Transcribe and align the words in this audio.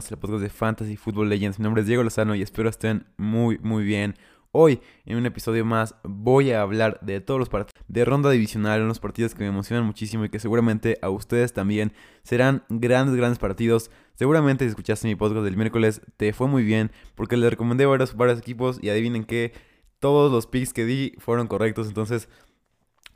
Bienvenidos 0.00 0.12
al 0.12 0.18
podcast 0.18 0.42
de 0.42 0.48
Fantasy 0.48 0.96
Football 0.96 1.28
Legends. 1.28 1.58
Mi 1.58 1.64
nombre 1.64 1.82
es 1.82 1.86
Diego 1.86 2.02
Lozano 2.02 2.34
y 2.34 2.40
espero 2.40 2.70
estén 2.70 3.04
muy, 3.18 3.58
muy 3.58 3.84
bien. 3.84 4.14
Hoy, 4.50 4.80
en 5.04 5.18
un 5.18 5.26
episodio 5.26 5.62
más, 5.66 5.94
voy 6.04 6.52
a 6.52 6.62
hablar 6.62 6.98
de 7.02 7.20
todos 7.20 7.38
los 7.38 7.50
partidos 7.50 7.84
de 7.86 8.06
ronda 8.06 8.30
divisional, 8.30 8.80
unos 8.80 8.98
partidos 8.98 9.34
que 9.34 9.42
me 9.42 9.48
emocionan 9.48 9.84
muchísimo 9.84 10.24
y 10.24 10.30
que 10.30 10.38
seguramente 10.38 10.96
a 11.02 11.10
ustedes 11.10 11.52
también 11.52 11.92
serán 12.22 12.64
grandes, 12.70 13.14
grandes 13.14 13.38
partidos. 13.38 13.90
Seguramente 14.14 14.64
si 14.64 14.70
escuchaste 14.70 15.06
mi 15.06 15.16
podcast 15.16 15.44
del 15.44 15.58
miércoles 15.58 16.00
te 16.16 16.32
fue 16.32 16.48
muy 16.48 16.62
bien 16.64 16.92
porque 17.14 17.36
les 17.36 17.50
recomendé 17.50 17.84
varios, 17.84 18.16
varios 18.16 18.38
equipos 18.38 18.78
y 18.80 18.88
adivinen 18.88 19.24
que 19.24 19.52
todos 19.98 20.32
los 20.32 20.46
picks 20.46 20.72
que 20.72 20.86
di 20.86 21.12
fueron 21.18 21.46
correctos. 21.46 21.88
Entonces, 21.88 22.30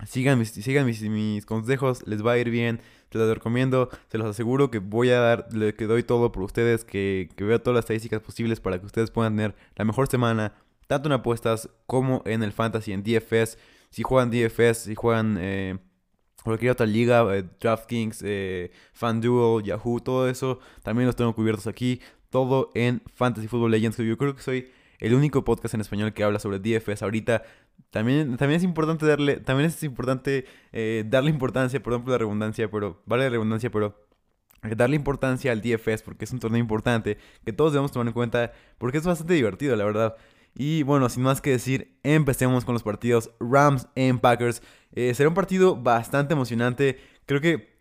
sigan 0.07 0.39
mis, 0.39 0.51
sigan 0.51 0.87
mis, 0.87 1.47
consejos, 1.47 2.07
les 2.07 2.25
va 2.25 2.33
a 2.33 2.39
ir 2.39 2.51
bien 2.51 2.80
se 3.15 3.19
los 3.19 3.33
recomiendo, 3.33 3.91
se 4.09 4.19
los 4.19 4.27
aseguro 4.27 4.73
que 4.73 4.80
voy 4.80 5.11
a 5.11 5.20
dar, 5.20 5.48
que 5.48 5.87
doy 5.87 6.03
todo 6.03 6.33
por 6.33 6.43
ustedes, 6.43 6.84
que, 6.84 7.29
que 7.37 7.45
veo 7.45 7.61
todas 7.61 7.77
las 7.77 7.84
estadísticas 7.84 8.20
posibles 8.20 8.59
para 8.59 8.81
que 8.81 8.86
ustedes 8.86 9.12
puedan 9.12 9.36
tener 9.36 9.55
la 9.77 9.84
mejor 9.84 10.09
semana, 10.09 10.53
tanto 10.89 11.09
en 11.09 11.12
apuestas 11.12 11.69
como 11.86 12.23
en 12.27 12.42
el 12.42 12.53
fantasy, 12.53 12.92
en 12.92 13.05
DFS. 13.05 13.56
Si 13.91 14.03
juegan 14.03 14.33
DFS, 14.33 14.78
si 14.78 14.97
juegan 14.97 15.36
eh, 15.39 15.78
cualquier 16.42 16.73
otra 16.73 16.86
liga, 16.86 17.25
eh, 17.36 17.45
DraftKings, 17.61 18.23
eh, 18.25 18.73
FanDuel, 18.92 19.62
Yahoo, 19.64 20.01
todo 20.01 20.29
eso, 20.29 20.58
también 20.83 21.06
los 21.06 21.14
tengo 21.14 21.34
cubiertos 21.34 21.69
aquí. 21.69 22.01
Todo 22.31 22.73
en 22.75 23.01
Fantasy 23.14 23.47
Football 23.47 23.70
Legends. 23.70 23.97
Yo 23.98 24.19
creo 24.19 24.34
que 24.34 24.42
soy 24.42 24.73
el 25.05 25.14
único 25.14 25.44
podcast 25.44 25.74
en 25.74 25.83
español 25.83 26.14
que 26.14 26.24
habla 26.24 26.38
sobre 26.38 26.58
DFS 26.58 27.02
ahorita. 27.02 27.42
También, 27.91 28.38
también 28.38 28.58
es 28.58 28.64
importante 28.64 29.05
darle, 29.05 29.36
también 29.36 29.69
es 29.69 29.83
importante 29.83 30.46
eh, 30.72 31.05
darle 31.06 31.28
importancia, 31.30 31.83
perdón 31.83 32.05
por 32.05 32.12
la 32.12 32.19
redundancia, 32.19 32.70
pero 32.70 33.02
vale 33.05 33.24
la 33.24 33.30
redundancia, 33.30 33.70
pero 33.70 34.06
darle 34.62 34.96
importancia 34.96 35.52
al 35.52 35.61
DFS 35.61 36.02
porque 36.02 36.24
es 36.24 36.33
un 36.33 36.38
torneo 36.38 36.58
importante 36.58 37.19
que 37.44 37.52
todos 37.52 37.72
debemos 37.72 37.92
tomar 37.92 38.06
en 38.06 38.14
cuenta 38.14 38.52
porque 38.78 38.96
es 38.96 39.05
bastante 39.05 39.34
divertido, 39.34 39.77
la 39.77 39.84
verdad. 39.84 40.16
Y 40.55 40.84
bueno, 40.84 41.11
sin 41.11 41.22
más 41.22 41.42
que 41.42 41.50
decir, 41.50 41.98
empecemos 42.02 42.64
con 42.64 42.72
los 42.72 42.83
partidos 42.83 43.30
Rams 43.41 43.89
en 43.96 44.18
Packers. 44.18 44.62
Eh, 44.92 45.12
será 45.12 45.28
un 45.28 45.34
partido 45.34 45.77
bastante 45.77 46.33
emocionante. 46.33 46.98
Creo 47.27 47.42
que 47.42 47.73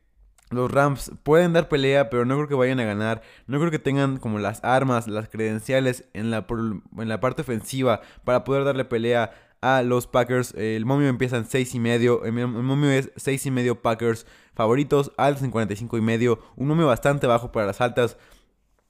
los 0.54 0.72
Rams 0.72 1.12
pueden 1.24 1.54
dar 1.54 1.70
pelea, 1.70 2.10
pero 2.10 2.26
no 2.26 2.36
creo 2.36 2.48
que 2.48 2.56
vayan 2.56 2.80
a 2.80 2.86
ganar. 2.86 3.22
No 3.48 3.60
creo 3.60 3.72
que 3.72 3.80
tengan 3.80 4.18
como 4.18 4.40
las 4.40 4.64
armas, 4.64 5.08
las 5.08 5.30
credenciales 5.30 6.06
en 6.14 6.32
la, 6.32 6.46
en 6.50 7.10
la 7.10 7.20
parte 7.20 7.42
ofensiva 7.42 8.02
para 8.24 8.44
poder 8.44 8.64
darle 8.64 8.86
pelea 8.86 9.32
a 9.62 9.82
los 9.82 10.08
Packers. 10.08 10.54
El 10.56 10.86
momio 10.86 11.08
empieza 11.08 11.38
en 11.38 11.46
6 11.46 11.76
y 11.76 11.80
medio. 11.80 12.26
El 12.26 12.34
momio 12.34 12.92
es 12.92 13.12
6 13.16 13.46
y 13.46 13.52
medio 13.52 13.82
Packers 13.82 14.26
favoritos, 14.54 15.12
altos 15.18 15.44
en 15.44 15.52
45 15.52 15.98
y 15.98 16.02
medio. 16.02 16.40
Un 16.56 16.68
momio 16.68 16.88
bastante 16.88 17.28
bajo 17.28 17.52
para 17.52 17.68
las 17.68 17.80
altas. 17.80 18.18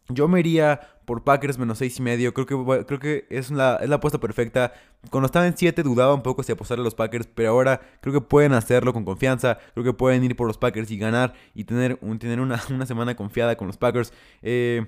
Yo 0.09 0.28
me 0.28 0.40
iría 0.40 0.82
por 1.06 1.23
Packers 1.23 1.58
menos 1.58 1.78
6 1.78 2.00
y 2.00 2.02
medio. 2.02 2.34
Creo 2.34 2.46
que, 2.46 2.86
creo 2.86 3.00
que 3.00 3.26
es, 3.30 3.52
la, 3.52 3.78
es 3.82 3.90
la 3.90 3.96
apuesta 3.96 4.20
perfecta. 4.20 4.73
Cuando 5.09 5.26
estaba 5.26 5.48
en 5.48 5.58
7 5.58 5.84
dudaba 5.84 6.14
un 6.14 6.24
poco 6.24 6.44
si 6.44 6.52
apostar 6.52 6.80
a 6.80 6.84
los 6.84 6.96
Packers, 6.96 7.28
pero 7.34 7.50
ahora 7.50 7.81
creo 8.02 8.14
que 8.14 8.22
pueden 8.22 8.53
hacerlo 8.53 8.94
con 8.94 9.06
confianza. 9.06 9.58
Creo 9.74 9.84
que 9.84 9.94
pueden 9.94 10.24
ir 10.24 10.36
por 10.36 10.47
los 10.47 10.58
Packers 10.58 10.91
y 10.91 10.97
ganar 10.97 11.34
y 11.53 11.64
tener, 11.66 11.97
un, 12.02 12.19
tener 12.19 12.40
una, 12.40 12.62
una 12.69 12.86
semana 12.86 13.16
confiada 13.16 13.56
con 13.56 13.68
los 13.68 13.78
Packers. 13.78 14.14
Eh, 14.41 14.86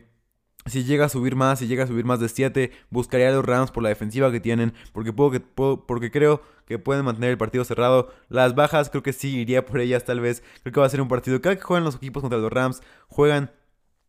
si 0.67 0.83
llega 0.83 1.05
a 1.05 1.09
subir 1.09 1.35
más, 1.35 1.59
si 1.59 1.67
llega 1.67 1.83
a 1.83 1.87
subir 1.87 2.05
más 2.05 2.19
de 2.19 2.27
7, 2.27 2.71
buscaría 2.89 3.29
a 3.29 3.31
los 3.31 3.45
Rams 3.45 3.69
por 3.71 3.83
la 3.83 3.89
defensiva 3.89 4.31
que 4.31 4.39
tienen, 4.39 4.73
porque, 4.93 5.13
puedo 5.13 5.29
que, 5.29 5.39
puedo, 5.39 5.85
porque 5.85 6.09
creo 6.09 6.41
que 6.65 6.79
pueden 6.79 7.05
mantener 7.05 7.29
el 7.29 7.37
partido 7.37 7.63
cerrado. 7.63 8.11
Las 8.29 8.55
bajas 8.55 8.89
creo 8.89 9.03
que 9.03 9.13
sí, 9.13 9.37
iría 9.37 9.63
por 9.63 9.79
ellas 9.79 10.05
tal 10.05 10.21
vez. 10.21 10.43
Creo 10.63 10.73
que 10.73 10.79
va 10.79 10.87
a 10.87 10.89
ser 10.89 11.01
un 11.01 11.07
partido. 11.07 11.39
Cada 11.39 11.55
que 11.55 11.61
juegan 11.61 11.83
los 11.83 11.95
equipos 11.95 12.21
contra 12.21 12.39
los 12.39 12.51
Rams, 12.51 12.81
juegan 13.07 13.51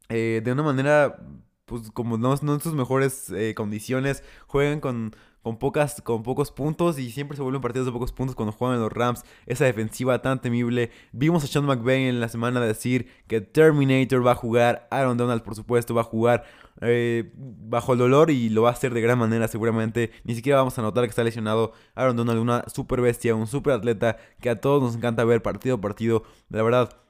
eh, 0.08 0.40
de 0.44 0.52
una 0.52 0.62
manera, 0.62 1.20
pues 1.64 1.90
como 1.90 2.18
no, 2.18 2.34
no 2.42 2.54
en 2.54 2.60
sus 2.60 2.74
mejores 2.74 3.30
eh, 3.30 3.54
condiciones, 3.54 4.22
juegan 4.46 4.80
con, 4.80 5.14
con, 5.42 5.58
pocas, 5.58 6.00
con 6.02 6.22
pocos 6.22 6.52
puntos 6.52 6.98
y 6.98 7.10
siempre 7.10 7.36
se 7.36 7.42
vuelven 7.42 7.60
partidos 7.60 7.86
de 7.86 7.92
pocos 7.92 8.12
puntos 8.12 8.36
cuando 8.36 8.52
juegan 8.52 8.80
los 8.80 8.92
Rams. 8.92 9.24
Esa 9.46 9.64
defensiva 9.64 10.22
tan 10.22 10.40
temible. 10.40 10.90
Vimos 11.12 11.44
a 11.44 11.46
Sean 11.46 11.64
McVay 11.64 12.04
en 12.04 12.20
la 12.20 12.28
semana 12.28 12.60
decir 12.60 13.08
que 13.26 13.40
Terminator 13.40 14.24
va 14.24 14.32
a 14.32 14.36
jugar, 14.36 14.86
Aaron 14.90 15.16
Donald 15.16 15.42
por 15.42 15.54
supuesto 15.54 15.94
va 15.94 16.02
a 16.02 16.04
jugar 16.04 16.44
eh, 16.82 17.32
bajo 17.34 17.94
el 17.94 17.98
dolor 17.98 18.30
y 18.30 18.50
lo 18.50 18.62
va 18.62 18.68
a 18.68 18.72
hacer 18.72 18.92
de 18.94 19.00
gran 19.00 19.18
manera 19.18 19.48
seguramente. 19.48 20.12
Ni 20.24 20.34
siquiera 20.34 20.58
vamos 20.58 20.78
a 20.78 20.82
notar 20.82 21.04
que 21.04 21.10
está 21.10 21.24
lesionado 21.24 21.72
Aaron 21.94 22.16
Donald, 22.16 22.38
una 22.38 22.64
super 22.68 23.00
bestia, 23.00 23.34
un 23.34 23.46
super 23.46 23.72
atleta 23.72 24.18
que 24.40 24.50
a 24.50 24.60
todos 24.60 24.82
nos 24.82 24.96
encanta 24.96 25.24
ver 25.24 25.42
partido 25.42 25.76
a 25.76 25.80
partido. 25.80 26.22
La 26.48 26.62
verdad 26.62 27.05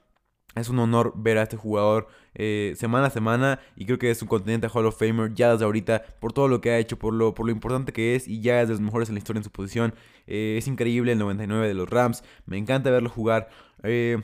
es 0.59 0.69
un 0.69 0.79
honor 0.79 1.13
ver 1.15 1.37
a 1.37 1.43
este 1.43 1.57
jugador 1.57 2.07
eh, 2.35 2.73
semana 2.77 3.07
a 3.07 3.09
semana 3.09 3.59
y 3.75 3.85
creo 3.85 3.97
que 3.97 4.11
es 4.11 4.21
un 4.21 4.27
continente 4.27 4.67
Hall 4.71 4.85
of 4.85 4.97
Famer 4.97 5.33
ya 5.33 5.51
desde 5.51 5.65
ahorita 5.65 6.03
por 6.19 6.33
todo 6.33 6.47
lo 6.47 6.61
que 6.61 6.71
ha 6.71 6.77
hecho, 6.77 6.97
por 6.97 7.13
lo, 7.13 7.33
por 7.33 7.45
lo 7.45 7.51
importante 7.51 7.93
que 7.93 8.15
es 8.15 8.27
y 8.27 8.41
ya 8.41 8.61
es 8.61 8.67
de 8.67 8.75
los 8.75 8.81
mejores 8.81 9.09
en 9.09 9.15
la 9.15 9.19
historia 9.19 9.39
en 9.39 9.43
su 9.43 9.51
posición. 9.51 9.93
Eh, 10.27 10.55
es 10.57 10.67
increíble 10.67 11.11
el 11.11 11.19
99 11.19 11.67
de 11.67 11.73
los 11.73 11.89
Rams, 11.89 12.23
me 12.45 12.57
encanta 12.57 12.89
verlo 12.91 13.09
jugar. 13.09 13.49
Eh, 13.83 14.21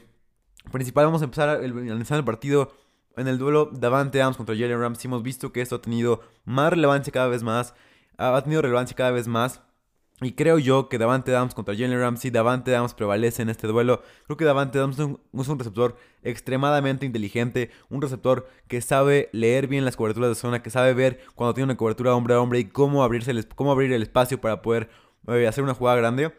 principal, 0.72 1.05
vamos 1.05 1.22
a 1.22 1.25
empezar 1.25 1.63
el, 1.63 1.72
analizar 1.72 2.17
el 2.17 2.25
partido. 2.25 2.73
En 3.16 3.27
el 3.27 3.38
duelo 3.38 3.69
Davante 3.72 4.22
Adams 4.22 4.38
contra 4.38 4.55
Jalen 4.55 4.79
Rams 4.79 5.03
hemos 5.05 5.22
visto 5.22 5.51
que 5.51 5.61
esto 5.61 5.75
ha 5.75 5.81
tenido 5.81 6.22
más 6.45 6.72
relevancia 6.72 7.13
cada 7.13 7.27
vez 7.27 7.43
más, 7.43 7.75
ha 8.17 8.41
tenido 8.41 8.61
relevancia 8.61 8.95
cada 8.95 9.11
vez 9.11 9.27
más. 9.27 9.61
Y 10.22 10.34
creo 10.34 10.59
yo 10.59 10.90
que 10.90 10.97
Davante 10.97 11.35
Adams 11.35 11.53
contra 11.53 11.75
Jalen 11.75 12.00
Ramsey, 12.00 12.31
Davante 12.31 12.74
Adams 12.75 12.94
prevalece 12.94 13.41
en 13.41 13.50
este 13.50 13.68
duelo. 13.68 14.01
Creo 14.25 14.38
que 14.38 14.46
Davante 14.46 14.78
Adams 14.78 15.00
es 15.00 15.47
un, 15.47 15.59
receptor 15.59 15.97
extremadamente 16.22 17.06
inteligente, 17.06 17.72
un 17.90 18.01
receptor 18.01 18.47
que 18.68 18.79
sabe 18.81 19.29
leer 19.34 19.68
bien 19.68 19.85
las 19.85 19.97
coberturas 19.97 20.29
de 20.29 20.35
zona, 20.35 20.62
que 20.62 20.69
sabe 20.69 20.94
ver 20.94 21.19
cuando 21.35 21.53
tiene 21.53 21.66
una 21.66 21.78
cobertura 21.78 22.16
hombre 22.16 22.35
a 22.35 22.40
hombre 22.40 22.59
y 22.59 22.66
cómo, 22.66 23.03
abrirse 23.03 23.34
cómo 23.56 23.72
abrir 23.72 23.91
el 23.91 24.03
espacio 24.03 24.40
para 24.40 24.62
poder 24.62 24.90
eh, 25.28 25.47
hacer 25.47 25.63
una 25.63 25.73
jugada 25.73 25.97
grande. 25.97 26.31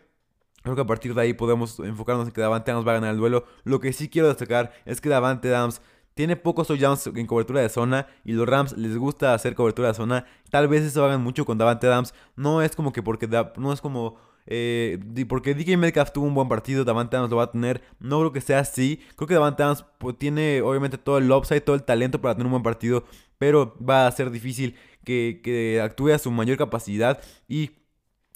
Creo 0.62 0.76
que 0.76 0.82
a 0.82 0.86
partir 0.86 1.14
de 1.14 1.20
ahí 1.20 1.34
podemos 1.34 1.78
enfocarnos 1.80 2.28
en 2.28 2.32
que 2.32 2.40
Davante 2.40 2.70
Adams 2.70 2.86
va 2.86 2.92
a 2.92 2.94
ganar 2.94 3.10
el 3.10 3.18
duelo. 3.18 3.44
Lo 3.64 3.80
que 3.80 3.92
sí 3.92 4.08
quiero 4.08 4.28
destacar 4.28 4.72
es 4.86 5.02
que 5.02 5.10
Davante 5.10 5.54
Adams 5.54 5.82
tiene 6.14 6.36
pocos 6.36 6.68
touchdowns 6.68 7.08
en 7.08 7.26
cobertura 7.26 7.60
de 7.60 7.68
zona 7.68 8.06
y 8.24 8.32
los 8.32 8.48
Rams 8.48 8.76
les 8.76 8.96
gusta 8.96 9.34
hacer 9.34 9.54
cobertura 9.54 9.88
de 9.88 9.94
zona. 9.94 10.26
Tal 10.50 10.68
vez 10.68 10.82
eso 10.84 11.04
hagan 11.04 11.22
mucho 11.22 11.44
con 11.44 11.58
Davante 11.58 11.86
Adams. 11.86 12.14
No 12.36 12.62
es 12.62 12.74
como 12.76 12.92
que 12.92 13.02
porque 13.02 13.28
no 13.56 13.72
es 13.72 13.80
como 13.80 14.16
eh, 14.46 14.98
porque 15.28 15.54
DK 15.54 15.76
Metcalf 15.78 16.12
tuvo 16.12 16.26
un 16.26 16.34
buen 16.34 16.48
partido, 16.48 16.84
Davante 16.84 17.16
Adams 17.16 17.30
lo 17.30 17.38
va 17.38 17.44
a 17.44 17.50
tener. 17.50 17.82
No 17.98 18.20
creo 18.20 18.32
que 18.32 18.40
sea 18.40 18.60
así. 18.60 19.00
Creo 19.16 19.26
que 19.26 19.34
Davante 19.34 19.62
Adams 19.62 19.84
pues, 19.98 20.16
tiene 20.18 20.62
obviamente 20.62 20.98
todo 20.98 21.18
el 21.18 21.30
upside, 21.30 21.62
todo 21.62 21.76
el 21.76 21.82
talento 21.82 22.20
para 22.20 22.34
tener 22.34 22.46
un 22.46 22.52
buen 22.52 22.62
partido, 22.62 23.04
pero 23.38 23.76
va 23.78 24.06
a 24.06 24.12
ser 24.12 24.30
difícil 24.30 24.76
que, 25.04 25.40
que 25.42 25.80
actúe 25.80 26.10
a 26.10 26.18
su 26.18 26.30
mayor 26.30 26.56
capacidad 26.58 27.20
y 27.48 27.72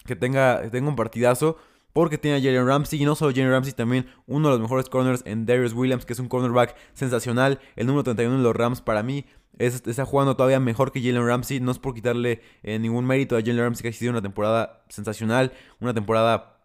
que 0.05 0.15
tenga, 0.15 0.69
tenga 0.69 0.89
un 0.89 0.95
partidazo. 0.95 1.57
Porque 1.93 2.17
tiene 2.17 2.37
a 2.37 2.39
Jalen 2.39 2.67
Ramsey 2.67 3.01
y 3.01 3.05
no 3.05 3.15
solo 3.15 3.31
Jalen 3.31 3.51
Ramsey, 3.51 3.73
también 3.73 4.07
uno 4.27 4.49
de 4.49 4.53
los 4.53 4.61
mejores 4.61 4.89
corners 4.89 5.23
en 5.25 5.45
Darius 5.45 5.73
Williams, 5.73 6.05
que 6.05 6.13
es 6.13 6.19
un 6.19 6.27
cornerback 6.27 6.75
sensacional. 6.93 7.59
El 7.75 7.87
número 7.87 8.03
31 8.03 8.37
de 8.37 8.43
los 8.43 8.55
Rams 8.55 8.81
para 8.81 9.03
mí 9.03 9.25
está 9.57 10.05
jugando 10.05 10.35
todavía 10.35 10.59
mejor 10.59 10.91
que 10.91 11.01
Jalen 11.01 11.25
Ramsey. 11.25 11.59
No 11.59 11.71
es 11.71 11.79
por 11.79 11.93
quitarle 11.93 12.41
eh, 12.63 12.79
ningún 12.79 13.05
mérito 13.05 13.35
a 13.35 13.41
Jalen 13.41 13.59
Ramsey, 13.59 13.81
que 13.83 13.89
ha 13.89 13.93
sido 13.93 14.11
una 14.11 14.21
temporada 14.21 14.83
sensacional, 14.89 15.51
una 15.79 15.93
temporada 15.93 16.57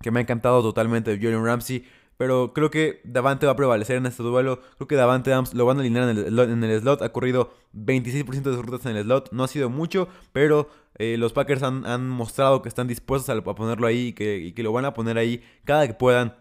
que 0.00 0.10
me 0.10 0.20
ha 0.20 0.22
encantado 0.22 0.62
totalmente 0.62 1.16
de 1.16 1.24
Jalen 1.24 1.44
Ramsey. 1.44 1.84
Pero 2.16 2.52
creo 2.52 2.70
que 2.70 3.00
Davante 3.04 3.46
va 3.46 3.52
a 3.52 3.56
prevalecer 3.56 3.96
en 3.96 4.06
este 4.06 4.22
duelo. 4.22 4.60
Creo 4.76 4.88
que 4.88 4.94
Davante 4.94 5.32
Adams 5.32 5.54
lo 5.54 5.66
van 5.66 5.78
a 5.78 5.80
alinear 5.80 6.08
en 6.08 6.18
el, 6.18 6.38
en 6.38 6.64
el 6.64 6.80
slot. 6.80 7.02
Ha 7.02 7.10
corrido 7.10 7.52
26% 7.74 8.42
de 8.42 8.54
sus 8.54 8.64
rutas 8.64 8.86
en 8.86 8.96
el 8.96 9.04
slot. 9.04 9.32
No 9.32 9.44
ha 9.44 9.48
sido 9.48 9.70
mucho, 9.70 10.08
pero 10.32 10.68
eh, 10.98 11.16
los 11.18 11.32
Packers 11.32 11.62
han, 11.62 12.08
mostrado 12.08 12.62
que 12.62 12.68
están 12.68 12.86
dispuestos 12.86 13.28
a, 13.28 13.42
ponerlo 13.42 13.86
ahí 13.86 14.08
y 14.08 14.52
que, 14.52 14.62
lo 14.62 14.72
van 14.72 14.84
a 14.84 14.94
poner 14.94 15.18
ahí 15.18 15.42
cada 15.64 15.86
que 15.86 15.94
puedan. 15.94 16.36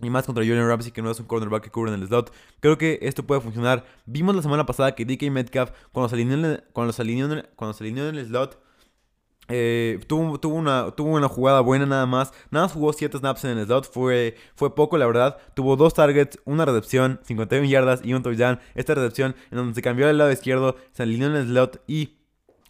Y 0.00 0.10
más 0.10 0.26
contra 0.26 0.42
Julian 0.42 0.66
Ramsey, 0.66 0.90
que 0.90 1.00
no 1.00 1.10
es 1.10 1.20
un 1.20 1.26
cornerback 1.26 1.64
que 1.64 1.70
cubre 1.70 1.92
en 1.92 2.00
el 2.00 2.08
slot. 2.08 2.32
Creo 2.60 2.76
que 2.76 2.98
esto 3.02 3.22
puede 3.22 3.40
funcionar. 3.40 3.84
Vimos 4.04 4.34
la 4.34 4.42
semana 4.42 4.66
pasada 4.66 4.94
que 4.94 5.04
DK 5.04 5.30
Metcalf, 5.30 5.70
cuando 5.92 6.08
se 6.08 6.16
alineó 6.16 6.58
cuando 6.72 6.92
se 6.92 7.04
cuando 7.54 7.72
se 7.72 7.84
alineó 7.84 8.08
en 8.08 8.16
el 8.16 8.26
slot, 8.26 8.60
eh, 9.48 10.00
tuvo, 10.06 10.38
tuvo, 10.38 10.54
una, 10.54 10.90
tuvo 10.92 11.10
una 11.16 11.28
jugada 11.28 11.60
buena 11.60 11.86
nada 11.86 12.06
más. 12.06 12.32
Nada 12.50 12.66
más 12.66 12.72
jugó 12.72 12.92
7 12.92 13.18
snaps 13.18 13.44
en 13.44 13.58
el 13.58 13.66
slot. 13.66 13.90
Fue, 13.90 14.36
fue 14.54 14.74
poco, 14.74 14.96
la 14.98 15.06
verdad. 15.06 15.38
Tuvo 15.54 15.76
dos 15.76 15.94
targets, 15.94 16.38
una 16.44 16.64
recepción, 16.64 17.20
51 17.24 17.66
yardas 17.68 18.00
y 18.04 18.14
un 18.14 18.22
touchdown. 18.22 18.60
Esta 18.74 18.94
recepción 18.94 19.34
en 19.50 19.58
donde 19.58 19.74
se 19.74 19.82
cambió 19.82 20.08
al 20.08 20.18
lado 20.18 20.32
izquierdo, 20.32 20.76
se 20.92 21.02
alineó 21.02 21.28
en 21.28 21.36
el 21.36 21.46
slot 21.46 21.82
y 21.86 22.18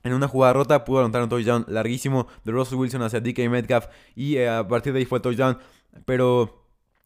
en 0.02 0.14
una 0.14 0.26
jugada 0.28 0.54
rota 0.54 0.84
pudo 0.84 1.00
anotar 1.00 1.22
un 1.22 1.28
touchdown 1.28 1.64
larguísimo 1.68 2.26
de 2.44 2.52
Russell 2.52 2.78
Wilson 2.78 3.02
hacia 3.02 3.20
DK 3.20 3.48
Metcalf. 3.48 3.86
Y 4.16 4.36
eh, 4.36 4.48
a 4.48 4.66
partir 4.66 4.92
de 4.92 5.00
ahí 5.00 5.04
fue 5.04 5.20
touchdown. 5.20 5.58
Pero 6.04 6.61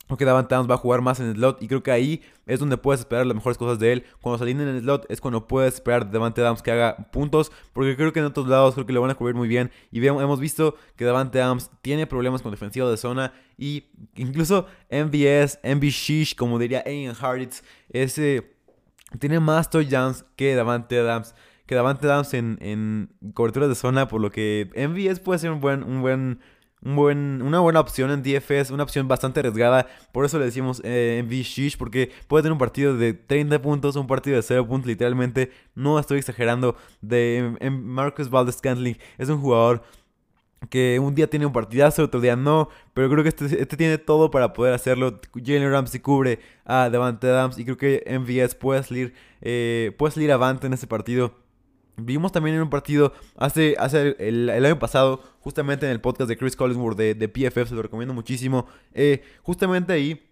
Creo 0.06 0.17
que 0.17 0.25
Davante 0.25 0.55
Adams 0.55 0.70
va 0.70 0.75
a 0.75 0.79
jugar 0.79 1.00
más 1.03 1.19
en 1.20 1.26
el 1.26 1.35
slot 1.35 1.62
y 1.62 1.69
creo 1.69 1.82
que 1.82 1.91
ahí 1.91 2.23
es 2.47 2.61
donde 2.61 2.76
puedes 2.76 3.00
esperar 3.00 3.26
las 3.26 3.35
mejores 3.35 3.58
cosas 3.58 3.79
de 3.79 3.93
él. 3.93 4.05
Cuando 4.20 4.44
se 4.44 4.50
en 4.50 4.61
el 4.61 4.81
slot 4.81 5.06
es 5.08 5.20
cuando 5.20 5.49
puedes 5.49 5.75
esperar 5.75 6.06
de 6.06 6.12
Davante 6.12 6.41
Adams 6.41 6.62
que 6.62 6.70
haga 6.70 6.97
puntos, 7.11 7.50
porque 7.73 7.97
creo 7.97 8.12
que 8.12 8.20
en 8.20 8.26
otros 8.26 8.47
lados 8.47 8.75
creo 8.75 8.87
que 8.87 8.93
lo 8.93 9.00
van 9.00 9.11
a 9.11 9.17
cubrir 9.17 9.35
muy 9.35 9.49
bien. 9.49 9.70
Y 9.91 10.05
hemos 10.06 10.38
visto 10.38 10.76
que 10.97 11.05
Davante 11.05 11.43
Adams 11.43 11.70
tiene 11.82 12.06
problemas 12.06 12.43
con 12.43 12.53
defensiva 12.53 12.88
de 12.88 12.97
zona 12.97 13.32
y 13.58 13.87
incluso 14.14 14.67
MVS, 14.91 15.58
MV 15.64 16.37
como 16.37 16.59
diría 16.59 16.85
Ian 16.85 17.17
Hartitz, 17.20 17.62
ese 17.91 18.56
tiene 19.19 19.41
más 19.41 19.70
touchdowns 19.70 20.25
que 20.37 20.55
Davante 20.55 20.99
Adams. 20.99 21.35
Que 21.67 21.75
Davante 21.75 22.06
Adams 22.06 22.32
en, 22.35 22.59
en 22.61 23.11
coberturas 23.35 23.69
de 23.69 23.75
zona, 23.75 24.06
por 24.06 24.20
lo 24.20 24.31
que 24.31 24.70
MVS 24.76 25.19
puede 25.19 25.41
ser 25.41 25.50
un 25.50 25.61
buen, 25.61 25.82
un 25.82 26.00
buen, 26.00 26.38
un 26.82 26.96
buen, 26.96 27.43
una 27.43 27.61
buena 27.61 27.81
opción 27.81 28.11
en 28.11 28.23
DFS, 28.23 28.70
una 28.70 28.82
opción 28.82 29.08
bastante 29.08 29.40
arriesgada. 29.40 29.87
Por 30.12 30.25
eso 30.25 30.38
le 30.38 30.44
decimos 30.44 30.81
eh, 30.84 31.25
Shish, 31.28 31.76
porque 31.76 32.12
puede 32.28 32.43
tener 32.43 32.52
un 32.52 32.58
partido 32.58 32.96
de 32.96 33.14
30 33.14 33.61
puntos, 33.62 33.96
un 33.96 34.06
partido 34.06 34.37
de 34.37 34.43
0 34.43 34.67
puntos, 34.67 34.87
literalmente. 34.87 35.50
No 35.75 35.99
estoy 35.99 36.19
exagerando. 36.19 36.76
De 37.00 37.56
Marcus 37.70 38.31
Valdez 38.31 38.56
Scantling 38.56 38.99
es 39.19 39.28
un 39.28 39.40
jugador 39.40 39.82
que 40.70 40.99
un 40.99 41.14
día 41.14 41.28
tiene 41.28 41.46
un 41.46 41.52
partidazo, 41.52 42.05
otro 42.05 42.20
día 42.20 42.34
no, 42.34 42.69
pero 42.94 43.08
creo 43.11 43.23
que 43.23 43.28
este, 43.28 43.44
este 43.44 43.76
tiene 43.76 43.99
todo 43.99 44.31
para 44.31 44.52
poder 44.52 44.75
hacerlo. 44.75 45.20
Jalen 45.34 45.70
Ramsey 45.70 46.00
cubre 46.00 46.40
a 46.64 46.90
Devante 46.90 47.28
Adams 47.28 47.58
y 47.58 47.64
creo 47.64 47.76
que 47.76 48.05
MVS 48.06 48.55
puede 48.55 48.82
salir, 48.82 49.14
eh, 49.43 49.94
puede 49.99 50.12
salir 50.12 50.32
avante 50.32 50.67
en 50.67 50.73
ese 50.73 50.87
partido. 50.87 51.34
Vimos 51.96 52.32
también 52.32 52.56
en 52.56 52.62
un 52.62 52.70
partido 52.70 53.12
hace, 53.37 53.75
hace 53.78 54.16
el, 54.19 54.48
año 54.48 54.78
pasado, 54.78 55.22
justamente 55.40 55.87
en 55.87 55.93
el 55.93 56.00
podcast 56.00 56.28
de 56.28 56.37
Chris 56.37 56.56
Collinsworth 56.56 56.96
de, 56.96 57.14
de 57.14 57.28
PFF, 57.28 57.69
se 57.69 57.75
lo 57.75 57.82
recomiendo 57.82 58.12
muchísimo. 58.14 58.66
Eh, 58.93 59.22
justamente 59.43 59.93
ahí, 59.93 60.28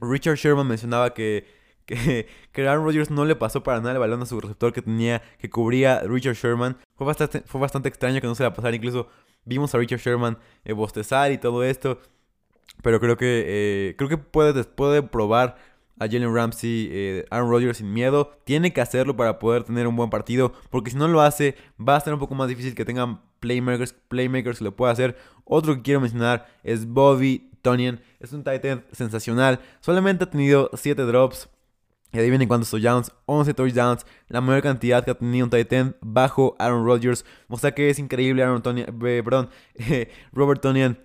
Richard 0.00 0.36
Sherman 0.36 0.66
mencionaba 0.66 1.14
que, 1.14 1.46
que, 1.86 2.28
Aaron 2.68 2.84
Rodgers 2.84 3.10
no 3.10 3.24
le 3.24 3.36
pasó 3.36 3.62
para 3.62 3.78
nada 3.78 3.92
el 3.92 3.98
balón 3.98 4.22
a 4.22 4.26
su 4.26 4.40
receptor 4.40 4.72
que 4.72 4.82
tenía, 4.82 5.22
que 5.38 5.48
cubría 5.48 6.00
Richard 6.00 6.34
Sherman. 6.34 6.76
Fue 6.94 7.06
bastante, 7.06 7.42
fue 7.46 7.60
bastante 7.60 7.88
extraño 7.88 8.20
que 8.20 8.26
no 8.26 8.34
se 8.34 8.42
la 8.42 8.52
pasara, 8.52 8.76
incluso 8.76 9.08
Vimos 9.48 9.74
a 9.74 9.78
Richard 9.78 10.00
Sherman 10.00 10.36
eh, 10.64 10.74
bostezar 10.74 11.32
y 11.32 11.38
todo 11.38 11.64
esto. 11.64 11.98
Pero 12.82 13.00
creo 13.00 13.16
que, 13.16 13.44
eh, 13.46 13.94
creo 13.96 14.10
que 14.10 14.18
puede, 14.18 14.62
puede 14.64 15.02
probar 15.02 15.56
a 15.98 16.06
Jalen 16.06 16.34
Ramsey, 16.34 16.88
eh, 16.90 17.24
Aaron 17.30 17.50
Rodgers 17.50 17.78
sin 17.78 17.92
miedo. 17.92 18.32
Tiene 18.44 18.72
que 18.72 18.80
hacerlo 18.80 19.16
para 19.16 19.38
poder 19.38 19.64
tener 19.64 19.86
un 19.86 19.96
buen 19.96 20.10
partido. 20.10 20.52
Porque 20.70 20.90
si 20.90 20.96
no 20.96 21.08
lo 21.08 21.20
hace, 21.20 21.56
va 21.80 21.96
a 21.96 22.00
ser 22.00 22.14
un 22.14 22.20
poco 22.20 22.34
más 22.34 22.48
difícil 22.48 22.74
que 22.74 22.84
tengan 22.84 23.20
playmakers, 23.40 23.94
playmakers 24.08 24.58
que 24.58 24.64
lo 24.64 24.76
pueda 24.76 24.92
hacer. 24.92 25.16
Otro 25.44 25.74
que 25.74 25.82
quiero 25.82 26.00
mencionar 26.00 26.46
es 26.62 26.86
Bobby 26.86 27.50
Tonian. 27.62 28.00
Es 28.20 28.32
un 28.32 28.44
tight 28.44 28.64
end 28.64 28.82
sensacional. 28.92 29.60
Solamente 29.80 30.24
ha 30.24 30.30
tenido 30.30 30.70
7 30.74 31.02
drops. 31.02 31.48
Y 32.10 32.18
adivinen 32.18 32.48
cuántos 32.48 32.70
touchdowns, 32.70 33.12
11 33.26 33.52
touchdowns, 33.52 34.06
la 34.28 34.40
mayor 34.40 34.62
cantidad 34.62 35.04
que 35.04 35.10
ha 35.10 35.14
tenido 35.14 35.44
un 35.44 35.50
Titan 35.50 35.94
bajo 36.00 36.56
Aaron 36.58 36.86
Rodgers. 36.86 37.26
O 37.48 37.58
sea 37.58 37.72
que 37.72 37.90
es 37.90 37.98
increíble 37.98 38.42
Aaron 38.42 38.62
Tonian, 38.62 38.88
eh, 38.88 39.22
perdón, 39.22 39.50
Robert 40.32 40.62
Tonian, 40.62 40.98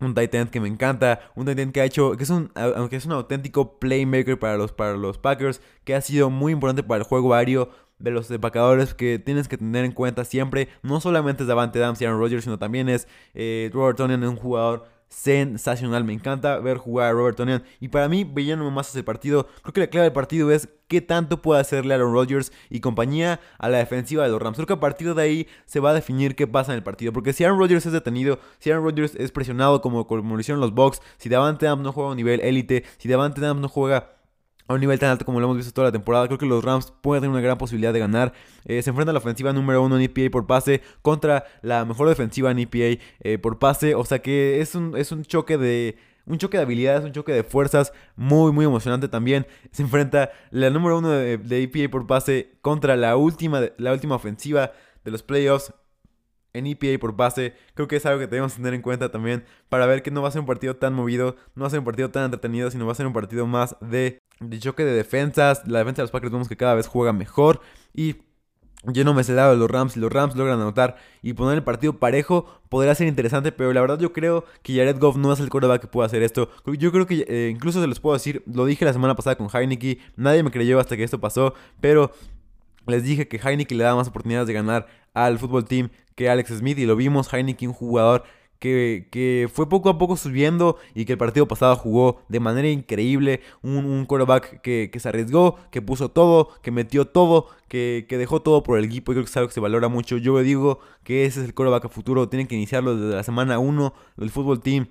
un 0.00 0.14
Titan 0.14 0.48
que 0.48 0.60
me 0.60 0.68
encanta, 0.68 1.20
un 1.34 1.46
Titan 1.46 1.72
que 1.72 1.80
ha 1.80 1.84
hecho, 1.84 2.16
que 2.16 2.24
es 2.24 2.30
un, 2.30 2.50
aunque 2.54 2.96
es 2.96 3.06
un 3.06 3.12
auténtico 3.12 3.78
playmaker 3.78 4.38
para 4.38 4.56
los, 4.56 4.72
para 4.72 4.96
los 4.96 5.18
Packers, 5.18 5.60
que 5.84 5.94
ha 5.94 6.00
sido 6.00 6.30
muy 6.30 6.52
importante 6.52 6.82
para 6.82 6.98
el 6.98 7.04
juego 7.04 7.34
aéreo 7.34 7.70
de 7.98 8.10
los 8.10 8.30
empacadores 8.30 8.94
que 8.94 9.18
tienes 9.18 9.48
que 9.48 9.56
tener 9.56 9.84
en 9.84 9.92
cuenta 9.92 10.24
siempre. 10.24 10.68
No 10.82 11.00
solamente 11.00 11.44
es 11.44 11.48
Davante 11.48 11.78
Adams 11.78 12.00
y 12.00 12.04
Aaron 12.04 12.20
Rodgers, 12.20 12.44
sino 12.44 12.58
también 12.58 12.88
es 12.88 13.08
eh, 13.34 13.70
Robert 13.72 13.96
Tonian, 13.96 14.24
un 14.24 14.36
jugador 14.36 14.86
sensacional. 15.14 16.04
Me 16.04 16.12
encanta 16.12 16.58
ver 16.58 16.76
jugar 16.78 17.08
a 17.08 17.12
Robert 17.12 17.36
Tonian. 17.36 17.62
Y 17.80 17.88
para 17.88 18.08
mí, 18.08 18.24
veían 18.24 18.60
más 18.72 18.88
ese 18.90 19.02
partido, 19.02 19.46
creo 19.62 19.72
que 19.72 19.80
la 19.80 19.86
clave 19.86 20.04
del 20.04 20.12
partido 20.12 20.50
es 20.50 20.68
qué 20.88 21.00
tanto 21.00 21.40
puede 21.40 21.60
hacerle 21.60 21.94
Aaron 21.94 22.12
Rodgers 22.12 22.52
y 22.68 22.80
compañía 22.80 23.40
a 23.58 23.68
la 23.68 23.78
defensiva 23.78 24.24
de 24.24 24.30
los 24.30 24.42
Rams. 24.42 24.56
Creo 24.56 24.66
que 24.66 24.72
a 24.74 24.80
partir 24.80 25.14
de 25.14 25.22
ahí 25.22 25.48
se 25.66 25.80
va 25.80 25.90
a 25.90 25.94
definir 25.94 26.34
qué 26.36 26.46
pasa 26.46 26.72
en 26.72 26.76
el 26.76 26.82
partido. 26.82 27.12
Porque 27.12 27.32
si 27.32 27.44
Aaron 27.44 27.58
Rodgers 27.58 27.86
es 27.86 27.92
detenido, 27.92 28.38
si 28.58 28.70
Aaron 28.70 28.84
Rodgers 28.84 29.14
es 29.14 29.30
presionado 29.30 29.80
como, 29.80 30.06
como 30.06 30.34
lo 30.34 30.40
hicieron 30.40 30.60
los 30.60 30.74
Bucks, 30.74 31.00
si 31.16 31.28
Davante 31.28 31.66
Adams 31.66 31.82
no 31.82 31.92
juega 31.92 32.08
a 32.08 32.12
un 32.12 32.16
nivel 32.16 32.40
élite, 32.40 32.84
si 32.98 33.08
Davante 33.08 33.40
Adams 33.40 33.60
no 33.60 33.68
juega 33.68 34.10
a 34.66 34.74
un 34.74 34.80
nivel 34.80 34.98
tan 34.98 35.10
alto 35.10 35.24
como 35.24 35.40
lo 35.40 35.46
hemos 35.46 35.58
visto 35.58 35.72
toda 35.72 35.88
la 35.88 35.92
temporada. 35.92 36.26
Creo 36.26 36.38
que 36.38 36.46
los 36.46 36.64
Rams 36.64 36.92
pueden 37.00 37.22
tener 37.22 37.32
una 37.32 37.40
gran 37.40 37.58
posibilidad 37.58 37.92
de 37.92 37.98
ganar. 37.98 38.32
Eh, 38.64 38.82
se 38.82 38.90
enfrenta 38.90 39.12
la 39.12 39.18
ofensiva 39.18 39.52
número 39.52 39.82
uno 39.82 39.96
en 39.96 40.02
EPA 40.02 40.30
por 40.30 40.46
pase 40.46 40.82
contra 41.02 41.44
la 41.62 41.84
mejor 41.84 42.08
defensiva 42.08 42.50
en 42.50 42.60
EPA 42.60 43.02
eh, 43.20 43.38
por 43.38 43.58
pase. 43.58 43.94
O 43.94 44.04
sea 44.04 44.20
que 44.20 44.60
es 44.60 44.74
un, 44.74 44.96
es 44.96 45.12
un 45.12 45.24
choque 45.24 45.58
de. 45.58 45.96
Un 46.26 46.38
choque 46.38 46.56
de 46.56 46.62
habilidades, 46.62 47.04
un 47.04 47.12
choque 47.12 47.32
de 47.32 47.44
fuerzas 47.44 47.92
muy, 48.16 48.50
muy 48.50 48.64
emocionante 48.64 49.08
también. 49.08 49.46
Se 49.72 49.82
enfrenta 49.82 50.30
la 50.50 50.70
número 50.70 50.96
uno 50.96 51.10
de, 51.10 51.62
EPA 51.62 51.90
por 51.90 52.06
pase 52.06 52.56
contra 52.62 52.96
la 52.96 53.18
última, 53.18 53.60
la 53.76 53.92
última 53.92 54.14
ofensiva 54.14 54.72
de 55.04 55.10
los 55.10 55.22
playoffs 55.22 55.74
en 56.54 56.66
EPA 56.66 56.98
por 56.98 57.14
pase. 57.14 57.52
Creo 57.74 57.86
que 57.86 57.96
es 57.96 58.06
algo 58.06 58.20
que 58.20 58.26
debemos 58.26 58.54
tener 58.54 58.72
en 58.72 58.80
cuenta 58.80 59.10
también 59.10 59.44
para 59.68 59.84
ver 59.86 60.02
que 60.02 60.10
no 60.10 60.22
va 60.22 60.28
a 60.28 60.30
ser 60.30 60.40
un 60.40 60.46
partido 60.46 60.76
tan 60.76 60.94
movido, 60.94 61.36
no 61.54 61.62
va 61.62 61.66
a 61.66 61.70
ser 61.70 61.80
un 61.80 61.84
partido 61.84 62.10
tan 62.10 62.24
entretenido, 62.24 62.70
sino 62.70 62.86
va 62.86 62.92
a 62.92 62.94
ser 62.94 63.06
un 63.06 63.12
partido 63.12 63.46
más 63.46 63.76
de 63.80 64.18
choque 64.58 64.84
de 64.84 64.92
defensas. 64.92 65.66
La 65.66 65.80
defensa 65.80 66.02
de 66.02 66.04
los 66.04 66.10
Packers 66.10 66.32
vemos 66.32 66.48
que 66.48 66.56
cada 66.56 66.74
vez 66.74 66.86
juega 66.86 67.12
mejor. 67.12 67.60
Y 67.92 68.16
yo 68.86 69.04
no 69.04 69.14
me 69.14 69.24
sé 69.24 69.34
de 69.34 69.56
los 69.56 69.70
Rams. 69.70 69.92
Si 69.94 70.00
los 70.00 70.12
Rams 70.12 70.36
logran 70.36 70.60
anotar 70.60 70.96
y 71.22 71.32
poner 71.32 71.56
el 71.56 71.64
partido 71.64 71.98
parejo, 71.98 72.46
podría 72.68 72.94
ser 72.94 73.06
interesante. 73.06 73.52
Pero 73.52 73.72
la 73.72 73.80
verdad, 73.80 73.98
yo 73.98 74.12
creo 74.12 74.44
que 74.62 74.76
Jared 74.76 74.98
Goff 74.98 75.16
no 75.16 75.32
es 75.32 75.40
el 75.40 75.48
quarterback 75.48 75.82
que 75.82 75.86
pueda 75.86 76.06
hacer 76.06 76.22
esto. 76.22 76.50
Yo 76.66 76.92
creo 76.92 77.06
que 77.06 77.24
eh, 77.28 77.50
incluso 77.50 77.80
se 77.80 77.86
los 77.86 78.00
puedo 78.00 78.14
decir. 78.14 78.42
Lo 78.46 78.66
dije 78.66 78.84
la 78.84 78.92
semana 78.92 79.14
pasada 79.14 79.36
con 79.36 79.48
Heineke. 79.52 79.98
Nadie 80.16 80.42
me 80.42 80.50
creyó 80.50 80.78
hasta 80.78 80.96
que 80.96 81.04
esto 81.04 81.20
pasó. 81.20 81.54
Pero 81.80 82.12
les 82.86 83.02
dije 83.04 83.28
que 83.28 83.38
Heineke 83.38 83.74
le 83.74 83.84
da 83.84 83.94
más 83.94 84.08
oportunidades 84.08 84.46
de 84.46 84.52
ganar 84.52 84.86
al 85.14 85.38
fútbol 85.38 85.64
team 85.64 85.90
que 86.14 86.28
Alex 86.28 86.50
Smith. 86.58 86.78
Y 86.78 86.86
lo 86.86 86.96
vimos. 86.96 87.32
Heineke, 87.32 87.66
un 87.66 87.74
jugador 87.74 88.24
que, 88.58 89.50
fue 89.52 89.68
poco 89.68 89.90
a 89.90 89.98
poco 89.98 90.16
subiendo 90.16 90.78
y 90.94 91.04
que 91.04 91.12
el 91.12 91.18
partido 91.18 91.46
pasado 91.46 91.76
jugó 91.76 92.22
de 92.28 92.40
manera 92.40 92.68
increíble. 92.68 93.40
Un, 93.62 93.84
un 93.84 94.06
quarterback 94.06 94.60
que, 94.62 94.90
se 94.98 95.08
arriesgó, 95.08 95.56
que 95.70 95.82
puso 95.82 96.10
todo, 96.10 96.48
que 96.62 96.70
metió 96.70 97.06
todo, 97.06 97.48
que, 97.68 98.06
que, 98.08 98.18
dejó 98.18 98.40
todo 98.40 98.62
por 98.62 98.78
el 98.78 98.84
equipo 98.84 99.12
y 99.12 99.14
creo 99.16 99.24
que 99.24 99.30
es 99.30 99.36
algo 99.36 99.48
que 99.48 99.54
se 99.54 99.60
valora 99.60 99.88
mucho. 99.88 100.16
Yo 100.16 100.38
digo 100.40 100.80
que 101.02 101.26
ese 101.26 101.40
es 101.40 101.46
el 101.46 101.54
quarterback 101.54 101.86
a 101.86 101.88
futuro. 101.88 102.28
Tienen 102.28 102.46
que 102.46 102.54
iniciarlo 102.54 102.96
desde 102.96 103.16
la 103.16 103.22
semana 103.22 103.58
1 103.58 103.94
del 104.16 104.30
fútbol 104.30 104.60
team. 104.60 104.88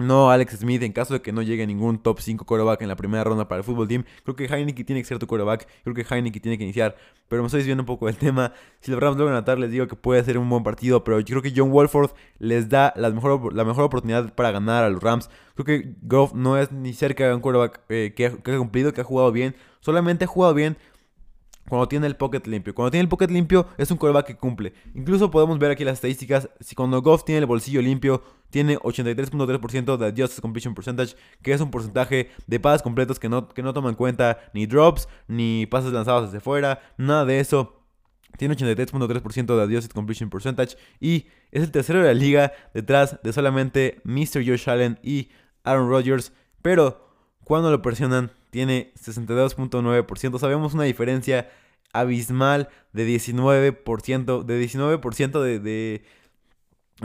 No 0.00 0.30
Alex 0.30 0.60
Smith, 0.60 0.82
en 0.82 0.92
caso 0.92 1.12
de 1.12 1.20
que 1.20 1.30
no 1.30 1.42
llegue 1.42 1.66
ningún 1.66 1.98
top 1.98 2.20
5 2.20 2.46
quarterback 2.46 2.80
en 2.80 2.88
la 2.88 2.96
primera 2.96 3.22
ronda 3.22 3.46
para 3.48 3.58
el 3.58 3.64
fútbol 3.64 3.86
team. 3.86 4.04
Creo 4.24 4.34
que 4.34 4.46
Heineken 4.46 4.86
tiene 4.86 5.02
que 5.02 5.06
ser 5.06 5.18
tu 5.18 5.26
quarterback. 5.26 5.68
Creo 5.84 5.94
que 5.94 6.06
Heineken 6.08 6.40
tiene 6.40 6.56
que 6.56 6.64
iniciar. 6.64 6.96
Pero 7.28 7.42
me 7.42 7.46
estoy 7.48 7.58
desviando 7.58 7.82
un 7.82 7.86
poco 7.86 8.06
del 8.06 8.16
tema. 8.16 8.54
Si 8.80 8.90
los 8.90 8.98
Rams 8.98 9.18
logran 9.18 9.36
atar, 9.36 9.58
les 9.58 9.70
digo 9.70 9.86
que 9.88 9.96
puede 9.96 10.24
ser 10.24 10.38
un 10.38 10.48
buen 10.48 10.62
partido. 10.62 11.04
Pero 11.04 11.20
yo 11.20 11.38
creo 11.38 11.42
que 11.42 11.52
John 11.54 11.70
Wolford 11.70 12.12
les 12.38 12.70
da 12.70 12.94
la 12.96 13.10
mejor, 13.10 13.54
la 13.54 13.62
mejor 13.66 13.84
oportunidad 13.84 14.34
para 14.34 14.50
ganar 14.52 14.84
a 14.84 14.88
los 14.88 15.02
Rams. 15.02 15.28
Creo 15.54 15.66
que 15.66 15.94
Goff 16.00 16.32
no 16.32 16.56
es 16.56 16.72
ni 16.72 16.94
cerca 16.94 17.28
de 17.28 17.34
un 17.34 17.42
quarterback 17.42 17.82
eh, 17.90 18.14
que, 18.16 18.38
que 18.42 18.54
ha 18.54 18.56
cumplido, 18.58 18.94
que 18.94 19.02
ha 19.02 19.04
jugado 19.04 19.30
bien. 19.32 19.54
Solamente 19.80 20.24
ha 20.24 20.28
jugado 20.28 20.54
bien 20.54 20.78
cuando 21.70 21.88
tiene 21.88 22.08
el 22.08 22.16
pocket 22.16 22.42
limpio. 22.46 22.74
Cuando 22.74 22.90
tiene 22.90 23.02
el 23.02 23.08
pocket 23.08 23.28
limpio 23.28 23.68
es 23.78 23.90
un 23.92 23.96
coreback 23.96 24.26
que 24.26 24.36
cumple. 24.36 24.74
Incluso 24.94 25.30
podemos 25.30 25.58
ver 25.60 25.70
aquí 25.70 25.84
las 25.84 25.94
estadísticas. 25.94 26.50
Si 26.58 26.74
cuando 26.74 27.00
Goff 27.00 27.24
tiene 27.24 27.38
el 27.38 27.46
bolsillo 27.46 27.80
limpio, 27.80 28.22
tiene 28.50 28.76
83.3% 28.78 29.96
de 29.96 30.06
adjusted 30.06 30.42
completion 30.42 30.74
percentage, 30.74 31.14
que 31.42 31.52
es 31.52 31.60
un 31.60 31.70
porcentaje 31.70 32.30
de 32.48 32.60
pases 32.60 32.82
completos 32.82 33.20
que 33.20 33.28
no, 33.28 33.48
que 33.48 33.62
no 33.62 33.72
toma 33.72 33.88
en 33.88 33.94
cuenta 33.94 34.38
ni 34.52 34.66
drops, 34.66 35.08
ni 35.28 35.66
pases 35.66 35.92
lanzados 35.92 36.32
desde 36.32 36.40
fuera, 36.40 36.82
nada 36.98 37.24
de 37.24 37.38
eso. 37.38 37.76
Tiene 38.36 38.56
83.3% 38.56 39.56
de 39.56 39.62
adjusted 39.62 39.92
completion 39.92 40.28
percentage 40.28 40.76
y 40.98 41.26
es 41.52 41.62
el 41.62 41.70
tercero 41.70 42.00
de 42.00 42.06
la 42.06 42.14
liga 42.14 42.52
detrás 42.74 43.20
de 43.22 43.32
solamente 43.32 44.00
Mr. 44.02 44.44
Josh 44.44 44.68
Allen 44.68 44.98
y 45.04 45.30
Aaron 45.62 45.88
Rodgers. 45.88 46.32
Pero 46.62 47.09
cuando 47.50 47.72
lo 47.72 47.82
presionan 47.82 48.30
tiene 48.50 48.92
62.9%. 48.94 50.38
Sabemos 50.38 50.72
una 50.72 50.84
diferencia 50.84 51.50
abismal 51.92 52.68
de 52.92 53.08
19%, 53.08 54.44
de 54.44 54.64
19% 54.64 55.40
de, 55.42 55.58
de, 55.58 56.04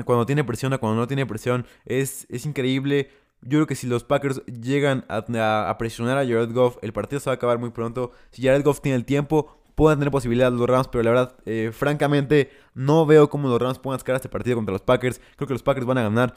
cuando 0.05 0.27
tiene 0.27 0.43
presión 0.43 0.71
a 0.71 0.77
cuando 0.77 0.99
no 0.99 1.07
tiene 1.07 1.25
presión. 1.25 1.65
Es, 1.85 2.27
es 2.29 2.45
increíble. 2.45 3.09
Yo 3.41 3.57
creo 3.57 3.65
que 3.65 3.73
si 3.73 3.87
los 3.87 4.03
Packers 4.03 4.45
llegan 4.45 5.03
a, 5.09 5.75
presionar 5.79 6.19
a 6.19 6.23
Jared 6.23 6.53
Goff, 6.53 6.77
el 6.83 6.93
partido 6.93 7.19
se 7.19 7.25
va 7.25 7.31
a 7.31 7.37
acabar 7.37 7.57
muy 7.57 7.71
pronto. 7.71 8.11
Si 8.29 8.43
Jared 8.43 8.63
Goff 8.63 8.81
tiene 8.81 8.97
el 8.97 9.05
tiempo, 9.05 9.57
pueden 9.73 9.97
tener 9.97 10.11
posibilidades 10.11 10.53
los 10.59 10.69
Rams, 10.69 10.89
pero 10.89 11.03
la 11.05 11.09
verdad, 11.09 11.35
eh, 11.47 11.71
francamente, 11.73 12.51
no 12.75 13.07
veo 13.07 13.31
cómo 13.31 13.49
los 13.49 13.59
Rams 13.59 13.79
puedan 13.79 13.97
sacar 13.97 14.17
este 14.17 14.29
partido 14.29 14.57
contra 14.57 14.73
los 14.73 14.83
Packers. 14.83 15.19
Creo 15.37 15.47
que 15.47 15.55
los 15.55 15.63
Packers 15.63 15.87
van 15.87 15.97
a 15.97 16.03
ganar. 16.03 16.35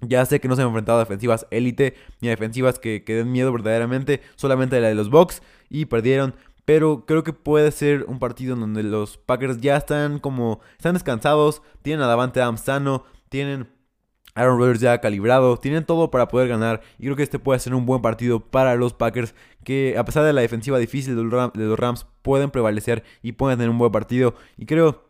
Ya 0.00 0.24
sé 0.26 0.40
que 0.40 0.48
no 0.48 0.56
se 0.56 0.62
han 0.62 0.68
enfrentado 0.68 0.98
a 0.98 1.02
defensivas 1.02 1.46
élite 1.50 1.94
ni 2.20 2.28
a 2.28 2.32
defensivas 2.32 2.78
que, 2.78 3.02
den 3.06 3.32
miedo 3.32 3.52
verdaderamente, 3.52 4.20
solamente 4.36 4.80
la 4.80 4.88
de 4.88 4.94
los 4.94 5.10
Bucks 5.10 5.42
y 5.70 5.86
perdieron. 5.86 6.34
Pero 6.64 7.04
creo 7.06 7.24
que 7.24 7.32
puede 7.32 7.70
ser 7.72 8.04
un 8.08 8.18
partido 8.18 8.54
en 8.54 8.60
donde 8.60 8.82
los 8.82 9.18
Packers 9.18 9.60
ya 9.60 9.76
están 9.76 10.18
como. 10.18 10.60
Están 10.78 10.94
descansados. 10.94 11.62
Tienen 11.82 12.02
a 12.02 12.06
Davante 12.06 12.40
Adams 12.40 12.62
sano. 12.62 13.04
Tienen 13.28 13.68
Aaron 14.34 14.58
Rodgers 14.58 14.80
ya 14.80 14.98
calibrado. 15.00 15.58
Tienen 15.58 15.84
todo 15.84 16.10
para 16.10 16.28
poder 16.28 16.48
ganar. 16.48 16.80
Y 16.98 17.04
creo 17.04 17.16
que 17.16 17.22
este 17.22 17.38
puede 17.38 17.60
ser 17.60 17.74
un 17.74 17.84
buen 17.84 18.00
partido 18.00 18.40
para 18.40 18.76
los 18.76 18.94
Packers. 18.94 19.34
Que 19.62 19.96
a 19.98 20.06
pesar 20.06 20.24
de 20.24 20.32
la 20.32 20.40
defensiva 20.40 20.78
difícil 20.78 21.16
de 21.16 21.22
los 21.22 21.78
Rams, 21.78 22.06
pueden 22.22 22.50
prevalecer 22.50 23.04
y 23.22 23.32
pueden 23.32 23.58
tener 23.58 23.70
un 23.70 23.78
buen 23.78 23.92
partido. 23.92 24.34
Y 24.56 24.64
creo 24.64 25.04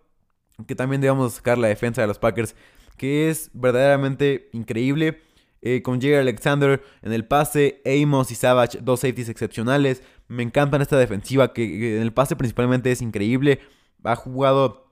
que 0.66 0.74
también 0.74 1.00
debemos 1.00 1.34
sacar 1.34 1.58
la 1.58 1.68
defensa 1.68 2.00
de 2.00 2.08
los 2.08 2.18
Packers 2.18 2.56
que 2.96 3.30
es 3.30 3.50
verdaderamente 3.52 4.48
increíble. 4.52 5.20
eh, 5.64 5.82
con 5.82 6.00
J. 6.00 6.20
Alexander 6.20 6.82
en 7.02 7.12
el 7.12 7.24
pase, 7.24 7.80
Amos 7.86 8.30
y 8.30 8.34
Savage, 8.34 8.78
dos 8.82 9.00
safeties 9.00 9.30
excepcionales. 9.30 10.02
Me 10.28 10.42
encantan 10.42 10.82
esta 10.82 10.98
defensiva 10.98 11.52
que, 11.52 11.96
en 11.96 12.02
el 12.02 12.12
pase 12.12 12.36
principalmente 12.36 12.92
es 12.92 13.00
increíble. 13.00 13.60
Ha 14.04 14.14
jugado, 14.14 14.86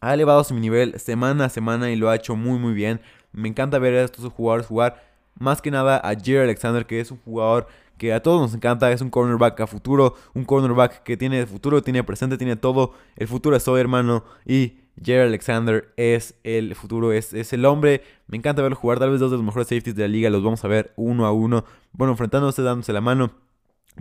ha 0.00 0.14
elevado 0.14 0.42
su 0.42 0.54
nivel 0.54 0.98
semana 0.98 1.44
a 1.44 1.48
semana 1.50 1.90
y 1.90 1.96
lo 1.96 2.08
ha 2.08 2.16
hecho 2.16 2.36
muy 2.36 2.58
muy 2.58 2.72
bien. 2.72 3.00
Me 3.32 3.48
encanta 3.48 3.78
ver 3.78 3.94
a 3.94 4.04
estos 4.04 4.32
jugadores 4.32 4.66
jugar. 4.66 5.04
Más 5.38 5.60
que 5.60 5.70
nada 5.70 5.98
a 5.98 6.14
Jerry 6.14 6.44
Alexander, 6.44 6.86
que 6.86 7.00
es 7.00 7.10
un 7.10 7.18
jugador 7.18 7.66
que 7.98 8.12
a 8.12 8.22
todos 8.22 8.40
nos 8.40 8.54
encanta, 8.54 8.90
es 8.92 9.00
un 9.00 9.10
cornerback 9.10 9.60
a 9.60 9.66
futuro, 9.66 10.14
un 10.32 10.44
cornerback 10.44 11.02
que 11.02 11.16
tiene 11.16 11.44
futuro, 11.46 11.82
tiene 11.82 12.02
presente, 12.02 12.38
tiene 12.38 12.56
todo. 12.56 12.94
El 13.16 13.28
futuro 13.28 13.56
es 13.56 13.66
hoy, 13.68 13.80
hermano. 13.80 14.24
Y 14.46 14.78
Jerry 15.02 15.28
Alexander 15.28 15.92
es 15.96 16.38
el 16.44 16.74
futuro, 16.74 17.12
es, 17.12 17.32
es 17.34 17.52
el 17.52 17.64
hombre. 17.64 18.02
Me 18.26 18.36
encanta 18.36 18.62
verlo 18.62 18.76
jugar, 18.76 18.98
tal 18.98 19.10
vez 19.10 19.20
dos 19.20 19.30
de 19.30 19.36
los 19.36 19.44
mejores 19.44 19.68
safeties 19.68 19.96
de 19.96 20.02
la 20.02 20.08
liga, 20.08 20.30
los 20.30 20.42
vamos 20.42 20.64
a 20.64 20.68
ver 20.68 20.92
uno 20.96 21.26
a 21.26 21.32
uno. 21.32 21.64
Bueno, 21.92 22.12
enfrentándose, 22.12 22.62
dándose 22.62 22.92
la 22.92 23.00
mano. 23.00 23.32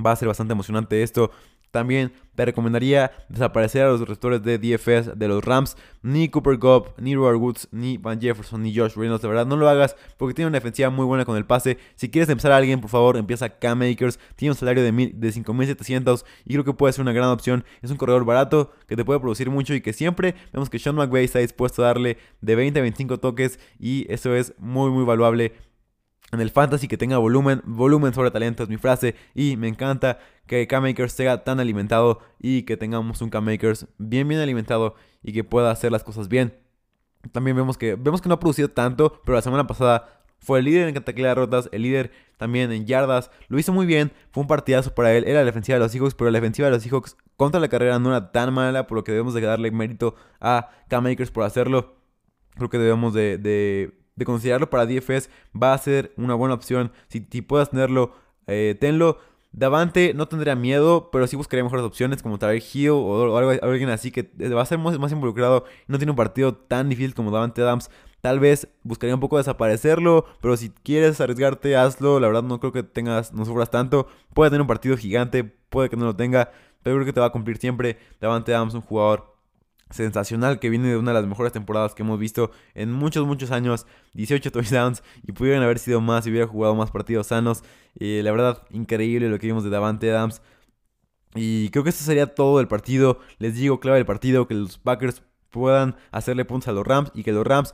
Va 0.03 0.11
a 0.11 0.15
ser 0.15 0.27
bastante 0.27 0.53
emocionante 0.53 1.03
esto. 1.03 1.31
También 1.73 2.13
te 2.35 2.45
recomendaría 2.45 3.11
desaparecer 3.29 3.81
a 3.81 3.87
los 3.87 4.01
receptores 4.01 4.43
de 4.43 4.59
DFS 4.59 5.17
de 5.17 5.27
los 5.27 5.43
Rams. 5.43 5.75
Ni 6.03 6.29
Cooper 6.29 6.59
Cup, 6.59 6.93
ni 6.99 7.15
Robert 7.15 7.39
Woods, 7.39 7.67
ni 7.71 7.97
Van 7.97 8.21
Jefferson, 8.21 8.61
ni 8.61 8.75
Josh 8.75 8.93
Reynolds. 8.95 9.23
De 9.23 9.27
verdad, 9.27 9.47
no 9.47 9.57
lo 9.57 9.67
hagas 9.67 9.95
porque 10.17 10.35
tiene 10.35 10.49
una 10.49 10.59
defensiva 10.59 10.91
muy 10.91 11.03
buena 11.03 11.25
con 11.25 11.35
el 11.35 11.47
pase. 11.47 11.79
Si 11.95 12.11
quieres 12.11 12.29
empezar 12.29 12.51
a 12.51 12.57
alguien, 12.57 12.79
por 12.79 12.91
favor, 12.91 13.17
empieza 13.17 13.49
Cam 13.49 13.79
Makers. 13.79 14.19
Tiene 14.35 14.51
un 14.51 14.55
salario 14.55 14.83
de, 14.83 15.13
de 15.15 15.31
5700 15.31 16.25
y 16.45 16.53
creo 16.53 16.63
que 16.63 16.73
puede 16.73 16.93
ser 16.93 17.01
una 17.01 17.11
gran 17.11 17.29
opción. 17.29 17.65
Es 17.81 17.89
un 17.89 17.97
corredor 17.97 18.23
barato 18.23 18.71
que 18.87 18.95
te 18.95 19.03
puede 19.03 19.19
producir 19.19 19.49
mucho 19.49 19.73
y 19.73 19.81
que 19.81 19.93
siempre 19.93 20.35
vemos 20.51 20.69
que 20.69 20.77
Sean 20.77 20.95
McVay 20.95 21.25
está 21.25 21.39
dispuesto 21.39 21.83
a 21.83 21.87
darle 21.87 22.19
de 22.41 22.55
20 22.55 22.77
a 22.77 22.83
25 22.83 23.19
toques 23.19 23.59
y 23.79 24.05
eso 24.13 24.35
es 24.35 24.53
muy, 24.59 24.91
muy 24.91 25.05
valuable 25.05 25.53
en 26.33 26.41
el 26.41 26.49
fantasy 26.49 26.87
que 26.87 26.97
tenga 26.97 27.17
volumen, 27.17 27.61
volumen 27.65 28.13
sobre 28.13 28.31
talento 28.31 28.63
es 28.63 28.69
mi 28.69 28.77
frase 28.77 29.15
y 29.35 29.55
me 29.55 29.67
encanta 29.67 30.19
que 30.47 30.67
K-Makers 30.67 31.13
sea 31.13 31.43
tan 31.43 31.59
alimentado 31.59 32.19
y 32.39 32.63
que 32.63 32.75
tengamos 32.75 33.21
un 33.21 33.29
K-Makers 33.29 33.87
bien 33.97 34.27
bien 34.27 34.41
alimentado 34.41 34.95
y 35.21 35.31
que 35.31 35.43
pueda 35.43 35.71
hacer 35.71 35.91
las 35.91 36.03
cosas 36.03 36.27
bien. 36.27 36.57
También 37.31 37.55
vemos 37.55 37.77
que, 37.77 37.95
vemos 37.95 38.21
que 38.21 38.27
no 38.27 38.35
ha 38.35 38.39
producido 38.39 38.69
tanto, 38.69 39.21
pero 39.23 39.35
la 39.35 39.41
semana 39.41 39.67
pasada 39.67 40.23
fue 40.39 40.59
el 40.59 40.65
líder 40.65 40.89
en 40.89 40.97
ataque 40.97 41.23
de 41.23 41.33
rotas, 41.33 41.69
el 41.71 41.83
líder 41.83 42.11
también 42.37 42.71
en 42.71 42.85
yardas, 42.85 43.31
lo 43.47 43.57
hizo 43.57 43.71
muy 43.71 43.85
bien, 43.85 44.11
fue 44.31 44.41
un 44.41 44.47
partidazo 44.47 44.93
para 44.93 45.13
él, 45.13 45.23
era 45.25 45.39
la 45.39 45.45
defensiva 45.45 45.77
de 45.77 45.79
los 45.79 45.91
Seahawks, 45.93 46.15
pero 46.15 46.31
la 46.31 46.39
defensiva 46.39 46.67
de 46.67 46.73
los 46.73 46.83
Seahawks 46.83 47.15
contra 47.37 47.61
la 47.61 47.69
carrera 47.69 47.99
no 47.99 48.09
era 48.09 48.31
tan 48.33 48.53
mala, 48.53 48.87
por 48.87 48.97
lo 48.97 49.03
que 49.05 49.13
debemos 49.13 49.33
de 49.33 49.41
darle 49.41 49.71
mérito 49.71 50.15
a 50.41 50.69
K-Makers 50.89 51.31
por 51.31 51.43
hacerlo. 51.43 51.95
Creo 52.55 52.69
que 52.69 52.77
debemos 52.77 53.13
de 53.13 53.37
de 53.37 54.02
considerarlo 54.25 54.69
para 54.69 54.85
DFS 54.85 55.29
va 55.59 55.73
a 55.73 55.77
ser 55.77 56.13
una 56.17 56.35
buena 56.35 56.55
opción. 56.55 56.91
Si, 57.07 57.19
puedas 57.41 57.69
tenerlo, 57.69 58.13
eh, 58.47 58.75
tenlo. 58.79 59.17
Davante 59.51 60.15
no 60.15 60.27
tendría 60.27 60.55
miedo, 60.55 61.09
pero 61.11 61.27
sí 61.27 61.35
buscaría 61.35 61.63
mejores 61.63 61.85
opciones 61.85 62.23
como 62.23 62.39
Tyreek 62.39 62.63
Hill 62.73 62.89
o, 62.89 63.37
alguien 63.37 63.89
así 63.89 64.09
que 64.09 64.23
va 64.49 64.63
a 64.63 64.65
ser 64.65 64.79
más, 64.79 64.97
más 64.97 65.11
involucrado. 65.11 65.65
No 65.87 65.99
tiene 65.99 66.11
un 66.11 66.15
partido 66.15 66.55
tan 66.55 66.89
difícil 66.89 67.13
como 67.13 67.29
Davante 67.29 67.61
Adams. 67.61 67.91
Tal 68.21 68.39
vez 68.39 68.67
buscaría 68.83 69.13
un 69.13 69.21
poco 69.21 69.37
desaparecerlo, 69.37 70.25
pero 70.41 70.57
si 70.57 70.69
quieres 70.69 71.21
arriesgarte, 71.21 71.75
hazlo. 71.75 72.19
La 72.19 72.27
verdad 72.27 72.41
no 72.41 72.59
creo 72.59 72.71
que 72.71 72.81
tengas, 72.81 73.33
no 73.33 73.45
sufras 73.45 73.69
tanto. 73.69 74.07
Puede 74.33 74.49
tener 74.49 74.61
un 74.61 74.67
partido 74.67 74.97
gigante, 74.97 75.43
puede 75.43 75.89
que 75.89 75.97
no 75.97 76.05
lo 76.05 76.15
tenga, 76.15 76.51
pero 76.81 76.95
creo 76.95 77.05
que 77.05 77.13
te 77.13 77.19
va 77.19 77.27
a 77.27 77.31
cumplir 77.31 77.57
siempre. 77.57 77.99
Davante 78.21 78.55
Adams, 78.55 78.73
un 78.73 78.81
jugador 78.81 79.32
sensacional 79.89 80.59
que 80.59 80.69
viene 80.69 80.89
de 80.89 80.97
una 80.97 81.11
de 81.11 81.19
las 81.19 81.27
mejores 81.27 81.53
temporadas 81.53 81.93
que 81.93 82.03
hemos 82.03 82.19
visto 82.19 82.51
en 82.73 82.91
muchos, 82.91 83.25
muchos 83.27 83.51
años. 83.51 83.85
18 84.13 84.51
touchdowns 84.51 85.03
y 85.23 85.31
pudieran 85.31 85.63
haber 85.63 85.79
sido 85.79 86.01
más 86.01 86.23
si 86.23 86.31
hubiera 86.31 86.47
jugado 86.47 86.75
más 86.75 86.91
partidos 86.91 87.27
sanos. 87.27 87.63
y 87.99 88.21
la 88.21 88.31
verdad, 88.31 88.63
increíble 88.71 89.29
lo 89.29 89.39
que 89.39 89.47
vimos 89.47 89.63
de 89.63 89.69
Davante 89.69 90.11
Adams. 90.11 90.41
Y 91.35 91.69
creo 91.69 91.83
que 91.83 91.89
este 91.89 92.03
sería 92.03 92.27
todo 92.35 92.59
el 92.59 92.67
partido. 92.67 93.19
Les 93.39 93.55
digo, 93.55 93.79
clave 93.79 93.97
del 93.97 94.05
partido, 94.05 94.47
que 94.47 94.53
los 94.53 94.77
Packers 94.77 95.23
puedan 95.49 95.95
hacerle 96.11 96.45
puntos 96.45 96.67
a 96.67 96.71
los 96.73 96.85
Rams 96.85 97.11
y 97.13 97.23
que 97.23 97.31
los 97.31 97.45
Rams 97.45 97.73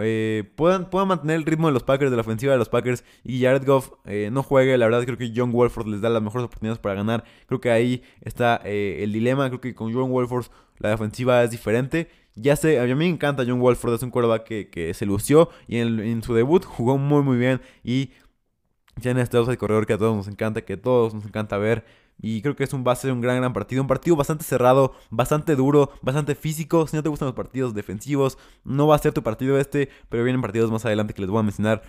eh, 0.00 0.44
puedan, 0.56 0.90
puedan 0.90 1.08
mantener 1.08 1.36
el 1.36 1.44
ritmo 1.44 1.66
de 1.66 1.72
los 1.72 1.82
Packers, 1.82 2.10
de 2.10 2.16
la 2.16 2.20
ofensiva 2.20 2.52
de 2.52 2.58
los 2.58 2.68
Packers 2.68 3.04
y 3.24 3.42
Jared 3.42 3.66
Goff 3.66 3.90
eh, 4.04 4.30
no 4.32 4.42
juegue. 4.42 4.76
La 4.78 4.86
verdad 4.86 5.04
creo 5.04 5.18
que 5.18 5.32
John 5.34 5.52
Wolford 5.52 5.88
les 5.88 6.00
da 6.00 6.08
las 6.10 6.22
mejores 6.22 6.46
oportunidades 6.46 6.78
para 6.78 6.94
ganar. 6.94 7.24
Creo 7.46 7.60
que 7.60 7.70
ahí 7.70 8.02
está 8.20 8.60
eh, 8.64 9.00
el 9.02 9.12
dilema. 9.12 9.48
Creo 9.48 9.60
que 9.60 9.74
con 9.74 9.92
John 9.92 10.10
Wolford 10.10 10.46
la 10.78 10.90
defensiva 10.90 11.42
es 11.42 11.50
diferente. 11.50 12.10
Ya 12.34 12.56
sé, 12.56 12.78
a 12.78 12.84
mí 12.84 12.94
me 12.94 13.06
encanta 13.08 13.44
John 13.46 13.60
Wolford, 13.60 13.94
es 13.94 14.02
un 14.02 14.10
quarterback 14.10 14.44
que, 14.44 14.70
que 14.70 14.94
se 14.94 15.06
lució 15.06 15.50
y 15.66 15.78
en, 15.78 16.22
su 16.22 16.34
debut 16.34 16.64
jugó 16.64 16.96
muy 16.96 17.22
muy 17.22 17.36
bien 17.36 17.60
y 17.82 18.10
ya 18.96 19.10
en 19.10 19.18
este 19.18 19.38
el 19.38 19.58
corredor 19.58 19.86
que 19.86 19.94
a 19.94 19.98
todos 19.98 20.16
nos 20.16 20.28
encanta, 20.28 20.62
que 20.62 20.74
a 20.74 20.80
todos 20.80 21.14
nos 21.14 21.24
encanta 21.24 21.56
ver. 21.58 21.84
Y 22.20 22.42
creo 22.42 22.56
que 22.56 22.64
es 22.64 22.72
un, 22.72 22.84
va 22.86 22.92
a 22.92 22.96
ser 22.96 23.12
un 23.12 23.20
gran, 23.20 23.36
gran 23.36 23.52
partido. 23.52 23.80
Un 23.80 23.88
partido 23.88 24.16
bastante 24.16 24.44
cerrado, 24.44 24.94
bastante 25.10 25.54
duro, 25.54 25.92
bastante 26.02 26.34
físico. 26.34 26.86
Si 26.88 26.96
no 26.96 27.02
te 27.02 27.08
gustan 27.08 27.26
los 27.26 27.34
partidos 27.34 27.74
defensivos, 27.74 28.38
no 28.64 28.88
va 28.88 28.96
a 28.96 28.98
ser 28.98 29.12
tu 29.12 29.22
partido 29.22 29.58
este. 29.58 29.88
Pero 30.08 30.24
vienen 30.24 30.42
partidos 30.42 30.70
más 30.70 30.84
adelante 30.84 31.14
que 31.14 31.22
les 31.22 31.30
voy 31.30 31.38
a 31.40 31.44
mencionar 31.44 31.82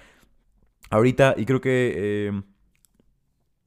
ahorita. 0.92 1.34
Y 1.38 1.46
creo 1.46 1.62
que... 1.62 1.94
Eh, 1.96 2.42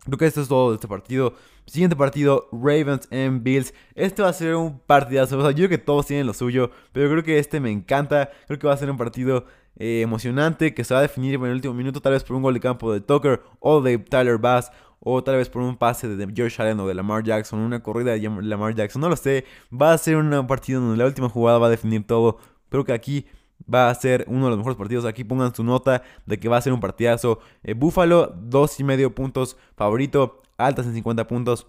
creo 0.05 0.19
que 0.19 0.27
esto 0.27 0.41
es 0.41 0.49
todo 0.49 0.71
de 0.71 0.77
este 0.77 0.89
partido. 0.89 1.35
Siguiente 1.67 1.97
partido, 1.97 2.49
Ravens 2.53 3.07
en 3.11 3.43
Bills. 3.45 3.73
Este 3.95 4.23
va 4.23 4.29
a 4.29 4.33
ser 4.33 4.57
un 4.57 4.81
partidazo. 4.81 5.51
Yo 5.51 5.57
creo 5.57 5.69
que 5.69 5.79
todos 5.79 6.07
tienen 6.07 6.27
lo 6.27 6.35
suyo. 6.35 6.71
Pero 6.93 7.11
creo 7.11 7.23
que 7.23 7.39
este 7.39 7.61
me 7.61 7.71
encanta. 7.71 8.31
Creo 8.47 8.59
que 8.59 8.67
va 8.67 8.75
a 8.75 8.77
ser 8.77 8.91
un 8.91 8.97
partido 8.97 9.47
eh, 9.77 10.01
emocionante. 10.01 10.75
Que 10.75 10.85
se 10.85 10.93
va 10.93 11.01
a 11.01 11.03
definir 11.03 11.35
en 11.35 11.45
el 11.45 11.53
último 11.53 11.75
minuto. 11.75 12.01
Tal 12.01 12.13
vez 12.13 12.25
por 12.25 12.37
un 12.37 12.43
gol 12.43 12.55
de 12.55 12.61
campo 12.61 12.93
de 12.93 13.01
Tucker 13.01 13.43
o 13.61 13.81
de 13.81 13.99
Tyler 13.99 14.39
Bass 14.39 14.73
o 15.05 15.23
tal 15.25 15.37
vez 15.37 15.49
por 15.49 15.63
un 15.63 15.77
pase 15.77 16.09
de 16.09 16.33
George 16.33 16.63
Allen 16.63 16.79
o 16.79 16.87
de 16.87 16.95
Lamar 16.95 17.25
Jackson, 17.25 17.59
una 17.59 17.83
corrida 17.83 18.13
de 18.13 18.21
Lamar 18.21 18.75
Jackson, 18.75 19.03
no 19.03 19.09
lo 19.09 19.17
sé. 19.17 19.45
Va 19.73 19.93
a 19.93 19.99
ser 19.99 20.17
un 20.17 20.47
partido 20.47 20.81
donde 20.81 20.97
la 20.97 21.07
última 21.07 21.29
jugada 21.29 21.59
va 21.59 21.67
a 21.67 21.71
definir 21.71 22.07
todo. 22.07 22.39
Creo 22.69 22.85
que 22.85 22.93
aquí 22.93 23.27
va 23.73 23.91
a 23.91 23.95
ser 23.95 24.25
uno 24.29 24.45
de 24.45 24.51
los 24.51 24.59
mejores 24.59 24.77
partidos. 24.77 25.05
Aquí 25.05 25.25
pongan 25.25 25.55
su 25.55 25.65
nota 25.65 26.03
de 26.27 26.39
que 26.39 26.49
va 26.49 26.57
a 26.57 26.63
ser 26.63 26.73
un 26.73 26.81
partidazo. 26.81 27.41
Eh, 27.63 27.75
Buffalo, 27.75 28.35
dos 28.37 28.79
y 28.81 28.85
medio 28.85 29.15
puntos 29.15 29.57
favorito, 29.77 30.43
altas 30.57 30.87
en 30.87 30.95
50 30.95 31.27
puntos. 31.27 31.67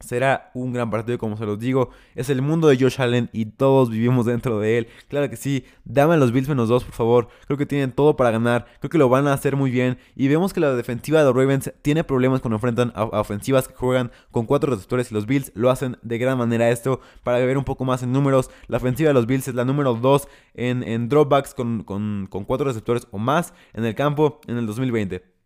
Será 0.00 0.50
un 0.54 0.72
gran 0.72 0.90
partido, 0.90 1.18
como 1.18 1.36
se 1.36 1.44
los 1.44 1.58
digo. 1.58 1.90
Es 2.14 2.30
el 2.30 2.40
mundo 2.40 2.68
de 2.68 2.78
Josh 2.78 3.00
Allen 3.00 3.28
y 3.34 3.44
todos 3.44 3.90
vivimos 3.90 4.24
dentro 4.24 4.58
de 4.58 4.78
él. 4.78 4.88
Claro 5.08 5.28
que 5.28 5.36
sí. 5.36 5.66
Dame 5.84 6.16
los 6.16 6.32
Bills 6.32 6.48
menos 6.48 6.70
dos, 6.70 6.84
por 6.84 6.94
favor. 6.94 7.28
Creo 7.46 7.58
que 7.58 7.66
tienen 7.66 7.92
todo 7.92 8.16
para 8.16 8.30
ganar. 8.30 8.66
Creo 8.80 8.88
que 8.88 8.96
lo 8.96 9.10
van 9.10 9.28
a 9.28 9.34
hacer 9.34 9.56
muy 9.56 9.70
bien. 9.70 9.98
Y 10.16 10.28
vemos 10.28 10.54
que 10.54 10.60
la 10.60 10.74
defensiva 10.74 11.18
de 11.20 11.26
los 11.26 11.36
Ravens 11.36 11.72
tiene 11.82 12.02
problemas 12.02 12.40
cuando 12.40 12.56
enfrentan 12.56 12.92
a, 12.94 13.04
ofensivas 13.04 13.68
que 13.68 13.74
juegan 13.74 14.10
con 14.30 14.46
cuatro 14.46 14.72
receptores. 14.72 15.10
Y 15.10 15.14
los 15.14 15.26
Bills 15.26 15.52
lo 15.54 15.68
hacen 15.68 15.98
de 16.00 16.16
gran 16.16 16.38
manera 16.38 16.70
esto. 16.70 17.00
Para 17.22 17.38
ver 17.38 17.58
un 17.58 17.64
poco 17.64 17.84
más 17.84 18.02
en 18.02 18.10
números, 18.10 18.50
la 18.68 18.78
ofensiva 18.78 19.08
de 19.08 19.14
los 19.14 19.26
Bills 19.26 19.48
es 19.48 19.54
la 19.54 19.66
número 19.66 19.94
2 19.94 20.28
en, 20.54 20.82
en 20.82 21.10
dropbacks 21.10 21.52
con, 21.52 21.84
con, 21.84 22.26
con 22.30 22.44
cuatro 22.44 22.66
receptores 22.66 23.06
o 23.10 23.18
más 23.18 23.52
en 23.74 23.84
el 23.84 23.94
campo 23.94 24.40
en 24.46 24.56
el 24.56 24.66
2020. 24.66 25.39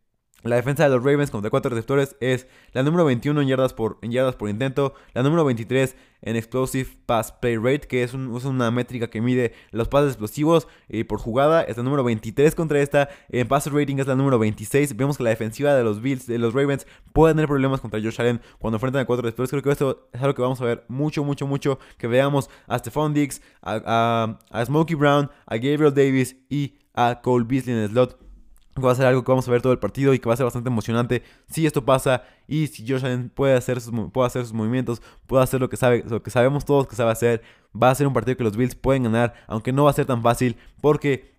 La 0.44 0.56
defensa 0.56 0.84
de 0.84 0.90
los 0.90 1.02
Ravens 1.02 1.30
contra 1.30 1.50
cuatro 1.50 1.70
receptores 1.70 2.16
es 2.20 2.46
la 2.72 2.82
número 2.82 3.06
21 3.06 3.40
en 3.40 3.48
yardas 3.48 3.72
por, 3.72 3.98
yardas 4.02 4.36
por 4.36 4.50
intento, 4.50 4.94
la 5.14 5.22
número 5.22 5.42
23 5.46 5.96
en 6.20 6.36
Explosive 6.36 6.90
Pass 7.06 7.32
Play 7.32 7.56
Rate, 7.56 7.88
que 7.88 8.02
es, 8.02 8.12
una 8.12 8.70
métrica 8.70 9.08
que 9.08 9.22
mide 9.22 9.54
los 9.70 9.88
pases 9.88 10.10
explosivos 10.10 10.68
eh, 10.90 11.04
por 11.06 11.18
jugada, 11.18 11.62
es 11.62 11.78
la 11.78 11.82
número 11.82 12.04
23 12.04 12.54
contra 12.54 12.80
esta, 12.80 13.08
en 13.30 13.48
Pass 13.48 13.72
Rating 13.72 13.96
es 13.98 14.06
la 14.06 14.16
número 14.16 14.38
26. 14.38 14.96
Vemos 14.96 15.16
que 15.16 15.24
la 15.24 15.30
defensiva 15.30 15.74
de 15.74 15.82
los 15.82 16.02
Bills, 16.02 16.26
de 16.26 16.38
los 16.38 16.52
Ravens, 16.52 16.86
puede 17.14 17.32
tener 17.32 17.48
problemas 17.48 17.80
contra 17.80 17.98
Josh 17.98 18.20
Allen 18.20 18.40
cuando 18.58 18.76
enfrentan 18.76 19.02
a 19.02 19.06
cuatro 19.06 19.22
receptores. 19.22 19.50
Creo 19.50 19.62
que 19.62 19.70
esto 19.70 20.08
es 20.12 20.20
algo 20.20 20.34
que 20.34 20.42
vamos 20.42 20.60
a 20.60 20.64
ver 20.64 20.84
mucho, 20.88 21.24
mucho, 21.24 21.46
mucho. 21.46 21.78
Que 21.96 22.06
veamos 22.06 22.50
a 22.66 22.78
Stephon 22.78 23.14
Diggs, 23.14 23.40
a, 23.62 24.38
a 24.50 24.64
Smokey 24.64 24.94
Brown, 24.94 25.30
a 25.46 25.56
Gabriel 25.56 25.94
Davis 25.94 26.36
y 26.50 26.74
a 26.94 27.20
Cole 27.22 27.44
Beasley 27.48 27.74
en 27.74 27.82
el 27.82 27.90
slot 27.90 28.23
va 28.82 28.92
a 28.92 28.94
ser 28.94 29.06
algo 29.06 29.22
que 29.24 29.30
vamos 29.30 29.46
a 29.46 29.50
ver 29.50 29.62
todo 29.62 29.72
el 29.72 29.78
partido 29.78 30.14
y 30.14 30.18
que 30.18 30.28
va 30.28 30.34
a 30.34 30.36
ser 30.36 30.44
bastante 30.44 30.68
emocionante. 30.68 31.22
Si 31.48 31.66
esto 31.66 31.84
pasa 31.84 32.24
y 32.46 32.66
si 32.66 32.86
Josh 32.86 33.04
Allen 33.04 33.30
puede 33.30 33.54
hacer 33.54 33.80
sus, 33.80 33.92
puede 34.10 34.26
hacer 34.26 34.42
sus 34.42 34.52
movimientos, 34.52 35.02
puede 35.26 35.42
hacer 35.42 35.60
lo 35.60 35.68
que, 35.68 35.76
sabe, 35.76 36.04
lo 36.08 36.22
que 36.22 36.30
sabemos 36.30 36.64
todos 36.64 36.86
que 36.86 36.96
sabe 36.96 37.10
hacer, 37.12 37.42
va 37.80 37.90
a 37.90 37.94
ser 37.94 38.06
un 38.06 38.12
partido 38.12 38.36
que 38.36 38.44
los 38.44 38.56
Bills 38.56 38.74
pueden 38.74 39.04
ganar, 39.04 39.34
aunque 39.46 39.72
no 39.72 39.84
va 39.84 39.90
a 39.90 39.94
ser 39.94 40.06
tan 40.06 40.22
fácil 40.22 40.56
porque 40.80 41.34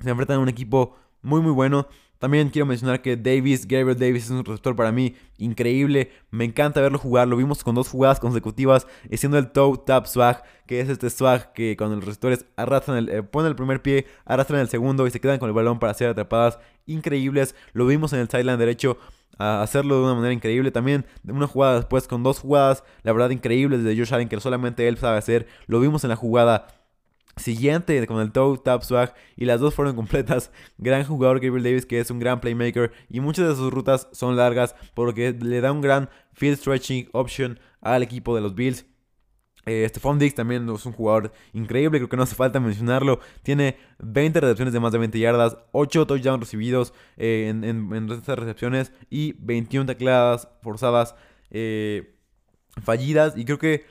se 0.00 0.10
enfrentan 0.10 0.38
a 0.38 0.40
un 0.40 0.48
equipo 0.48 0.96
muy 1.22 1.40
muy 1.40 1.52
bueno 1.52 1.86
también 2.22 2.50
quiero 2.50 2.66
mencionar 2.66 3.02
que 3.02 3.16
Davis, 3.16 3.66
Gabriel 3.66 3.98
Davis 3.98 4.26
es 4.26 4.30
un 4.30 4.44
receptor 4.44 4.76
para 4.76 4.92
mí 4.92 5.16
increíble. 5.38 6.12
Me 6.30 6.44
encanta 6.44 6.80
verlo 6.80 6.96
jugar. 6.96 7.26
Lo 7.26 7.36
vimos 7.36 7.64
con 7.64 7.74
dos 7.74 7.88
jugadas 7.88 8.20
consecutivas, 8.20 8.86
haciendo 9.12 9.38
el 9.38 9.50
toe 9.50 9.78
tap 9.84 10.06
swag, 10.06 10.40
que 10.68 10.78
es 10.78 10.88
este 10.88 11.10
swag 11.10 11.52
que 11.52 11.76
cuando 11.76 11.96
los 11.96 12.04
receptores 12.04 12.46
arrastran 12.54 12.98
el, 12.98 13.08
eh, 13.08 13.22
ponen 13.24 13.48
el 13.48 13.56
primer 13.56 13.82
pie, 13.82 14.06
arrastran 14.24 14.60
el 14.60 14.68
segundo 14.68 15.04
y 15.08 15.10
se 15.10 15.20
quedan 15.20 15.40
con 15.40 15.48
el 15.48 15.52
balón 15.52 15.80
para 15.80 15.90
hacer 15.90 16.10
atrapadas 16.10 16.60
increíbles. 16.86 17.56
Lo 17.72 17.88
vimos 17.88 18.12
en 18.12 18.20
el 18.20 18.28
sideline 18.28 18.56
derecho 18.56 18.98
a 19.38 19.60
hacerlo 19.60 19.96
de 19.96 20.04
una 20.04 20.14
manera 20.14 20.32
increíble. 20.32 20.70
También 20.70 21.04
una 21.26 21.48
jugada 21.48 21.74
después 21.74 22.06
con 22.06 22.22
dos 22.22 22.38
jugadas, 22.38 22.84
la 23.02 23.12
verdad 23.12 23.30
increíbles 23.30 23.82
de 23.82 23.96
Josh 23.96 24.14
Allen 24.14 24.28
que 24.28 24.38
solamente 24.38 24.86
él 24.86 24.96
sabe 24.96 25.18
hacer. 25.18 25.48
Lo 25.66 25.80
vimos 25.80 26.04
en 26.04 26.10
la 26.10 26.16
jugada 26.16 26.68
siguiente 27.36 28.06
con 28.06 28.20
el 28.20 28.32
toe 28.32 28.58
tap 28.58 28.82
swag 28.82 29.14
y 29.36 29.44
las 29.44 29.60
dos 29.60 29.74
fueron 29.74 29.96
completas. 29.96 30.50
Gran 30.78 31.04
jugador 31.04 31.40
Gabriel 31.40 31.64
Davis 31.64 31.86
que 31.86 32.00
es 32.00 32.10
un 32.10 32.18
gran 32.18 32.40
playmaker 32.40 32.92
y 33.08 33.20
muchas 33.20 33.48
de 33.48 33.54
sus 33.54 33.72
rutas 33.72 34.08
son 34.12 34.36
largas 34.36 34.74
porque 34.94 35.32
le 35.32 35.60
da 35.60 35.72
un 35.72 35.80
gran 35.80 36.10
field 36.32 36.58
stretching 36.58 37.08
option 37.12 37.58
al 37.80 38.02
equipo 38.02 38.34
de 38.34 38.40
los 38.40 38.54
Bills. 38.54 38.86
Eh, 39.64 39.86
Stephon 39.88 40.18
Diggs 40.18 40.34
también 40.34 40.68
es 40.68 40.86
un 40.86 40.92
jugador 40.92 41.32
increíble, 41.52 41.98
creo 41.98 42.08
que 42.08 42.16
no 42.16 42.24
hace 42.24 42.34
falta 42.34 42.58
mencionarlo. 42.58 43.20
Tiene 43.42 43.76
20 44.00 44.40
recepciones 44.40 44.74
de 44.74 44.80
más 44.80 44.92
de 44.92 44.98
20 44.98 45.18
yardas, 45.18 45.56
8 45.72 46.06
touchdowns 46.06 46.40
recibidos 46.40 46.92
eh, 47.16 47.48
en, 47.48 48.10
estas 48.10 48.38
recepciones 48.38 48.92
y 49.08 49.34
21 49.38 49.86
tacleadas 49.86 50.48
forzadas 50.62 51.14
eh, 51.50 52.16
fallidas. 52.82 53.36
Y 53.36 53.44
creo 53.44 53.58
que, 53.58 53.84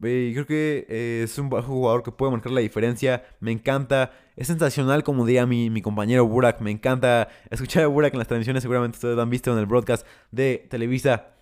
creo 0.00 0.46
que 0.46 1.22
es 1.22 1.38
un 1.38 1.50
jugador 1.50 2.02
que 2.02 2.12
puede 2.12 2.32
marcar 2.32 2.52
la 2.52 2.60
diferencia. 2.60 3.24
Me 3.40 3.52
encanta, 3.52 4.12
es 4.36 4.46
sensacional 4.46 5.02
como 5.04 5.26
diría 5.26 5.46
mi, 5.46 5.70
mi 5.70 5.82
compañero 5.82 6.26
Burak. 6.26 6.60
Me 6.60 6.70
encanta 6.70 7.28
escuchar 7.50 7.84
a 7.84 7.86
Burak 7.86 8.12
en 8.14 8.18
las 8.18 8.28
transmisiones, 8.28 8.62
seguramente 8.62 8.96
ustedes 8.96 9.16
lo 9.16 9.22
han 9.22 9.30
visto 9.30 9.52
en 9.52 9.58
el 9.58 9.66
broadcast 9.66 10.06
de 10.30 10.66
Televisa 10.70 11.34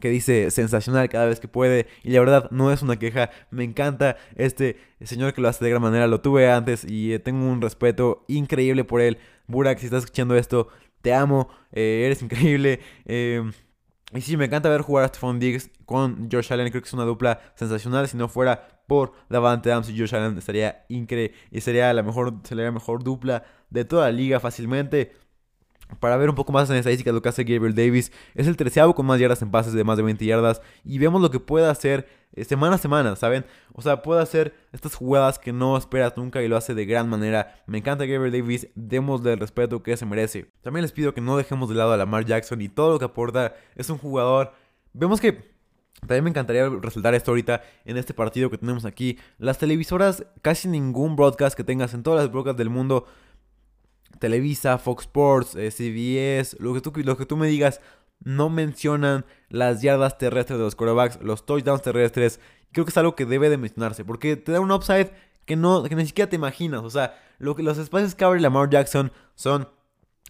que 0.00 0.10
dice 0.10 0.50
sensacional 0.50 1.08
cada 1.08 1.26
vez 1.26 1.40
que 1.40 1.48
puede 1.48 1.86
y 2.02 2.10
la 2.10 2.20
verdad 2.20 2.50
no 2.50 2.70
es 2.70 2.82
una 2.82 2.98
queja, 2.98 3.30
me 3.50 3.64
encanta 3.64 4.16
este 4.36 4.76
señor 5.02 5.32
que 5.32 5.40
lo 5.40 5.48
hace 5.48 5.64
de 5.64 5.70
gran 5.70 5.82
manera, 5.82 6.06
lo 6.06 6.20
tuve 6.20 6.50
antes 6.50 6.84
y 6.84 7.14
eh, 7.14 7.18
tengo 7.18 7.46
un 7.46 7.62
respeto 7.62 8.24
increíble 8.28 8.84
por 8.84 9.00
él. 9.00 9.18
Burak, 9.46 9.78
si 9.78 9.86
estás 9.86 10.04
escuchando 10.04 10.36
esto, 10.36 10.68
te 11.02 11.14
amo, 11.14 11.48
eh, 11.72 12.02
eres 12.06 12.22
increíble. 12.22 12.80
Em, 13.06 13.52
y 14.12 14.20
sí, 14.20 14.36
me 14.36 14.44
encanta 14.44 14.68
ver 14.68 14.82
jugar 14.82 15.04
a 15.04 15.08
Stephon 15.08 15.40
Diggs 15.40 15.70
con 15.84 16.30
Josh 16.30 16.52
Allen, 16.52 16.70
creo 16.70 16.80
que 16.80 16.86
es 16.88 16.94
una 16.94 17.04
dupla 17.04 17.40
sensacional, 17.56 18.06
si 18.08 18.16
no 18.16 18.28
fuera 18.28 18.82
por 18.86 19.12
Davante 19.28 19.72
Adams 19.72 19.88
y 19.90 19.98
Josh 19.98 20.14
Allen 20.14 20.38
estaría 20.38 20.84
increíble 20.88 21.36
y 21.50 21.60
sería 21.60 21.92
la 21.92 22.02
mejor, 22.02 22.34
sería 22.44 22.66
la 22.66 22.72
mejor 22.72 23.02
dupla 23.02 23.44
de 23.70 23.84
toda 23.84 24.06
la 24.06 24.12
liga 24.12 24.38
fácilmente 24.38 25.12
para 26.00 26.16
ver 26.16 26.28
un 26.28 26.34
poco 26.34 26.52
más 26.52 26.68
en 26.70 26.76
estadística 26.76 27.10
de 27.10 27.14
lo 27.14 27.22
que 27.22 27.28
hace 27.28 27.44
Gabriel 27.44 27.74
Davis. 27.74 28.12
Es 28.34 28.46
el 28.46 28.56
treceavo 28.56 28.94
con 28.94 29.06
más 29.06 29.20
yardas 29.20 29.42
en 29.42 29.50
pases 29.50 29.72
de 29.72 29.84
más 29.84 29.96
de 29.96 30.02
20 30.02 30.24
yardas. 30.24 30.60
Y 30.84 30.98
vemos 30.98 31.20
lo 31.22 31.30
que 31.30 31.40
puede 31.40 31.68
hacer 31.68 32.08
eh, 32.32 32.44
semana 32.44 32.76
a 32.76 32.78
semana, 32.78 33.16
¿saben? 33.16 33.44
O 33.72 33.82
sea, 33.82 34.02
puede 34.02 34.22
hacer 34.22 34.54
estas 34.72 34.94
jugadas 34.94 35.38
que 35.38 35.52
no 35.52 35.76
esperas 35.76 36.16
nunca 36.16 36.42
y 36.42 36.48
lo 36.48 36.56
hace 36.56 36.74
de 36.74 36.86
gran 36.86 37.08
manera. 37.08 37.62
Me 37.66 37.78
encanta 37.78 38.04
Gabriel 38.04 38.32
Davis, 38.32 38.68
démosle 38.74 39.32
el 39.32 39.38
respeto 39.38 39.82
que 39.82 39.96
se 39.96 40.06
merece. 40.06 40.50
También 40.62 40.82
les 40.82 40.92
pido 40.92 41.14
que 41.14 41.20
no 41.20 41.36
dejemos 41.36 41.68
de 41.68 41.76
lado 41.76 41.92
a 41.92 41.96
Lamar 41.96 42.24
Jackson 42.24 42.60
y 42.60 42.68
todo 42.68 42.92
lo 42.92 42.98
que 42.98 43.06
aporta. 43.06 43.54
Es 43.74 43.88
un 43.90 43.98
jugador. 43.98 44.52
Vemos 44.92 45.20
que 45.20 45.56
también 46.00 46.24
me 46.24 46.30
encantaría 46.30 46.68
resaltar 46.68 47.14
esto 47.14 47.30
ahorita 47.30 47.62
en 47.84 47.96
este 47.96 48.12
partido 48.12 48.50
que 48.50 48.58
tenemos 48.58 48.84
aquí. 48.84 49.18
Las 49.38 49.58
televisoras, 49.58 50.26
casi 50.42 50.68
ningún 50.68 51.16
broadcast 51.16 51.56
que 51.56 51.64
tengas 51.64 51.94
en 51.94 52.02
todas 52.02 52.20
las 52.22 52.30
broadcasts 52.30 52.58
del 52.58 52.70
mundo 52.70 53.06
Televisa, 54.18 54.78
Fox 54.78 55.04
Sports, 55.04 55.54
eh, 55.56 55.70
CBS, 55.70 56.56
lo 56.60 56.74
que, 56.74 56.80
tú, 56.80 56.92
lo 56.94 57.16
que 57.16 57.26
tú 57.26 57.36
me 57.36 57.46
digas, 57.46 57.80
no 58.24 58.48
mencionan 58.48 59.24
las 59.48 59.82
yardas 59.82 60.18
terrestres 60.18 60.58
de 60.58 60.64
los 60.64 60.74
quarterbacks, 60.74 61.20
los 61.22 61.46
touchdowns 61.46 61.82
terrestres. 61.82 62.40
Creo 62.72 62.84
que 62.84 62.90
es 62.90 62.96
algo 62.96 63.14
que 63.14 63.26
debe 63.26 63.48
de 63.48 63.58
mencionarse, 63.58 64.04
porque 64.04 64.36
te 64.36 64.52
da 64.52 64.60
un 64.60 64.72
upside 64.72 65.12
que, 65.44 65.56
no, 65.56 65.82
que 65.84 65.94
ni 65.94 66.06
siquiera 66.06 66.28
te 66.28 66.36
imaginas. 66.36 66.82
O 66.82 66.90
sea, 66.90 67.18
lo 67.38 67.54
que, 67.54 67.62
los 67.62 67.78
espacios 67.78 68.14
que 68.14 68.24
abre 68.24 68.40
Lamar 68.40 68.70
Jackson 68.70 69.12
son 69.34 69.68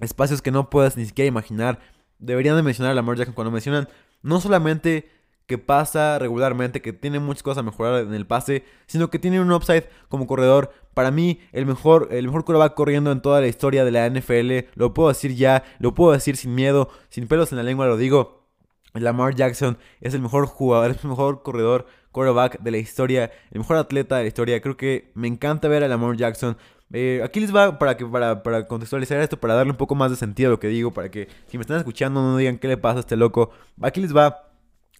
espacios 0.01 0.43
que 0.43 0.51
no 0.51 0.71
puedes 0.71 0.97
ni 0.97 1.07
siquiera 1.07 1.29
imaginar. 1.29 1.81
Deberían 2.19 2.57
de 2.57 2.63
mencionar 2.63 2.93
a 2.93 2.95
Lamar 2.95 3.17
Jackson 3.17 3.35
cuando 3.35 3.51
mencionan 3.51 3.89
no 4.23 4.41
solamente 4.41 5.11
que 5.47 5.59
pasa 5.59 6.19
regularmente, 6.19 6.83
que 6.83 6.93
tiene 6.93 7.21
muchas 7.21 7.43
cosas 7.43 7.59
a 7.59 7.63
mejorar 7.63 8.03
en 8.03 8.15
el 8.15 8.27
pase, 8.27 8.65
sino 8.87 9.11
que 9.11 9.19
tiene 9.19 9.41
un 9.41 9.53
upside 9.53 9.89
como 10.09 10.27
corredor. 10.27 10.73
Para 10.95 11.11
mí, 11.11 11.41
el 11.53 11.67
mejor, 11.67 12.09
el 12.11 12.27
mejor 12.27 12.45
quarterback 12.45 12.75
corriendo 12.75 13.13
en 13.13 13.23
toda 13.23 13.41
la 13.41 13.47
historia 13.47 13.85
de 13.85 13.93
la 13.93 14.09
NFL. 14.09 14.69
Lo 14.75 14.93
puedo 14.93 15.09
decir 15.09 15.35
ya, 15.35 15.63
lo 15.79 15.95
puedo 15.95 16.13
decir 16.13 16.37
sin 16.37 16.55
miedo, 16.55 16.89
sin 17.09 17.29
pelos 17.29 17.53
en 17.53 17.59
la 17.59 17.65
lengua, 17.65 17.87
lo 17.87 17.97
digo. 17.97 18.45
Lamar 18.95 19.35
Jackson 19.35 19.79
es 20.01 20.15
el 20.15 20.23
mejor 20.23 20.47
jugador, 20.47 20.91
es 20.91 21.05
el 21.05 21.11
mejor 21.11 21.43
corredor, 21.43 21.87
quarterback 22.13 22.61
de 22.61 22.71
la 22.71 22.79
historia, 22.79 23.31
el 23.51 23.61
mejor 23.61 23.77
atleta 23.77 24.17
de 24.17 24.23
la 24.23 24.29
historia. 24.29 24.61
Creo 24.61 24.77
que 24.77 25.11
me 25.15 25.29
encanta 25.29 25.69
ver 25.69 25.85
a 25.85 25.89
Lamar 25.89 26.17
Jackson. 26.17 26.57
Eh, 26.93 27.21
aquí 27.23 27.41
les 27.41 27.55
va 27.55 27.79
para, 27.79 27.97
que, 27.97 28.07
para, 28.07 28.43
para 28.43 28.67
contextualizar 28.67 29.21
esto, 29.21 29.39
para 29.39 29.55
darle 29.55 29.73
un 29.73 29.77
poco 29.77 29.95
más 29.95 30.11
de 30.11 30.17
sentido 30.17 30.49
a 30.49 30.53
lo 30.53 30.61
que 30.61 30.69
digo, 30.69 30.93
para 30.93 31.11
que 31.11 31.29
si 31.47 31.59
me 31.59 31.63
están 31.63 31.77
escuchando 31.79 32.23
no 32.23 32.37
digan 32.37 32.59
qué 32.59 32.69
le 32.69 32.77
pasa 32.77 32.99
a 32.99 33.01
este 33.01 33.17
loco. 33.17 33.51
Aquí 33.83 34.01
les 34.01 34.17
va 34.17 34.46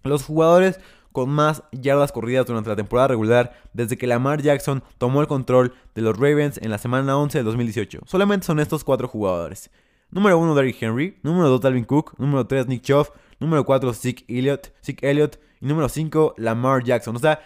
los 0.09 0.25
jugadores 0.25 0.81
con 1.13 1.31
más 1.31 1.63
yardas 1.73 2.13
corridas 2.13 2.45
durante 2.45 2.69
la 2.69 2.77
temporada 2.77 3.09
regular 3.09 3.59
desde 3.73 3.97
que 3.97 4.07
Lamar 4.07 4.43
Jackson 4.43 4.83
tomó 4.99 5.23
el 5.23 5.27
control 5.27 5.73
de 5.95 6.03
los 6.03 6.17
Ravens 6.17 6.59
en 6.59 6.71
la 6.71 6.77
semana 6.77 7.17
11 7.17 7.39
de 7.39 7.45
2018. 7.45 8.01
Solamente 8.05 8.47
son 8.47 8.61
estos 8.61 8.85
cuatro 8.85 9.09
jugadores. 9.09 9.71
Número 10.11 10.39
1 10.39 10.55
Derrick 10.55 10.83
Henry, 10.83 11.19
número 11.23 11.49
2 11.49 11.61
Dalvin 11.63 11.85
Cook, 11.85 12.15
número 12.19 12.47
3 12.47 12.69
Nick 12.69 12.83
Chubb, 12.83 13.09
número 13.41 13.65
4 13.65 13.93
Zeke 13.95 14.25
Elliott, 14.29 14.73
Elliott 15.01 15.39
y 15.61 15.67
número 15.67 15.89
5 15.89 16.35
Lamar 16.37 16.85
Jackson. 16.85 17.17
O 17.17 17.19
sea, 17.19 17.41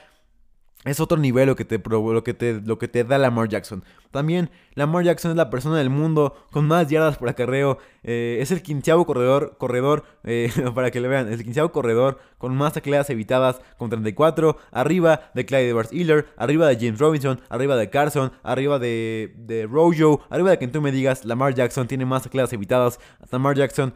es 0.84 0.98
otro 0.98 1.18
nivel 1.18 1.46
lo 1.46 1.56
que, 1.56 1.66
te, 1.66 1.78
lo, 1.78 2.24
que 2.24 2.32
te, 2.32 2.60
lo 2.60 2.78
que 2.78 2.88
te 2.88 3.04
da 3.04 3.18
Lamar 3.18 3.48
Jackson. 3.48 3.84
También 4.10 4.50
Lamar 4.74 5.04
Jackson 5.04 5.32
es 5.32 5.36
la 5.36 5.50
persona 5.50 5.76
del 5.76 5.90
mundo 5.90 6.34
con 6.50 6.66
más 6.66 6.88
yardas 6.88 7.18
por 7.18 7.28
acarreo. 7.28 7.76
Eh, 8.02 8.38
es 8.40 8.50
el 8.50 8.62
quinceavo 8.62 9.04
corredor, 9.04 9.56
corredor 9.58 10.04
eh, 10.24 10.50
para 10.74 10.90
que 10.90 11.00
le 11.00 11.08
vean, 11.08 11.30
el 11.30 11.44
quinceavo 11.44 11.70
corredor 11.70 12.18
con 12.38 12.56
más 12.56 12.72
tacleadas 12.72 13.10
evitadas 13.10 13.60
con 13.76 13.90
34. 13.90 14.56
Arriba 14.70 15.30
de 15.34 15.44
Clyde 15.44 15.68
Edwards 15.68 15.92
Hiller, 15.92 16.28
arriba 16.38 16.66
de 16.66 16.76
James 16.76 16.98
Robinson, 16.98 17.40
arriba 17.50 17.76
de 17.76 17.90
Carson, 17.90 18.32
arriba 18.42 18.78
de, 18.78 19.34
de 19.36 19.66
Rojo, 19.66 20.22
arriba 20.30 20.50
de 20.50 20.58
quien 20.58 20.72
tú 20.72 20.80
me 20.80 20.92
digas, 20.92 21.26
Lamar 21.26 21.54
Jackson 21.54 21.88
tiene 21.88 22.06
más 22.06 22.22
tacleadas 22.22 22.54
evitadas. 22.54 22.98
Lamar 23.30 23.54
Jackson 23.54 23.92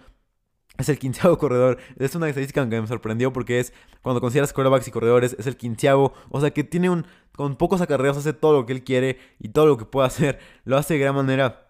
es 0.78 0.88
el 0.88 0.98
quinceavo 0.98 1.38
corredor. 1.38 1.78
Es 1.98 2.14
una 2.14 2.28
estadística 2.28 2.68
que 2.68 2.80
me 2.80 2.86
sorprendió 2.86 3.32
porque 3.32 3.60
es, 3.60 3.72
cuando 4.02 4.20
consideras 4.20 4.52
quarterbacks 4.52 4.88
y 4.88 4.90
corredores, 4.90 5.36
es 5.38 5.46
el 5.46 5.56
quinceavo. 5.56 6.12
O 6.30 6.40
sea 6.40 6.50
que 6.50 6.64
tiene 6.64 6.90
un, 6.90 7.06
con 7.36 7.56
pocos 7.56 7.80
acarreos 7.80 8.16
hace 8.16 8.32
todo 8.32 8.52
lo 8.52 8.66
que 8.66 8.72
él 8.72 8.84
quiere 8.84 9.18
y 9.38 9.48
todo 9.48 9.66
lo 9.66 9.76
que 9.76 9.84
puede 9.84 10.06
hacer. 10.06 10.38
Lo 10.64 10.76
hace 10.76 10.94
de 10.94 11.00
gran 11.00 11.14
manera. 11.14 11.60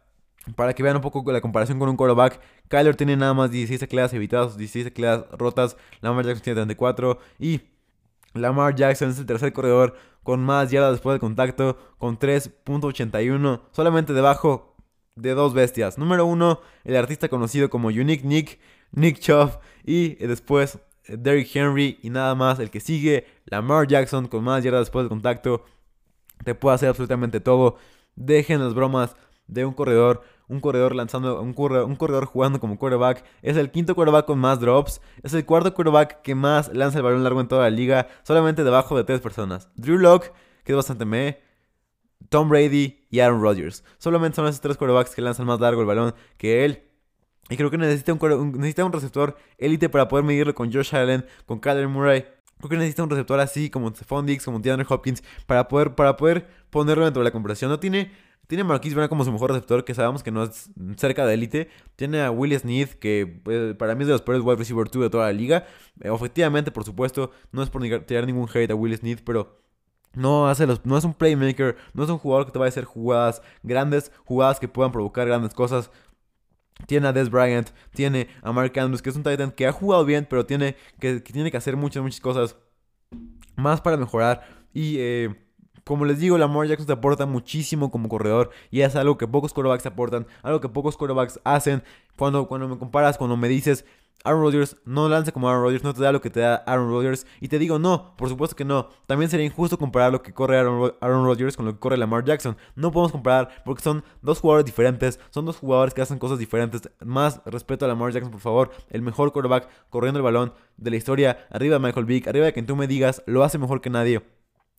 Para 0.57 0.75
que 0.75 0.83
vean 0.83 0.97
un 0.97 1.03
poco 1.03 1.31
la 1.33 1.41
comparación 1.41 1.79
con 1.79 1.89
un 1.89 1.97
quarterback, 1.97 2.39
Kyler 2.69 2.97
tiene 2.97 3.17
nada 3.17 3.33
más 3.33 3.51
16 3.51 3.81
tacleadas 3.81 4.13
evitadas, 4.13 4.59
16 4.59 4.87
tacleadas 4.87 5.25
rotas. 5.33 5.77
Lamar 6.03 6.27
Jackson 6.27 6.43
tiene 6.43 6.57
34. 6.57 7.19
Y 7.39 7.63
Lamar 8.35 8.75
Jackson 8.75 9.11
es 9.11 9.19
el 9.19 9.27
tercer 9.27 9.53
corredor 9.55 9.97
con 10.23 10.43
más 10.45 10.71
yardas 10.71 10.93
después 10.93 11.15
del 11.15 11.21
contacto, 11.21 11.79
con 11.99 12.19
3.81. 12.19 13.61
Solamente 13.73 14.13
debajo 14.13 14.75
de 15.17 15.35
dos 15.35 15.55
bestias. 15.55 15.99
Número 15.99 16.27
uno, 16.27 16.61
el 16.85 16.97
artista 16.97 17.29
conocido 17.29 17.71
como 17.71 17.89
Unique 17.89 18.27
Nick 18.27 18.59
Nick 18.95 19.19
Chubb 19.19 19.59
y 19.85 20.15
después 20.15 20.79
eh, 21.05 21.17
Derrick 21.19 21.55
Henry 21.55 21.99
y 22.03 22.11
nada 22.11 22.35
más. 22.35 22.59
El 22.59 22.71
que 22.71 22.81
sigue, 22.81 23.27
Lamar 23.47 23.87
Jackson 23.87 24.29
con 24.29 24.45
más 24.45 24.65
yardas 24.65 24.83
después 24.83 25.05
del 25.05 25.11
contacto. 25.11 25.65
Te 26.45 26.55
puede 26.55 26.75
hacer 26.75 26.89
absolutamente 26.89 27.41
todo. 27.41 27.77
Dejen 28.17 28.61
las 28.63 28.75
bromas 28.75 29.17
de 29.47 29.65
un 29.65 29.75
corredor. 29.75 30.23
Un 30.47 30.61
corredor 30.61 30.95
lanzando, 30.95 31.41
un 31.41 31.55
corredor, 31.55 31.87
un 31.87 31.97
corredor 31.97 32.27
jugando 32.27 32.61
como 32.61 32.79
quarterback. 32.79 33.25
Es 33.41 33.57
el 33.57 33.71
quinto 33.71 33.95
quarterback 33.95 34.27
con 34.27 34.39
más 34.39 34.61
drops. 34.61 35.01
Es 35.23 35.33
el 35.33 35.47
cuarto 35.47 35.73
quarterback 35.73 36.21
que 36.23 36.35
más 36.35 36.71
lanza 36.75 36.99
el 36.99 37.05
balón 37.05 37.25
largo 37.25 37.41
en 37.41 37.49
toda 37.49 37.63
la 37.63 37.71
liga. 37.71 38.09
Solamente 38.25 38.63
debajo 38.63 38.97
de 38.97 39.05
tres 39.05 39.21
personas. 39.21 39.71
Drew 39.77 39.99
Locke, 39.99 40.33
que 40.65 40.73
es 40.73 40.77
bastante 40.77 41.07
me. 41.07 41.41
Tom 42.29 42.49
Brady 42.49 43.07
y 43.11 43.21
Aaron 43.21 43.41
Rodgers. 43.41 43.85
Solamente 43.99 44.37
son 44.37 44.47
esos 44.47 44.61
tres 44.61 44.77
quarterbacks 44.77 45.15
que 45.15 45.23
lanzan 45.23 45.47
más 45.47 45.61
largo 45.61 45.81
el 45.81 45.87
balón 45.87 46.15
que 46.37 46.65
él. 46.65 46.85
Y 47.51 47.57
creo 47.57 47.71
que 47.71 47.79
necesita 47.79 48.13
un, 48.13 48.53
necesita 48.53 48.85
un 48.85 48.93
receptor 48.93 49.37
élite 49.59 49.89
para 49.89 50.09
poder 50.09 50.25
medirlo 50.25 50.55
con 50.55 50.73
Josh 50.73 50.95
Allen, 50.95 51.25
con 51.47 51.61
Kyler 51.61 51.89
Murray. 51.89 52.25
Creo 52.59 52.71
que 52.71 52.77
necesita 52.77 53.03
un 53.03 53.11
receptor 53.11 53.41
así 53.41 53.69
como 53.69 53.91
Stephon 53.91 54.27
como 54.45 54.59
DeAndre 54.61 54.87
Hopkins, 54.89 55.23
para 55.47 55.69
poder, 55.69 55.95
para 55.95 56.17
poder 56.17 56.49
ponerlo 56.71 57.05
dentro 57.05 57.21
de 57.21 57.25
la 57.25 57.33
conversación. 57.33 57.71
No 57.71 57.79
tiene, 57.79 58.13
tiene 58.47 58.63
a 58.63 58.65
Marquise 58.65 58.95
Brown 58.95 59.09
como 59.09 59.25
su 59.25 59.33
mejor 59.33 59.51
receptor, 59.51 59.85
que 59.85 59.95
sabemos 59.95 60.23
que 60.23 60.31
no 60.31 60.45
es 60.45 60.71
cerca 60.97 61.27
de 61.27 61.35
élite. 61.35 61.69
Tiene 61.97 62.23
a 62.23 62.31
Willie 62.31 62.59
Smith, 62.59 62.95
que 62.95 63.43
eh, 63.47 63.75
para 63.79 63.95
mí 63.95 64.03
es 64.03 64.07
de 64.07 64.13
los 64.13 64.23
peores 64.23 64.43
wide 64.43 64.57
receiver 64.57 64.89
2 64.91 65.03
de 65.03 65.11
toda 65.11 65.27
la 65.27 65.33
liga. 65.33 65.67
Eh, 66.01 66.11
efectivamente, 66.13 66.71
por 66.71 66.85
supuesto, 66.85 67.31
no 67.53 67.63
es 67.63 67.69
por 67.69 67.83
tirar 68.07 68.27
ningún 68.27 68.49
hate 68.49 68.71
a 68.71 68.75
Willie 68.75 68.97
Smith, 68.97 69.21
pero 69.25 69.65
no, 70.15 70.49
hace 70.49 70.67
los, 70.67 70.85
no 70.87 70.97
es 70.97 71.05
un 71.05 71.15
playmaker, 71.15 71.77
no 71.93 72.05
es 72.05 72.11
un 72.11 72.19
jugador 72.19 72.47
que 72.47 72.53
te 72.53 72.59
va 72.59 72.67
a 72.67 72.69
hacer 72.69 72.85
jugadas 72.85 73.43
grandes, 73.63 74.13
jugadas 74.25 74.61
que 74.61 74.69
puedan 74.69 74.93
provocar 74.93 75.27
grandes 75.27 75.55
cosas. 75.55 75.91
Tiene 76.87 77.09
a 77.09 77.13
Des 77.13 77.31
Bryant, 77.31 77.71
tiene 77.93 78.29
a 78.43 78.53
Mark 78.53 78.79
Andrews, 78.79 79.03
que 79.03 79.11
es 79.11 79.17
un 79.17 79.23
Titan 79.23 79.51
que 79.51 79.67
ha 79.67 79.73
jugado 79.73 80.05
bien, 80.05 80.27
pero 80.29 80.47
tiene 80.47 80.77
que, 81.01 81.21
tiene 81.21 81.51
que 81.51 81.57
hacer 81.57 81.77
muchas, 81.77 82.03
muchas 82.03 82.21
cosas 82.21 82.57
más 83.57 83.81
para 83.81 83.97
mejorar. 83.97 84.47
Y 84.73 84.97
eh, 84.99 85.35
como 85.85 86.07
les 86.07 86.19
digo, 86.19 86.39
Lamar 86.39 86.67
Jackson 86.67 86.87
te 86.87 86.93
aporta 86.95 87.27
muchísimo 87.27 87.91
como 87.91 88.09
corredor 88.09 88.51
y 88.71 88.81
es 88.81 88.97
algo 88.97 89.19
que 89.19 89.29
pocos 89.29 89.53
quarterbacks 89.53 89.87
aportan, 89.87 90.27
algo 90.43 90.61
que 90.61 90.69
pocos 90.69 90.97
quarterbacks 90.97 91.41
hacen. 91.45 91.83
Cuando, 92.17 92.49
cuando 92.49 92.69
me 92.69 92.79
comparas, 92.79 93.19
cuando 93.19 93.37
me 93.37 93.49
dices 93.49 93.85
Aaron 94.25 94.41
Rodgers 94.41 94.77
no 94.87 95.09
lanza 95.09 95.33
como 95.33 95.49
Aaron 95.49 95.63
Rodgers, 95.63 95.85
no 95.85 95.93
te 95.93 96.03
da 96.03 96.11
lo 96.11 96.21
que 96.21 96.31
te 96.31 96.41
da 96.41 96.57
Aaron 96.67 96.89
Rodgers. 96.89 97.27
Y 97.41 97.49
te 97.49 97.59
digo, 97.59 97.79
no, 97.79 98.17
por 98.17 98.29
supuesto 98.29 98.57
que 98.57 98.65
no. 98.65 98.89
También 99.07 99.31
sería 99.31 99.45
injusto 99.45 99.79
comparar 99.79 100.13
lo 100.13 100.23
que 100.23 100.33
corre 100.33 100.59
Aaron, 100.59 101.25
Rodgers 101.25 101.57
con 101.57 101.67
lo 101.67 101.75
que 101.75 101.79
corre 101.79 101.99
Lamar 101.99 102.25
Jackson. 102.25 102.57
No 102.75 102.91
podemos 102.91 103.13
comparar 103.13 103.63
porque 103.65 103.83
son 103.83 104.03
dos 104.23 104.41
jugadores 104.41 104.65
diferentes, 104.65 105.21
son 105.31 105.45
dos 105.45 105.59
jugadores 105.59 105.93
que 105.93 106.01
hacen 106.01 106.19
cosas 106.19 106.39
diferentes. 106.39 106.89
Más 107.05 107.43
respeto 107.45 107.85
a 107.85 107.89
Lamar 107.89 108.13
Jackson, 108.13 108.33
por 108.33 108.41
favor. 108.41 108.71
El 108.89 109.03
mejor 109.03 109.33
quarterback 109.33 109.69
corriendo 109.91 110.19
el 110.19 110.25
balón 110.25 110.55
de 110.77 110.91
la 110.91 110.97
historia. 110.97 111.47
Arriba 111.51 111.75
de 111.75 111.81
Michael 111.81 112.07
Vick, 112.07 112.27
arriba 112.27 112.47
de 112.47 112.53
quien 112.55 112.67
tú 112.67 112.77
me 112.77 112.87
digas, 112.87 113.23
lo 113.27 113.45
hace 113.45 113.59
mejor 113.59 113.83
que 113.83 113.91
nadie. 113.91 114.23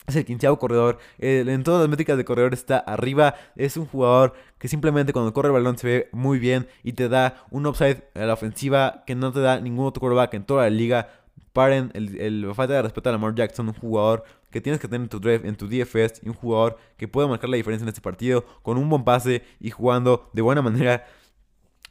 Es 0.08 0.16
el 0.16 0.26
quinceavo 0.26 0.60
corredor. 0.60 1.00
en 1.18 1.64
todas 1.64 1.82
las 1.82 1.90
métricas 1.90 2.18
de 2.18 2.26
corredor 2.26 2.54
está 2.54 2.78
arriba. 2.78 3.36
Es 3.56 3.76
un 3.76 3.88
jugador 3.88 4.34
que 4.60 4.68
simplemente 4.68 5.14
cuando 5.14 5.34
corre 5.34 5.48
el 5.48 5.54
balón 5.54 5.78
se 5.78 5.88
ve 5.88 6.10
muy 6.12 6.38
bien 6.38 6.68
y 6.84 6.94
te 6.94 7.10
da 7.10 7.44
un 7.50 7.66
upside 7.66 8.04
a 8.14 8.26
la 8.26 8.34
ofensiva 8.34 9.04
que 9.08 9.16
no 9.16 9.32
te 9.32 9.40
da 9.40 9.60
ningún 9.60 9.86
otro 9.86 10.02
quarterback 10.02 10.36
en 10.36 10.46
toda 10.46 10.64
la 10.64 10.70
liga. 10.70 11.10
Paren 11.54 11.90
el, 11.94 12.52
falta 12.54 12.74
de 12.74 12.82
respeto 12.82 13.10
a 13.10 13.14
Lamar 13.14 13.34
Jackson, 13.34 13.70
un 13.70 13.74
jugador 13.74 14.26
que 14.52 14.62
tienes 14.62 14.80
que 14.80 14.88
tener 14.88 15.02
en 15.02 15.10
tu 15.10 15.20
draft, 15.20 15.46
en 15.46 15.56
tu 15.56 15.68
DFS 15.68 16.22
y 16.24 16.30
un 16.30 16.36
jugador 16.36 16.78
que 16.98 17.08
puede 17.08 17.28
marcar 17.28 17.50
la 17.50 17.58
diferencia 17.58 17.84
en 17.84 17.90
este 17.90 18.02
partido 18.02 18.46
con 18.62 18.78
un 18.78 18.90
buen 18.90 19.04
pase 19.04 19.44
y 19.60 19.72
jugando 19.72 20.30
de 20.34 20.42
buena 20.42 20.62
manera. 20.62 21.06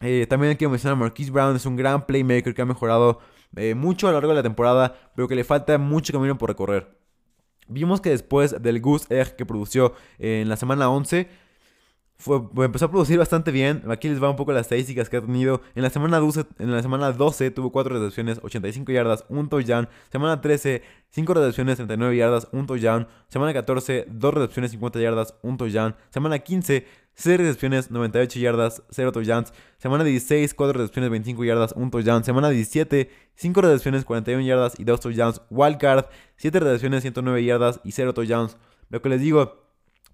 Eh, 0.01 0.27
también 0.29 0.57
quiero 0.57 0.71
mencionar 0.71 0.97
a 0.97 1.01
Marquise 1.01 1.31
Brown, 1.31 1.57
es 1.57 1.67
un 1.67 1.77
gran 1.77 2.07
playmaker 2.07 2.55
que 2.55 2.63
ha 2.63 2.67
mejorado 2.67 3.21
eh, 3.57 3.75
mucho 3.75 4.07
a 4.07 4.11
lo 4.11 4.17
largo 4.17 4.31
de 4.31 4.37
la 4.37 4.43
temporada, 4.43 4.95
pero 5.15 5.29
que 5.29 5.35
le 5.35 5.45
falta 5.45 5.79
mucho 5.79 6.13
camino 6.13 6.37
por 6.37 6.51
recorrer. 6.51 7.04
Vimos 7.69 8.01
que 8.01 8.11
después 8.11 8.63
del 8.63 8.81
Goose 8.81 9.21
Egg 9.21 9.37
que 9.37 9.47
produció 9.47 9.95
en 10.19 10.49
la 10.49 10.57
semana 10.57 10.91
11, 10.91 11.29
fue, 12.17 12.41
empezó 12.65 12.87
a 12.87 12.91
producir 12.91 13.19
bastante 13.19 13.51
bien. 13.51 13.83
Aquí 13.91 14.09
les 14.09 14.23
va 14.23 14.31
un 14.31 14.37
poco 14.37 14.53
las 14.53 14.63
estadísticas 14.63 15.09
que 15.09 15.17
ha 15.17 15.21
tenido. 15.21 15.61
En 15.75 15.83
la 15.83 15.91
semana 15.91 16.19
12, 16.21 16.45
en 16.59 16.73
la 16.73 16.81
semana 16.81 17.13
12 17.13 17.51
tuvo 17.51 17.73
4 17.73 17.99
recepciones, 17.99 18.41
85 18.43 18.93
yardas, 18.93 19.25
1 19.29 19.49
touchdown. 19.49 19.89
Semana 20.11 20.41
13, 20.41 20.83
5 21.11 21.35
recepciones, 21.35 21.77
39 21.77 22.17
yardas, 22.17 22.49
1 22.53 22.67
touchdown. 22.67 23.09
Semana 23.29 23.53
14, 23.53 24.07
2 24.09 24.35
recepciones, 24.35 24.71
50 24.71 25.01
yardas, 25.01 25.35
1 25.43 25.57
touchdown. 25.57 25.97
Semana 26.11 26.39
15, 26.39 26.87
6 27.15 27.39
recepciones, 27.39 27.91
98 27.91 28.39
yardas, 28.39 28.83
0 28.91 29.13
touchdowns. 29.13 29.53
Semana 29.79 30.05
16, 30.05 30.55
4 30.55 30.73
recepciones, 30.79 31.11
25 31.11 31.45
yardas, 31.45 31.73
1 31.77 31.91
touchdown. 31.91 32.25
Semana 32.25 32.51
17, 32.51 33.11
5 33.35 33.61
recepciones, 33.61 34.05
41 34.05 34.45
yardas 34.45 34.79
y 34.79 34.85
2 34.85 35.01
touchdowns. 35.01 35.43
Wildcard, 35.51 36.07
7 36.37 36.61
recepciones, 36.61 37.03
109 37.03 37.45
yardas 37.45 37.81
y 37.85 37.93
0 37.93 38.15
touchdowns. 38.15 38.57
Lo 38.91 39.01
que 39.01 39.09
les 39.09 39.21
digo, 39.21 39.64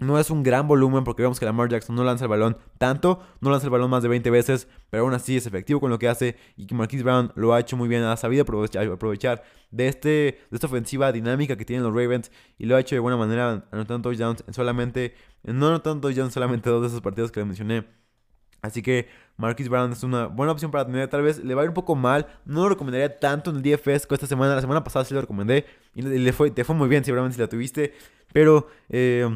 no 0.00 0.18
es 0.18 0.30
un 0.30 0.42
gran 0.42 0.66
volumen 0.66 1.04
porque 1.04 1.22
vemos 1.22 1.38
que 1.38 1.44
Lamar 1.44 1.68
Jackson 1.68 1.94
no 1.94 2.04
lanza 2.04 2.24
el 2.24 2.30
balón 2.30 2.56
tanto, 2.78 3.20
no 3.40 3.50
lanza 3.50 3.66
el 3.66 3.70
balón 3.70 3.90
más 3.90 4.02
de 4.02 4.08
20 4.08 4.30
veces, 4.30 4.68
pero 4.90 5.04
aún 5.04 5.14
así 5.14 5.36
es 5.36 5.46
efectivo 5.46 5.80
con 5.80 5.90
lo 5.90 5.98
que 5.98 6.08
hace 6.08 6.36
y 6.56 6.66
que 6.66 6.74
Marquise 6.74 7.04
Brown 7.04 7.32
lo 7.34 7.54
ha 7.54 7.60
hecho 7.60 7.76
muy 7.76 7.88
bien, 7.88 8.02
ha 8.02 8.16
sabido 8.16 8.42
aprovechar, 8.42 9.42
de, 9.70 9.88
este, 9.88 10.08
de 10.08 10.46
esta 10.50 10.66
ofensiva 10.66 11.12
dinámica 11.12 11.56
que 11.56 11.64
tienen 11.64 11.84
los 11.84 11.94
Ravens 11.94 12.32
y 12.58 12.66
lo 12.66 12.76
ha 12.76 12.80
hecho 12.80 12.96
de 12.96 13.00
buena 13.00 13.16
manera, 13.16 13.64
anotando 13.70 14.10
touchdowns 14.10 14.42
en 14.46 14.54
solamente, 14.54 15.14
no 15.44 15.68
anotando 15.68 16.08
touchdowns 16.08 16.34
solamente 16.34 16.70
dos 16.70 16.82
de 16.82 16.88
esos 16.88 17.00
partidos 17.00 17.30
que 17.30 17.40
les 17.40 17.46
mencioné. 17.46 17.84
Así 18.62 18.82
que 18.82 19.08
Marquise 19.36 19.70
Brown 19.70 19.92
es 19.92 20.02
una 20.02 20.26
buena 20.26 20.52
opción 20.52 20.70
para 20.70 20.84
tener. 20.84 21.08
Tal 21.08 21.22
vez 21.22 21.42
le 21.42 21.54
va 21.54 21.62
a 21.62 21.64
ir 21.64 21.70
un 21.70 21.74
poco 21.74 21.96
mal. 21.96 22.26
No 22.44 22.64
lo 22.64 22.68
recomendaría 22.68 23.18
tanto 23.18 23.50
en 23.50 23.56
el 23.56 23.62
DFS 23.62 24.06
esta 24.10 24.26
semana. 24.26 24.54
La 24.54 24.60
semana 24.60 24.84
pasada 24.84 25.04
sí 25.04 25.14
lo 25.14 25.20
recomendé. 25.22 25.64
Y 25.94 26.02
le 26.02 26.32
fue, 26.34 26.50
te 26.50 26.62
fue 26.62 26.76
muy 26.76 26.88
bien, 26.88 27.02
seguramente 27.02 27.36
si 27.36 27.40
la 27.40 27.48
tuviste. 27.48 27.94
Pero 28.32 28.68
eh, 28.90 29.34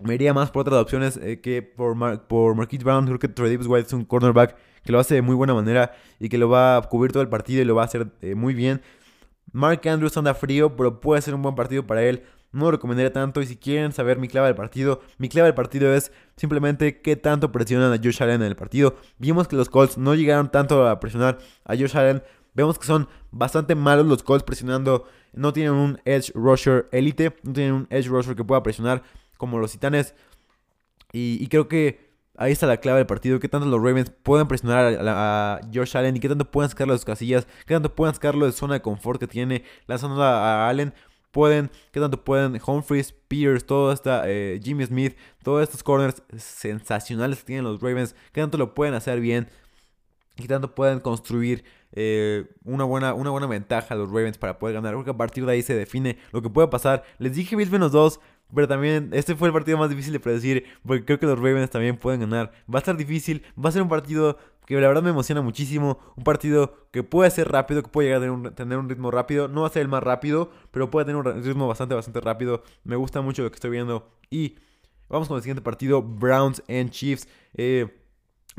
me 0.00 0.14
iría 0.14 0.34
más 0.34 0.50
por 0.50 0.62
otras 0.62 0.80
opciones 0.80 1.16
eh, 1.22 1.40
que 1.40 1.62
por, 1.62 1.96
por 2.26 2.54
Marquise 2.54 2.84
Brown. 2.84 3.06
Creo 3.06 3.18
que 3.18 3.28
Travis 3.28 3.66
White 3.66 3.86
es 3.86 3.92
un 3.92 4.04
cornerback 4.04 4.56
que 4.84 4.92
lo 4.92 4.98
hace 4.98 5.16
de 5.16 5.22
muy 5.22 5.34
buena 5.34 5.54
manera 5.54 5.92
y 6.18 6.28
que 6.28 6.38
lo 6.38 6.48
va 6.48 6.76
a 6.76 6.82
cubrir 6.82 7.12
todo 7.12 7.22
el 7.22 7.28
partido 7.28 7.62
y 7.62 7.64
lo 7.64 7.74
va 7.74 7.82
a 7.82 7.84
hacer 7.86 8.08
eh, 8.22 8.34
muy 8.34 8.54
bien. 8.54 8.82
Mark 9.52 9.86
Andrews 9.88 10.16
anda 10.16 10.34
frío, 10.34 10.76
pero 10.76 11.00
puede 11.00 11.22
ser 11.22 11.34
un 11.34 11.42
buen 11.42 11.54
partido 11.54 11.86
para 11.86 12.02
él. 12.02 12.24
No 12.52 12.66
lo 12.66 12.72
recomendaría 12.72 13.12
tanto. 13.12 13.40
Y 13.40 13.46
si 13.46 13.56
quieren 13.56 13.92
saber 13.92 14.18
mi 14.18 14.28
clave 14.28 14.48
del 14.48 14.56
partido, 14.56 15.00
mi 15.18 15.28
clave 15.28 15.46
del 15.48 15.54
partido 15.54 15.94
es 15.94 16.12
simplemente 16.36 17.00
qué 17.00 17.16
tanto 17.16 17.52
presionan 17.52 17.92
a 17.92 17.96
Josh 17.96 18.22
Allen 18.22 18.42
en 18.42 18.48
el 18.48 18.56
partido. 18.56 18.96
Vimos 19.18 19.48
que 19.48 19.56
los 19.56 19.68
Colts 19.68 19.98
no 19.98 20.14
llegaron 20.14 20.50
tanto 20.50 20.86
a 20.86 21.00
presionar 21.00 21.38
a 21.64 21.76
Josh 21.76 21.96
Allen. 21.96 22.22
Vemos 22.54 22.78
que 22.78 22.86
son 22.86 23.08
bastante 23.30 23.74
malos 23.74 24.06
los 24.06 24.22
Colts 24.22 24.44
presionando. 24.44 25.04
No 25.32 25.52
tienen 25.52 25.72
un 25.72 26.00
edge 26.04 26.32
rusher 26.34 26.88
elite. 26.92 27.36
No 27.42 27.52
tienen 27.52 27.72
un 27.74 27.86
edge 27.90 28.08
rusher 28.08 28.34
que 28.36 28.44
pueda 28.44 28.62
presionar 28.62 29.02
como 29.36 29.58
los 29.58 29.72
Titanes. 29.72 30.14
Y, 31.12 31.46
creo 31.48 31.68
que 31.68 32.10
ahí 32.36 32.52
está 32.52 32.66
la 32.66 32.78
clave 32.78 32.98
del 32.98 33.06
partido. 33.06 33.40
Que 33.40 33.48
tanto 33.48 33.66
los 33.66 33.82
Ravens 33.82 34.10
pueden 34.22 34.48
presionar 34.48 34.98
a, 35.00 35.60
Josh 35.72 35.96
Allen 35.96 36.16
y 36.16 36.20
qué 36.20 36.28
tanto 36.28 36.50
pueden 36.50 36.70
sacarlo 36.70 36.92
de 36.92 36.98
sus 36.98 37.06
casillas. 37.06 37.46
Qué 37.66 37.74
tanto 37.74 37.94
pueden 37.94 38.14
sacarlo 38.14 38.46
de 38.46 38.52
zona 38.52 38.74
de 38.74 38.82
confort 38.82 39.20
que 39.20 39.26
tiene 39.26 39.64
lanzando 39.86 40.22
a, 40.22 40.68
Allen. 40.68 40.92
Pueden, 41.30 41.70
qué 41.92 42.00
tanto 42.00 42.24
pueden 42.24 42.58
Humphries, 42.66 43.12
Pierce, 43.28 43.64
todo 43.64 43.92
esta, 43.92 44.22
eh, 44.26 44.58
Jimmy 44.62 44.86
Smith, 44.86 45.16
todos 45.42 45.62
estos 45.62 45.82
corners 45.82 46.22
sensacionales 46.38 47.40
que 47.40 47.44
tienen 47.44 47.64
los 47.64 47.80
Ravens. 47.80 48.14
Qué 48.32 48.40
tanto 48.40 48.56
lo 48.56 48.74
pueden 48.74 48.94
hacer 48.94 49.20
bien. 49.20 49.48
Y 50.38 50.46
tanto 50.48 50.74
pueden 50.74 51.00
construir 51.00 51.64
eh, 51.92 52.44
una, 52.64 52.84
buena, 52.84 53.14
una 53.14 53.30
buena 53.30 53.46
ventaja 53.46 53.94
a 53.94 53.96
los 53.96 54.10
Ravens 54.10 54.36
para 54.36 54.58
poder 54.58 54.74
ganar. 54.74 54.94
Porque 54.94 55.10
a 55.10 55.16
partir 55.16 55.46
de 55.46 55.52
ahí 55.52 55.62
se 55.62 55.74
define 55.74 56.18
lo 56.32 56.42
que 56.42 56.50
puede 56.50 56.68
pasar. 56.68 57.04
Les 57.18 57.34
dije 57.34 57.56
Bills 57.56 57.70
menos 57.70 57.92
2. 57.92 58.20
Pero 58.54 58.68
también 58.68 59.10
este 59.12 59.34
fue 59.34 59.48
el 59.48 59.52
partido 59.52 59.76
más 59.78 59.90
difícil 59.90 60.12
de 60.12 60.20
predecir. 60.20 60.64
Porque 60.86 61.04
creo 61.04 61.18
que 61.18 61.26
los 61.26 61.38
Ravens 61.38 61.70
también 61.70 61.96
pueden 61.96 62.20
ganar. 62.20 62.52
Va 62.72 62.78
a 62.78 62.78
estar 62.78 62.96
difícil. 62.96 63.42
Va 63.62 63.68
a 63.68 63.72
ser 63.72 63.82
un 63.82 63.88
partido 63.88 64.38
que 64.66 64.74
la 64.80 64.88
verdad 64.88 65.02
me 65.02 65.10
emociona 65.10 65.42
muchísimo. 65.42 65.98
Un 66.16 66.24
partido 66.24 66.88
que 66.90 67.02
puede 67.02 67.30
ser 67.30 67.50
rápido, 67.50 67.82
que 67.82 67.88
puede 67.88 68.08
llegar 68.08 68.46
a 68.46 68.54
tener 68.54 68.78
un, 68.78 68.88
ritmo 68.88 69.10
rápido. 69.10 69.48
No 69.48 69.62
va 69.62 69.68
a 69.68 69.70
ser 69.70 69.82
el 69.82 69.88
más 69.88 70.02
rápido, 70.02 70.50
pero 70.70 70.90
puede 70.90 71.06
tener 71.06 71.16
un 71.16 71.42
ritmo 71.42 71.66
bastante, 71.66 71.94
bastante 71.94 72.20
rápido. 72.20 72.62
Me 72.84 72.96
gusta 72.96 73.20
mucho 73.20 73.42
lo 73.42 73.50
que 73.50 73.56
estoy 73.56 73.70
viendo. 73.70 74.10
Y 74.30 74.56
vamos 75.08 75.28
con 75.28 75.36
el 75.36 75.42
siguiente 75.42 75.62
partido: 75.62 76.02
Browns 76.02 76.62
and 76.68 76.90
Chiefs. 76.90 77.28
Eh, 77.54 78.02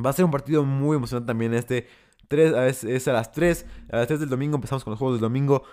va 0.04 0.10
a 0.10 0.13
ser 0.13 0.26
un 0.26 0.32
partido 0.32 0.63
muy 0.63 0.97
emocionante 0.97 1.28
también 1.28 1.54
este. 1.54 1.88
3, 2.28 2.84
es, 2.84 3.08
a 3.08 3.13
las 3.13 3.32
3, 3.32 3.65
a 3.89 3.97
las 3.97 4.08
3 4.08 4.19
del 4.19 4.28
domingo 4.28 4.56
empezamos 4.56 4.84
con 4.84 4.91
los 4.91 5.00
juegos 5.00 5.15
del 5.15 5.21
domingo. 5.21 5.63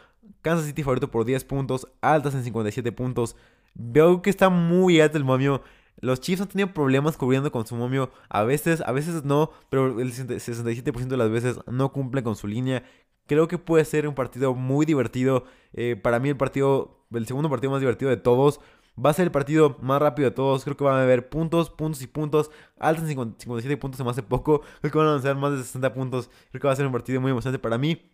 Kansas 0.42 0.66
City 0.66 0.83
favorito 0.83 1.11
por 1.11 1.24
10 1.24 1.44
puntos, 1.44 1.88
altas 2.00 2.35
en 2.35 2.44
57 2.44 2.92
puntos. 2.92 3.37
Veo 3.74 4.22
que 4.22 4.30
está 4.30 4.48
muy 4.48 5.00
alto 5.00 5.18
el 5.18 5.24
momio. 5.24 5.62
Los 6.00 6.20
Chiefs 6.20 6.42
han 6.42 6.48
tenido 6.48 6.72
problemas 6.72 7.16
cubriendo 7.16 7.50
con 7.50 7.66
su 7.66 7.76
momio. 7.76 8.10
A 8.28 8.42
veces, 8.42 8.82
a 8.82 8.92
veces 8.92 9.24
no, 9.24 9.50
pero 9.70 10.00
el 10.00 10.12
67% 10.12 11.06
de 11.06 11.16
las 11.16 11.30
veces 11.30 11.58
no 11.66 11.92
cumple 11.92 12.22
con 12.22 12.37
su 12.37 12.46
línea. 12.46 12.84
Creo 13.26 13.48
que 13.48 13.58
puede 13.58 13.84
ser 13.84 14.06
un 14.06 14.14
partido 14.14 14.54
muy 14.54 14.87
divertido. 14.87 15.44
Eh, 15.72 15.96
para 15.96 16.18
mí 16.20 16.28
el 16.28 16.37
partido, 16.37 17.06
el 17.12 17.26
segundo 17.26 17.48
partido 17.48 17.70
más 17.72 17.80
divertido 17.80 18.10
de 18.10 18.16
todos. 18.16 18.60
Va 19.02 19.10
a 19.10 19.14
ser 19.14 19.24
el 19.24 19.32
partido 19.32 19.76
más 19.80 20.00
rápido 20.00 20.28
de 20.30 20.37
todos. 20.37 20.62
Creo 20.64 20.76
que 20.76 20.84
van 20.84 20.96
a 20.96 21.02
haber 21.02 21.28
puntos, 21.28 21.70
puntos 21.70 22.02
y 22.02 22.06
puntos. 22.06 22.50
Altos 22.78 23.04
en 23.04 23.10
57 23.10 23.76
puntos 23.78 24.00
hace 24.06 24.22
poco. 24.22 24.60
Creo 24.80 24.92
que 24.92 24.98
van 24.98 25.08
a 25.08 25.12
lanzar 25.12 25.37
más 25.37 25.52
de 25.52 25.58
60 25.58 25.94
puntos. 25.94 26.30
Creo 26.50 26.60
que 26.60 26.66
va 26.68 26.72
a 26.74 26.76
ser 26.76 26.87
un 26.87 26.92
partido 26.92 27.20
muy 27.20 27.30
emocionante 27.30 27.58
para 27.58 27.78
mí. 27.78 28.10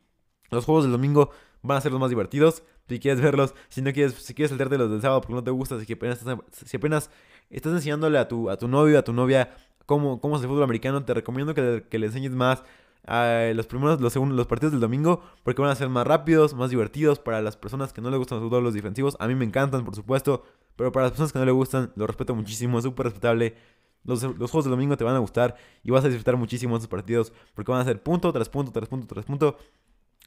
Los 0.50 0.64
juegos 0.64 0.84
del 0.84 0.92
domingo 0.92 1.30
van 1.62 1.78
a 1.78 1.80
ser 1.80 1.92
los 1.92 2.00
más 2.00 2.10
divertidos. 2.10 2.62
Si 2.90 2.98
quieres 2.98 3.22
verlos, 3.22 3.54
si 3.68 3.82
no 3.82 3.92
quieres, 3.92 4.14
si 4.14 4.34
quieres 4.34 4.50
saltarte 4.50 4.76
los 4.76 4.90
del 4.90 5.00
sábado 5.00 5.20
porque 5.20 5.34
no 5.34 5.44
te 5.44 5.52
gusta, 5.52 5.78
si 5.78 5.92
apenas 5.92 6.18
estás, 6.18 6.38
si 6.50 6.76
apenas 6.76 7.08
estás 7.48 7.72
enseñándole 7.72 8.18
a 8.18 8.26
tu, 8.26 8.50
a 8.50 8.56
tu 8.56 8.66
novio, 8.66 8.98
a 8.98 9.02
tu 9.02 9.12
novia 9.12 9.54
cómo, 9.86 10.20
cómo 10.20 10.36
es 10.36 10.42
el 10.42 10.48
fútbol 10.48 10.64
americano, 10.64 11.04
te 11.04 11.14
recomiendo 11.14 11.54
que 11.54 11.98
le, 11.98 12.06
enseñes 12.06 12.32
más 12.32 12.64
a 13.06 13.52
los 13.54 13.68
primeros, 13.68 14.00
los 14.00 14.12
segundos, 14.12 14.36
los 14.36 14.48
partidos 14.48 14.72
del 14.72 14.80
domingo, 14.80 15.22
porque 15.44 15.62
van 15.62 15.70
a 15.70 15.76
ser 15.76 15.88
más 15.88 16.04
rápidos, 16.04 16.52
más 16.52 16.70
divertidos 16.70 17.20
para 17.20 17.40
las 17.40 17.56
personas 17.56 17.92
que 17.92 18.00
no 18.00 18.10
les 18.10 18.18
gustan 18.18 18.40
los 18.40 18.62
los 18.62 18.74
defensivos. 18.74 19.16
A 19.20 19.28
mí 19.28 19.36
me 19.36 19.44
encantan, 19.44 19.84
por 19.84 19.94
supuesto, 19.94 20.42
pero 20.74 20.90
para 20.90 21.04
las 21.04 21.12
personas 21.12 21.32
que 21.32 21.38
no 21.38 21.44
le 21.44 21.52
gustan, 21.52 21.92
lo 21.94 22.08
respeto 22.08 22.34
muchísimo, 22.34 22.78
es 22.78 22.84
súper 22.84 23.04
respetable. 23.04 23.54
Los, 24.02 24.20
los, 24.24 24.50
juegos 24.50 24.64
del 24.64 24.72
domingo 24.72 24.96
te 24.96 25.04
van 25.04 25.14
a 25.14 25.20
gustar 25.20 25.54
y 25.84 25.92
vas 25.92 26.04
a 26.04 26.08
disfrutar 26.08 26.36
muchísimo 26.36 26.76
esos 26.76 26.88
partidos 26.88 27.32
porque 27.54 27.70
van 27.70 27.82
a 27.82 27.84
ser 27.84 28.02
punto 28.02 28.32
tras 28.32 28.48
punto, 28.48 28.72
tras 28.72 28.88
punto, 28.88 29.06
tras 29.06 29.24
punto. 29.24 29.56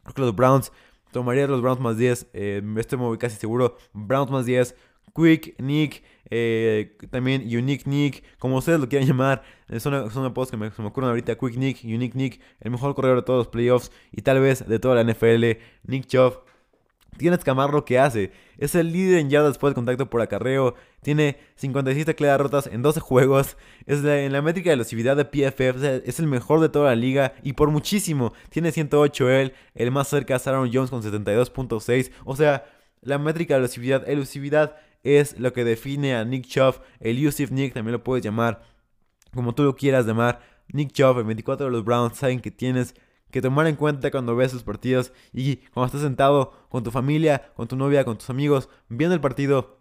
Creo 0.03 0.13
que 0.13 0.21
los 0.21 0.35
Browns 0.35 0.71
Tomaría 1.13 1.47
los 1.47 1.61
Browns 1.61 1.79
más 1.79 1.97
10. 1.97 2.27
Eh, 2.33 2.61
estoy 2.77 3.17
casi 3.17 3.37
seguro. 3.37 3.77
Browns 3.93 4.29
más 4.29 4.45
10. 4.45 4.75
Quick, 5.15 5.55
Nick, 5.59 6.03
eh, 6.29 6.97
también 7.11 7.43
Unique 7.43 7.87
Nick, 7.87 8.23
como 8.39 8.57
ustedes 8.57 8.79
lo 8.79 8.89
quieran 8.89 9.07
llamar. 9.09 9.43
Son, 9.79 9.93
una 9.93 10.33
post 10.33 10.51
que 10.51 10.57
me, 10.57 10.71
se 10.71 10.81
me 10.81 10.89
ocurren 10.89 11.09
ahorita. 11.09 11.35
Quick 11.37 11.55
Nick, 11.55 11.83
Unique 11.83 12.17
Nick, 12.17 12.41
el 12.59 12.71
mejor 12.71 12.95
corredor 12.95 13.17
de 13.17 13.23
todos 13.23 13.45
los 13.45 13.47
playoffs 13.47 13.91
y 14.11 14.21
tal 14.23 14.41
vez 14.41 14.67
de 14.67 14.79
toda 14.79 15.01
la 15.01 15.03
NFL. 15.09 15.59
Nick 15.85 16.07
Chubb 16.07 16.43
Tienes 17.17 17.43
que 17.43 17.51
amar 17.51 17.71
lo 17.71 17.85
que 17.85 17.99
hace. 17.99 18.31
Es 18.57 18.75
el 18.75 18.91
líder 18.91 19.19
en 19.19 19.29
yardas 19.29 19.51
después 19.51 19.71
del 19.71 19.75
contacto 19.75 20.09
por 20.09 20.21
acarreo. 20.21 20.75
Tiene 21.01 21.37
57 21.55 22.13
tacleadas 22.13 22.41
rotas 22.41 22.67
en 22.67 22.81
12 22.81 22.99
juegos. 22.99 23.57
Es 23.85 24.03
en 24.03 24.31
la 24.31 24.41
métrica 24.41 24.69
de 24.69 24.77
velocidad 24.77 25.15
de 25.15 25.25
PFF. 25.25 26.07
Es 26.07 26.19
el 26.19 26.27
mejor 26.27 26.59
de 26.59 26.69
toda 26.69 26.89
la 26.89 26.95
liga. 26.95 27.33
Y 27.43 27.53
por 27.53 27.69
muchísimo. 27.69 28.33
Tiene 28.49 28.71
108 28.71 29.29
él. 29.29 29.53
El 29.75 29.91
más 29.91 30.07
cerca 30.07 30.35
es 30.35 30.47
Aaron 30.47 30.71
Jones 30.73 30.89
con 30.89 31.03
72.6. 31.03 32.11
O 32.25 32.35
sea, 32.35 32.65
la 33.01 33.17
métrica 33.17 33.55
de 33.55 33.61
velocidad. 33.61 34.07
Elusividad 34.09 34.75
es 35.03 35.37
lo 35.39 35.53
que 35.53 35.63
define 35.63 36.15
a 36.15 36.25
Nick 36.25 36.47
Chubb. 36.47 36.81
El 36.99 37.17
Yusuf 37.17 37.51
Nick 37.51 37.73
también 37.73 37.93
lo 37.93 38.03
puedes 38.03 38.23
llamar. 38.23 38.63
Como 39.33 39.53
tú 39.53 39.63
lo 39.63 39.75
quieras 39.75 40.05
llamar. 40.05 40.41
Nick 40.71 40.91
Chubb, 40.93 41.19
el 41.19 41.25
24 41.25 41.65
de 41.65 41.71
los 41.71 41.83
Browns, 41.83 42.17
saben 42.17 42.39
que 42.39 42.51
tienes 42.51 42.95
que 43.33 43.41
tomar 43.41 43.65
en 43.65 43.75
cuenta 43.75 44.11
cuando 44.11 44.35
ves 44.35 44.51
sus 44.51 44.61
partidos 44.61 45.11
y 45.33 45.57
cuando 45.73 45.87
estás 45.87 46.01
sentado 46.01 46.53
con 46.69 46.83
tu 46.83 46.91
familia, 46.91 47.51
con 47.55 47.67
tu 47.67 47.75
novia, 47.75 48.05
con 48.05 48.15
tus 48.15 48.29
amigos, 48.29 48.69
viendo 48.89 49.15
el 49.15 49.21
partido, 49.21 49.79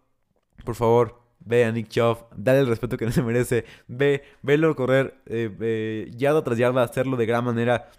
por 0.65 0.75
favor, 0.75 1.21
ve 1.38 1.67
a 1.67 1.71
Nick 1.71 1.88
Chubb, 1.88 2.17
dale 2.35 2.61
el 2.61 2.67
respeto 2.67 2.97
que 2.97 3.12
se 3.12 3.23
merece, 3.23 3.67
ve, 3.88 4.23
velo 4.41 4.75
correr 4.75 5.21
eh, 5.27 5.55
eh, 5.61 6.11
yarda 6.17 6.43
tras 6.43 6.57
yarda, 6.57 6.83
hacerlo 6.83 7.19
de 7.19 7.27
gran 7.27 7.45
manera 7.45 7.91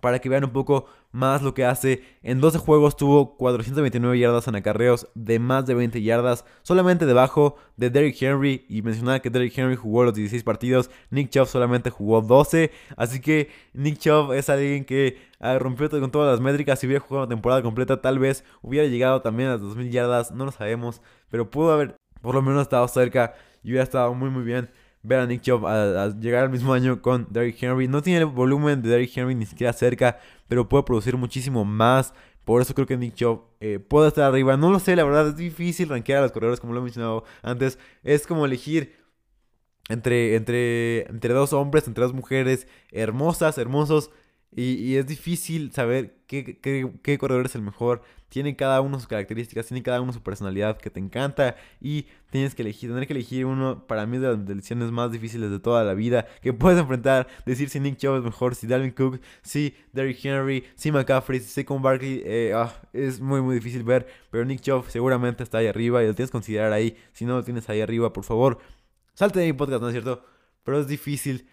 para 0.00 0.18
que 0.18 0.28
vean 0.28 0.44
un 0.44 0.50
poco 0.50 0.86
más 1.12 1.42
lo 1.42 1.54
que 1.54 1.64
hace. 1.64 2.02
En 2.22 2.40
12 2.40 2.58
juegos 2.58 2.96
tuvo 2.96 3.36
429 3.36 4.18
yardas 4.18 4.46
en 4.48 4.54
acarreos 4.54 5.08
de 5.14 5.38
más 5.38 5.66
de 5.66 5.74
20 5.74 6.02
yardas, 6.02 6.44
solamente 6.62 7.06
debajo 7.06 7.56
de 7.76 7.90
Derrick 7.90 8.20
Henry. 8.22 8.64
Y 8.68 8.82
mencionaba 8.82 9.20
que 9.20 9.30
Derrick 9.30 9.56
Henry 9.56 9.76
jugó 9.76 10.04
los 10.04 10.14
16 10.14 10.42
partidos, 10.44 10.90
Nick 11.10 11.30
Chubb 11.30 11.46
solamente 11.46 11.90
jugó 11.90 12.20
12. 12.20 12.70
Así 12.96 13.20
que 13.20 13.50
Nick 13.72 13.98
Chubb 13.98 14.32
es 14.32 14.48
alguien 14.48 14.84
que 14.84 15.18
ah, 15.40 15.58
rompió 15.58 15.90
con 15.90 16.10
todas 16.10 16.30
las 16.30 16.40
métricas. 16.40 16.78
Si 16.78 16.86
hubiera 16.86 17.04
jugado 17.04 17.26
una 17.26 17.34
temporada 17.34 17.62
completa, 17.62 18.00
tal 18.00 18.18
vez 18.18 18.44
hubiera 18.62 18.86
llegado 18.86 19.22
también 19.22 19.48
a 19.48 19.52
las 19.52 19.60
2000 19.60 19.90
yardas, 19.90 20.30
no 20.30 20.44
lo 20.44 20.52
sabemos. 20.52 21.02
Pero 21.30 21.50
pudo 21.50 21.72
haber 21.72 21.96
por 22.20 22.34
lo 22.34 22.42
menos 22.42 22.62
estado 22.62 22.86
cerca 22.88 23.34
y 23.62 23.70
hubiera 23.70 23.84
estado 23.84 24.14
muy, 24.14 24.30
muy 24.30 24.42
bien 24.42 24.70
ver 25.02 25.20
a 25.20 25.26
Nick 25.26 25.42
Chubb 25.42 25.66
a, 25.66 26.08
llegar 26.18 26.44
al 26.44 26.50
mismo 26.50 26.72
año 26.72 27.00
con 27.02 27.26
Derrick 27.30 27.62
Henry. 27.62 27.88
No 27.88 28.02
tiene 28.02 28.20
el 28.20 28.26
volumen 28.26 28.82
de 28.82 28.90
Derrick 28.90 29.16
Henry 29.16 29.34
ni 29.34 29.46
siquiera 29.46 29.72
cerca, 29.72 30.18
pero 30.48 30.68
puede 30.68 30.84
producir 30.84 31.16
muchísimo 31.16 31.64
más. 31.64 32.14
Por 32.44 32.62
eso 32.62 32.74
creo 32.74 32.86
que 32.86 32.96
Nick 32.96 33.14
Chubb 33.14 33.42
eh, 33.60 33.78
puede 33.78 34.08
estar 34.08 34.24
arriba. 34.24 34.56
No 34.56 34.70
lo 34.70 34.78
sé, 34.78 34.96
la 34.96 35.04
verdad 35.04 35.28
es 35.28 35.36
difícil 35.36 35.88
rankear 35.88 36.18
a 36.18 36.22
los 36.22 36.32
corredores, 36.32 36.60
como 36.60 36.72
lo 36.72 36.80
he 36.80 36.84
mencionado 36.84 37.24
antes. 37.42 37.78
Es 38.02 38.26
como 38.26 38.44
elegir 38.46 38.96
entre, 39.88 40.36
entre, 40.36 41.08
entre 41.10 41.34
dos 41.34 41.52
hombres, 41.52 41.86
entre 41.86 42.04
dos 42.04 42.14
mujeres 42.14 42.66
hermosas, 42.90 43.58
hermosos. 43.58 44.10
Y, 44.54 44.96
es 44.96 45.06
difícil 45.06 45.72
saber 45.72 46.16
qué, 46.26 46.58
qué, 46.60 47.18
corredor 47.18 47.46
es 47.46 47.54
el 47.54 47.62
mejor. 47.62 48.02
Tiene 48.30 48.56
cada 48.56 48.80
uno 48.80 48.98
sus 48.98 49.08
características, 49.08 49.66
tiene 49.66 49.82
cada 49.82 50.00
uno 50.00 50.12
su 50.12 50.22
personalidad 50.22 50.78
que 50.78 50.88
te 50.88 51.00
encanta. 51.00 51.56
Y 51.80 52.06
tienes 52.30 52.54
que 52.54 52.62
elegir, 52.62 52.88
tener 52.88 53.06
que 53.06 53.12
elegir 53.12 53.44
uno, 53.44 53.86
para 53.86 54.06
mí, 54.06 54.18
de 54.18 54.28
las 54.28 54.46
decisiones 54.46 54.90
más 54.90 55.12
difíciles 55.12 55.50
de 55.50 55.58
toda 55.58 55.84
la 55.84 55.94
vida. 55.94 56.26
Que 56.40 56.52
puedes 56.52 56.80
enfrentar, 56.80 57.26
decir 57.44 57.68
si 57.68 57.80
Nick 57.80 57.98
Chubb 57.98 58.16
es 58.16 58.22
mejor, 58.22 58.54
si 58.54 58.66
Dalvin 58.66 58.92
Cook, 58.92 59.20
si 59.42 59.74
Derrick 59.92 60.24
Henry, 60.24 60.64
si 60.76 60.92
McCaffrey, 60.92 61.40
si 61.40 61.48
Saquon 61.48 61.82
Barkley. 61.82 62.22
Eh, 62.24 62.52
ah, 62.54 62.72
es 62.92 63.20
muy, 63.20 63.42
muy 63.42 63.56
difícil 63.56 63.82
ver. 63.82 64.06
Pero 64.30 64.44
Nick 64.44 64.60
Chubb 64.60 64.88
seguramente 64.88 65.42
está 65.42 65.58
ahí 65.58 65.66
arriba 65.66 66.02
y 66.02 66.06
lo 66.06 66.14
tienes 66.14 66.30
que 66.30 66.34
considerar 66.34 66.72
ahí. 66.72 66.96
Si 67.12 67.24
no 67.26 67.34
lo 67.34 67.42
tienes 67.42 67.68
ahí 67.68 67.80
arriba, 67.80 68.12
por 68.12 68.24
favor, 68.24 68.58
salte 69.14 69.40
de 69.40 69.46
mi 69.46 69.52
podcast, 69.52 69.82
¿no 69.82 69.88
es 69.88 69.92
cierto? 69.92 70.24
Pero 70.62 70.78
es 70.78 70.86
difícil 70.86 71.46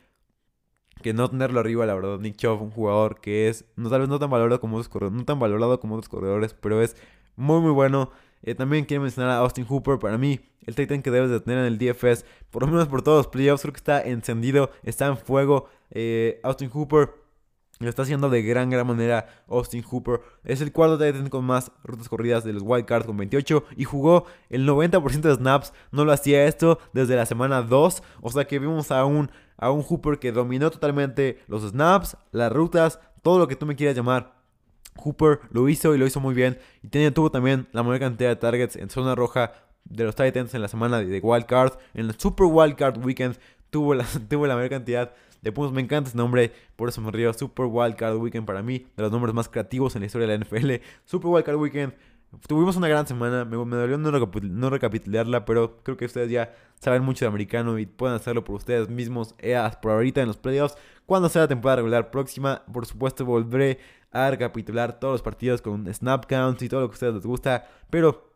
que 1.01 1.13
no 1.13 1.29
tenerlo 1.29 1.59
arriba, 1.59 1.85
la 1.85 1.95
verdad. 1.95 2.19
Nick 2.19 2.37
Chubb, 2.37 2.61
un 2.61 2.71
jugador 2.71 3.19
que 3.19 3.49
es, 3.49 3.65
no, 3.75 3.89
tal 3.89 4.01
vez 4.01 4.09
no 4.09 4.19
tan 4.19 4.29
valorado 4.29 4.59
como 4.59 4.77
otros 4.77 4.89
corredores, 4.89 5.17
no 5.17 5.25
tan 5.25 5.39
valorado 5.39 5.79
como 5.79 5.95
otros 5.95 6.09
corredores, 6.09 6.53
pero 6.53 6.81
es 6.81 6.95
muy, 7.35 7.61
muy 7.61 7.71
bueno. 7.71 8.11
Eh, 8.43 8.55
también 8.55 8.85
quiero 8.85 9.03
mencionar 9.03 9.31
a 9.31 9.37
Austin 9.39 9.65
Hooper. 9.65 9.99
Para 9.99 10.17
mí, 10.17 10.39
el 10.65 10.75
Titan 10.75 11.01
que 11.01 11.11
debes 11.11 11.29
de 11.29 11.39
tener 11.39 11.59
en 11.59 11.65
el 11.65 11.77
DFS, 11.77 12.25
por 12.51 12.63
lo 12.63 12.67
menos 12.67 12.87
por 12.87 13.01
todos 13.01 13.17
los 13.17 13.27
playoffs, 13.27 13.61
creo 13.61 13.73
que 13.73 13.79
está 13.79 14.01
encendido, 14.01 14.69
está 14.83 15.07
en 15.07 15.17
fuego. 15.17 15.69
Eh, 15.91 16.39
Austin 16.43 16.69
Hooper 16.69 17.09
lo 17.79 17.89
está 17.89 18.01
haciendo 18.01 18.29
de 18.29 18.41
gran, 18.41 18.69
gran 18.69 18.87
manera 18.87 19.27
Austin 19.47 19.83
Hooper. 19.83 20.21
Es 20.43 20.61
el 20.61 20.71
cuarto 20.71 20.97
Titan 20.97 21.29
con 21.29 21.45
más 21.45 21.71
rutas 21.83 22.09
corridas 22.09 22.43
de 22.43 22.53
los 22.53 22.63
Wildcards 22.63 23.05
con 23.05 23.17
28 23.17 23.63
y 23.75 23.83
jugó 23.83 24.25
el 24.49 24.67
90% 24.67 25.21
de 25.21 25.35
snaps. 25.35 25.73
No 25.91 26.03
lo 26.03 26.11
hacía 26.11 26.45
esto 26.45 26.79
desde 26.93 27.15
la 27.15 27.25
semana 27.25 27.61
2. 27.61 28.03
O 28.21 28.31
sea 28.31 28.45
que 28.45 28.59
vimos 28.59 28.91
a 28.91 29.05
un 29.05 29.29
a 29.57 29.71
un 29.71 29.81
Hooper 29.81 30.19
que 30.19 30.31
dominó 30.31 30.71
totalmente 30.71 31.39
los 31.47 31.63
snaps, 31.63 32.17
las 32.31 32.51
rutas, 32.51 32.99
todo 33.23 33.39
lo 33.39 33.47
que 33.47 33.55
tú 33.55 33.65
me 33.65 33.75
quieras 33.75 33.95
llamar. 33.95 34.37
Hooper 34.95 35.39
lo 35.51 35.69
hizo 35.69 35.93
y 35.93 35.97
lo 35.97 36.07
hizo 36.07 36.19
muy 36.19 36.33
bien. 36.33 36.57
Y 36.83 36.87
tenía, 36.87 37.13
tuvo 37.13 37.31
también 37.31 37.67
la 37.71 37.83
mayor 37.83 37.99
cantidad 37.99 38.29
de 38.29 38.35
targets 38.35 38.75
en 38.75 38.89
zona 38.89 39.15
roja 39.15 39.53
de 39.85 40.03
los 40.03 40.15
Titans 40.15 40.53
en 40.53 40.61
la 40.61 40.67
semana 40.67 40.99
de 40.99 41.19
Wild 41.19 41.45
Card. 41.45 41.73
En 41.93 42.07
el 42.07 42.19
Super 42.19 42.47
Wild 42.47 42.75
Card 42.75 43.03
Weekend 43.03 43.37
tuvo 43.69 43.93
la, 43.93 44.05
tuvo 44.29 44.47
la 44.47 44.55
mayor 44.55 44.69
cantidad 44.69 45.13
de 45.41 45.51
puntos. 45.51 45.73
Me 45.73 45.81
encanta 45.81 46.09
ese 46.09 46.17
nombre, 46.17 46.51
por 46.75 46.89
eso 46.89 47.01
me 47.01 47.11
río. 47.11 47.33
Super 47.33 47.65
Wild 47.65 47.95
Card 47.95 48.17
Weekend 48.17 48.45
para 48.45 48.61
mí, 48.61 48.87
de 48.95 49.03
los 49.03 49.11
nombres 49.11 49.33
más 49.33 49.49
creativos 49.49 49.95
en 49.95 50.01
la 50.01 50.05
historia 50.07 50.27
de 50.27 50.37
la 50.37 50.45
NFL. 50.45 50.83
Super 51.05 51.29
Wild 51.29 51.45
Card 51.45 51.57
Weekend 51.57 51.93
Tuvimos 52.45 52.75
una 52.75 52.87
gran 52.87 53.07
semana, 53.07 53.45
me, 53.45 53.55
dolió 53.55 53.97
no, 53.97 54.69
recapitularla, 54.69 55.45
pero 55.45 55.77
creo 55.83 55.97
que 55.97 56.05
ustedes 56.05 56.29
ya 56.29 56.53
saben 56.79 57.03
mucho 57.03 57.25
de 57.25 57.29
americano 57.29 57.79
y 57.79 57.85
pueden 57.85 58.15
hacerlo 58.15 58.43
por 58.43 58.55
ustedes 58.55 58.89
mismos 58.89 59.33
eh, 59.39 59.57
por 59.81 59.93
ahorita 59.93 60.21
en 60.21 60.27
los 60.27 60.37
playoffs. 60.37 60.77
Cuando 61.05 61.29
sea 61.29 61.43
la 61.43 61.47
temporada 61.47 61.77
regular 61.77 62.11
próxima, 62.11 62.63
por 62.71 62.85
supuesto 62.85 63.25
volveré 63.25 63.79
a 64.11 64.29
recapitular 64.29 64.99
todos 64.99 65.15
los 65.15 65.21
partidos 65.21 65.61
con 65.61 65.91
snap 65.93 66.25
counts 66.27 66.61
y 66.61 66.69
todo 66.69 66.81
lo 66.81 66.89
que 66.89 66.93
a 66.93 66.95
ustedes 66.95 67.13
les 67.15 67.25
gusta, 67.25 67.67
pero 67.89 68.27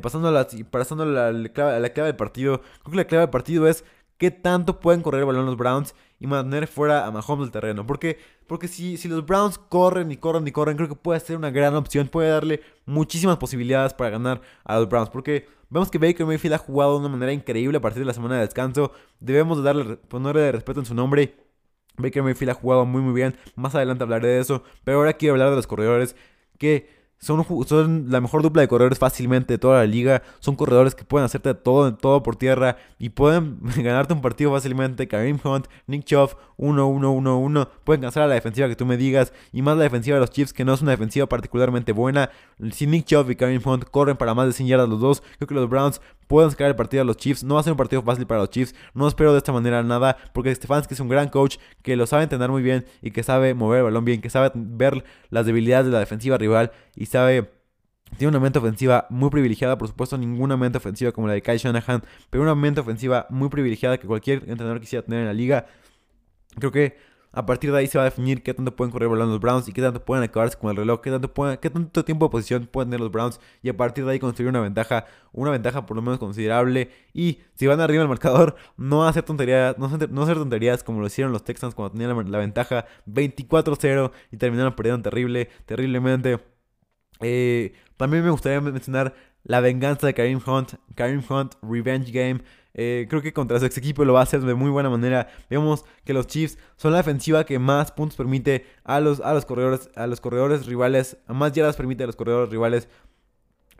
pasando, 0.00 0.28
a 0.28 0.32
la, 0.32 0.48
pasando 0.70 1.04
la, 1.04 1.32
clave, 1.50 1.76
a 1.76 1.80
la 1.80 1.90
clave 1.90 2.08
del 2.08 2.16
partido, 2.16 2.60
creo 2.82 2.90
que 2.90 2.96
la 2.96 3.04
clave 3.04 3.22
del 3.22 3.30
partido 3.30 3.68
es 3.68 3.84
qué 4.18 4.30
tanto 4.30 4.80
pueden 4.80 5.02
correr 5.02 5.20
el 5.20 5.26
balón 5.26 5.46
los 5.46 5.56
Browns 5.56 5.94
y 6.18 6.26
mantener 6.26 6.66
fuera 6.66 7.06
a 7.06 7.10
Mahomes 7.10 7.46
del 7.46 7.50
terreno. 7.50 7.86
Porque, 7.86 8.18
porque 8.46 8.68
si, 8.68 8.96
si 8.96 9.08
los 9.08 9.24
Browns 9.26 9.58
corren 9.58 10.10
y 10.10 10.16
corren 10.16 10.46
y 10.46 10.52
corren, 10.52 10.76
creo 10.76 10.88
que 10.88 10.94
puede 10.94 11.20
ser 11.20 11.36
una 11.36 11.50
gran 11.50 11.74
opción. 11.74 12.08
Puede 12.08 12.30
darle 12.30 12.62
muchísimas 12.86 13.36
posibilidades 13.36 13.94
para 13.94 14.10
ganar 14.10 14.40
a 14.64 14.78
los 14.78 14.88
Browns. 14.88 15.10
Porque 15.10 15.48
vemos 15.68 15.90
que 15.90 15.98
Baker 15.98 16.26
Mayfield 16.26 16.54
ha 16.54 16.58
jugado 16.58 16.94
de 16.94 17.00
una 17.00 17.08
manera 17.08 17.32
increíble 17.32 17.78
a 17.78 17.80
partir 17.80 18.00
de 18.00 18.06
la 18.06 18.14
semana 18.14 18.36
de 18.36 18.42
descanso. 18.42 18.92
Debemos 19.20 19.58
de 19.58 19.64
darle, 19.64 19.96
ponerle 19.96 20.52
respeto 20.52 20.80
en 20.80 20.86
su 20.86 20.94
nombre. 20.94 21.36
Baker 21.98 22.22
Mayfield 22.22 22.50
ha 22.50 22.54
jugado 22.54 22.86
muy 22.86 23.02
muy 23.02 23.14
bien. 23.14 23.36
Más 23.54 23.74
adelante 23.74 24.04
hablaré 24.04 24.28
de 24.28 24.40
eso. 24.40 24.62
Pero 24.84 24.98
ahora 24.98 25.14
quiero 25.14 25.34
hablar 25.34 25.50
de 25.50 25.56
los 25.56 25.66
corredores 25.66 26.16
que 26.58 26.95
son, 27.18 27.44
son, 27.66 28.10
la 28.10 28.20
mejor 28.20 28.42
dupla 28.42 28.62
de 28.62 28.68
corredores 28.68 28.98
fácilmente 28.98 29.54
de 29.54 29.58
toda 29.58 29.78
la 29.78 29.86
liga. 29.86 30.22
Son 30.38 30.54
corredores 30.54 30.94
que 30.94 31.04
pueden 31.04 31.24
hacerte 31.24 31.54
todo, 31.54 31.94
todo 31.94 32.22
por 32.22 32.36
tierra 32.36 32.76
y 32.98 33.08
pueden 33.08 33.58
ganarte 33.76 34.12
un 34.12 34.20
partido 34.20 34.52
fácilmente. 34.52 35.08
Kareem 35.08 35.38
Hunt, 35.42 35.66
Nick 35.86 36.04
Chubb, 36.04 36.36
1-1-1-1. 36.58 37.68
Pueden 37.84 38.02
cansar 38.02 38.24
a 38.24 38.26
la 38.26 38.34
defensiva 38.34 38.68
que 38.68 38.76
tú 38.76 38.84
me 38.84 38.96
digas. 38.96 39.32
Y 39.52 39.62
más 39.62 39.76
la 39.76 39.84
defensiva 39.84 40.16
de 40.16 40.20
los 40.20 40.30
Chiefs, 40.30 40.52
que 40.52 40.64
no 40.64 40.74
es 40.74 40.82
una 40.82 40.90
defensiva 40.90 41.26
particularmente 41.26 41.92
buena. 41.92 42.30
Si 42.70 42.86
Nick 42.86 43.06
Chubb 43.06 43.30
y 43.30 43.36
Kareem 43.36 43.62
Hunt 43.64 43.84
corren 43.84 44.16
para 44.16 44.34
más 44.34 44.46
de 44.46 44.52
100 44.52 44.68
yardas 44.68 44.88
los 44.88 45.00
dos, 45.00 45.22
creo 45.38 45.48
que 45.48 45.54
los 45.54 45.68
Browns 45.68 46.00
pueden 46.26 46.50
sacar 46.50 46.68
el 46.68 46.76
partido 46.76 47.02
a 47.02 47.04
los 47.04 47.16
Chiefs. 47.16 47.44
No 47.44 47.54
va 47.54 47.60
a 47.60 47.62
ser 47.62 47.72
un 47.72 47.76
partido 47.76 48.02
fácil 48.02 48.26
para 48.26 48.40
los 48.40 48.50
Chiefs. 48.50 48.74
No 48.94 49.08
espero 49.08 49.32
de 49.32 49.38
esta 49.38 49.52
manera 49.52 49.82
nada. 49.82 50.16
Porque 50.32 50.54
Stefanski 50.54 50.94
es 50.94 51.00
un 51.00 51.08
gran 51.08 51.28
coach 51.28 51.56
que 51.82 51.96
lo 51.96 52.06
sabe 52.06 52.24
entender 52.24 52.50
muy 52.50 52.62
bien 52.62 52.84
y 53.00 53.10
que 53.10 53.22
sabe 53.22 53.54
mover 53.54 53.78
el 53.78 53.84
balón 53.84 54.04
bien, 54.04 54.20
que 54.20 54.30
sabe 54.30 54.50
ver 54.54 55.04
las 55.30 55.46
debilidades 55.46 55.86
de 55.86 55.92
la 55.92 56.00
defensiva 56.00 56.36
rival 56.36 56.72
y 56.94 57.05
sabe. 57.06 57.50
Tiene 58.18 58.30
una 58.30 58.40
mente 58.40 58.58
ofensiva 58.60 59.06
muy 59.10 59.30
privilegiada, 59.30 59.76
por 59.78 59.88
supuesto, 59.88 60.16
ninguna 60.16 60.56
mente 60.56 60.78
ofensiva 60.78 61.12
como 61.12 61.26
la 61.26 61.34
de 61.34 61.42
Kai 61.42 61.58
Shanahan, 61.58 62.02
pero 62.30 62.42
una 62.42 62.54
mente 62.54 62.80
ofensiva 62.80 63.26
muy 63.30 63.48
privilegiada 63.48 63.98
que 63.98 64.06
cualquier 64.06 64.38
entrenador 64.48 64.80
quisiera 64.80 65.04
tener 65.04 65.20
en 65.20 65.26
la 65.26 65.32
liga. 65.34 65.66
Creo 66.58 66.70
que 66.70 66.96
a 67.36 67.44
partir 67.44 67.70
de 67.70 67.78
ahí 67.78 67.86
se 67.86 67.98
va 67.98 68.02
a 68.04 68.06
definir 68.06 68.42
qué 68.42 68.54
tanto 68.54 68.74
pueden 68.74 68.90
correr 68.90 69.10
volando 69.10 69.34
los 69.34 69.42
Browns 69.42 69.68
y 69.68 69.72
qué 69.72 69.82
tanto 69.82 70.02
pueden 70.02 70.24
acabarse 70.24 70.56
con 70.56 70.70
el 70.70 70.76
reloj, 70.76 71.02
qué 71.02 71.10
tanto, 71.10 71.34
qué 71.60 71.68
tanto 71.68 72.02
tiempo 72.02 72.24
de 72.26 72.30
posición 72.30 72.66
pueden 72.66 72.88
tener 72.88 73.00
los 73.00 73.12
Browns 73.12 73.40
y 73.62 73.68
a 73.68 73.76
partir 73.76 74.06
de 74.06 74.12
ahí 74.12 74.18
construir 74.18 74.48
una 74.48 74.60
ventaja, 74.60 75.04
una 75.32 75.50
ventaja 75.50 75.84
por 75.84 75.96
lo 75.96 76.02
menos 76.02 76.18
considerable. 76.18 76.90
Y 77.12 77.40
si 77.54 77.66
van 77.66 77.82
arriba 77.82 78.00
del 78.00 78.08
marcador, 78.08 78.56
no 78.78 79.06
hacer 79.06 79.22
tonterías, 79.22 79.76
no 79.76 79.84
hacer, 79.84 80.38
tonterías 80.38 80.82
como 80.82 81.02
lo 81.02 81.08
hicieron 81.08 81.30
los 81.30 81.44
Texans 81.44 81.74
cuando 81.74 81.92
tenían 81.92 82.32
la, 82.32 82.38
ventaja 82.38 82.86
24-0 83.06 84.12
y 84.32 84.38
terminaron 84.38 84.74
perdiendo 84.74 85.02
terrible, 85.02 85.50
terriblemente. 85.66 86.55
Eh, 87.20 87.72
también 87.96 88.24
me 88.24 88.30
gustaría 88.30 88.60
mencionar 88.60 89.14
la 89.44 89.60
venganza 89.60 90.06
de 90.06 90.14
Karim 90.14 90.40
Hunt, 90.44 90.74
Karim 90.94 91.22
Hunt 91.28 91.54
Revenge 91.62 92.10
Game. 92.10 92.42
Eh, 92.74 93.06
creo 93.08 93.22
que 93.22 93.32
contra 93.32 93.58
su 93.58 93.64
ex 93.64 93.78
equipo 93.78 94.04
lo 94.04 94.12
va 94.12 94.20
a 94.20 94.22
hacer 94.24 94.40
de 94.42 94.54
muy 94.54 94.70
buena 94.70 94.90
manera. 94.90 95.28
Vemos 95.48 95.84
que 96.04 96.12
los 96.12 96.26
Chiefs 96.26 96.58
son 96.76 96.92
la 96.92 96.98
defensiva 96.98 97.44
que 97.44 97.58
más 97.58 97.90
puntos 97.90 98.16
permite 98.16 98.66
a 98.84 99.00
los, 99.00 99.20
a 99.20 99.32
los 99.32 99.46
corredores, 99.46 99.88
a 99.96 100.06
los 100.06 100.20
corredores 100.20 100.66
rivales, 100.66 101.16
a 101.26 101.32
más 101.32 101.52
yardas 101.52 101.76
permite 101.76 102.04
a 102.04 102.06
los 102.06 102.16
corredores 102.16 102.50
rivales. 102.50 102.88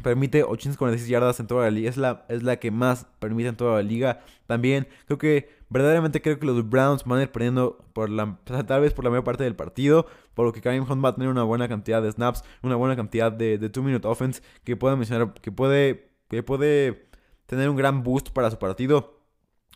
Permite 0.02 0.44
846 0.44 1.08
yardas 1.08 1.40
en 1.40 1.46
toda 1.46 1.64
la 1.64 1.70
liga. 1.70 1.90
Es 1.90 1.96
la, 1.96 2.24
es 2.28 2.42
la 2.42 2.56
que 2.56 2.70
más 2.70 3.06
permite 3.18 3.48
en 3.48 3.56
toda 3.56 3.76
la 3.76 3.82
liga. 3.82 4.20
También 4.46 4.88
creo 5.06 5.18
que, 5.18 5.55
verdaderamente 5.68 6.22
creo 6.22 6.38
que 6.38 6.46
los 6.46 6.68
Browns 6.68 7.04
van 7.04 7.18
a 7.18 7.22
ir 7.22 7.32
perdiendo 7.32 7.78
por 7.92 8.10
la, 8.10 8.38
tal 8.44 8.80
vez 8.80 8.92
por 8.92 9.04
la 9.04 9.10
mayor 9.10 9.24
parte 9.24 9.44
del 9.44 9.56
partido. 9.56 10.06
Por 10.34 10.46
lo 10.46 10.52
que 10.52 10.60
Karim 10.60 10.84
Hunt 10.88 11.04
va 11.04 11.10
a 11.10 11.14
tener 11.14 11.28
una 11.28 11.42
buena 11.42 11.68
cantidad 11.68 12.02
de 12.02 12.12
snaps, 12.12 12.44
una 12.62 12.76
buena 12.76 12.96
cantidad 12.96 13.32
de, 13.32 13.58
de 13.58 13.70
two-minute 13.70 14.06
offense 14.06 14.42
que 14.64 14.76
puede 14.76 14.96
mencionar, 14.96 15.32
que 15.34 15.50
puede, 15.50 16.10
que 16.28 16.42
puede 16.42 17.08
tener 17.46 17.68
un 17.68 17.76
gran 17.76 18.02
boost 18.02 18.30
para 18.30 18.50
su 18.50 18.58
partido 18.58 19.20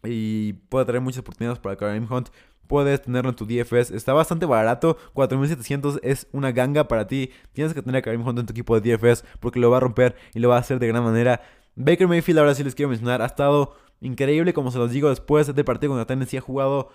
y 0.05 0.55
puede 0.69 0.85
traer 0.85 1.01
muchas 1.01 1.21
oportunidades 1.21 1.59
para 1.59 1.77
Kareem 1.77 2.07
Hunt. 2.11 2.29
Puedes 2.67 3.03
tenerlo 3.03 3.31
en 3.31 3.37
tu 3.37 3.47
DFS. 3.47 3.91
Está 3.91 4.13
bastante 4.13 4.47
barato. 4.47 4.97
4700 5.15 6.01
es 6.03 6.29
una 6.33 6.53
ganga 6.53 6.87
para 6.87 7.07
ti. 7.07 7.31
Tienes 7.53 7.75
que 7.75 7.83
tener 7.83 7.99
a 7.99 8.03
Kareem 8.03 8.27
Hunt 8.27 8.39
en 8.39 8.47
tu 8.47 8.53
equipo 8.53 8.79
de 8.79 8.97
DFS 8.97 9.25
porque 9.41 9.59
lo 9.59 9.71
va 9.71 9.79
a 9.79 9.81
romper 9.81 10.15
y 10.35 10.39
lo 10.39 10.49
va 10.49 10.57
a 10.57 10.61
hacer 10.61 10.79
de 10.79 10.87
gran 10.87 11.03
manera. 11.03 11.41
Baker 11.75 12.07
Mayfield, 12.09 12.39
ahora 12.39 12.55
sí 12.55 12.63
les 12.63 12.75
quiero 12.75 12.91
mencionar, 12.91 13.23
ha 13.23 13.27
estado 13.27 13.75
increíble, 14.01 14.53
como 14.53 14.71
se 14.71 14.79
los 14.79 14.91
digo, 14.91 15.09
después 15.09 15.55
del 15.55 15.65
partido 15.65 15.93
contra 15.93 16.07
Tennessee 16.07 16.39
ha 16.39 16.41
jugado 16.41 16.91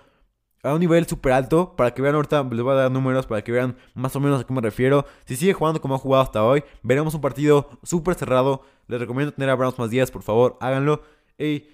a 0.65 0.73
un 0.73 0.79
nivel 0.79 1.05
súper 1.05 1.33
alto. 1.33 1.75
Para 1.75 1.93
que 1.93 2.01
vean 2.01 2.15
ahorita, 2.15 2.43
les 2.43 2.61
voy 2.61 2.73
a 2.73 2.75
dar 2.75 2.91
números 2.91 3.27
para 3.27 3.43
que 3.43 3.51
vean 3.51 3.77
más 3.93 4.15
o 4.15 4.19
menos 4.19 4.41
a 4.41 4.43
qué 4.45 4.53
me 4.53 4.61
refiero. 4.61 5.05
Si 5.25 5.35
sigue 5.35 5.53
jugando 5.53 5.81
como 5.81 5.95
ha 5.95 5.99
jugado 5.99 6.23
hasta 6.23 6.43
hoy, 6.43 6.63
veremos 6.81 7.13
un 7.13 7.21
partido 7.21 7.69
súper 7.83 8.15
cerrado. 8.15 8.63
Les 8.87 8.99
recomiendo 8.99 9.33
tener 9.33 9.49
a 9.49 9.55
Browns 9.55 9.77
más 9.79 9.89
días, 9.89 10.11
por 10.11 10.23
favor, 10.23 10.57
háganlo. 10.59 11.03
Y 11.37 11.67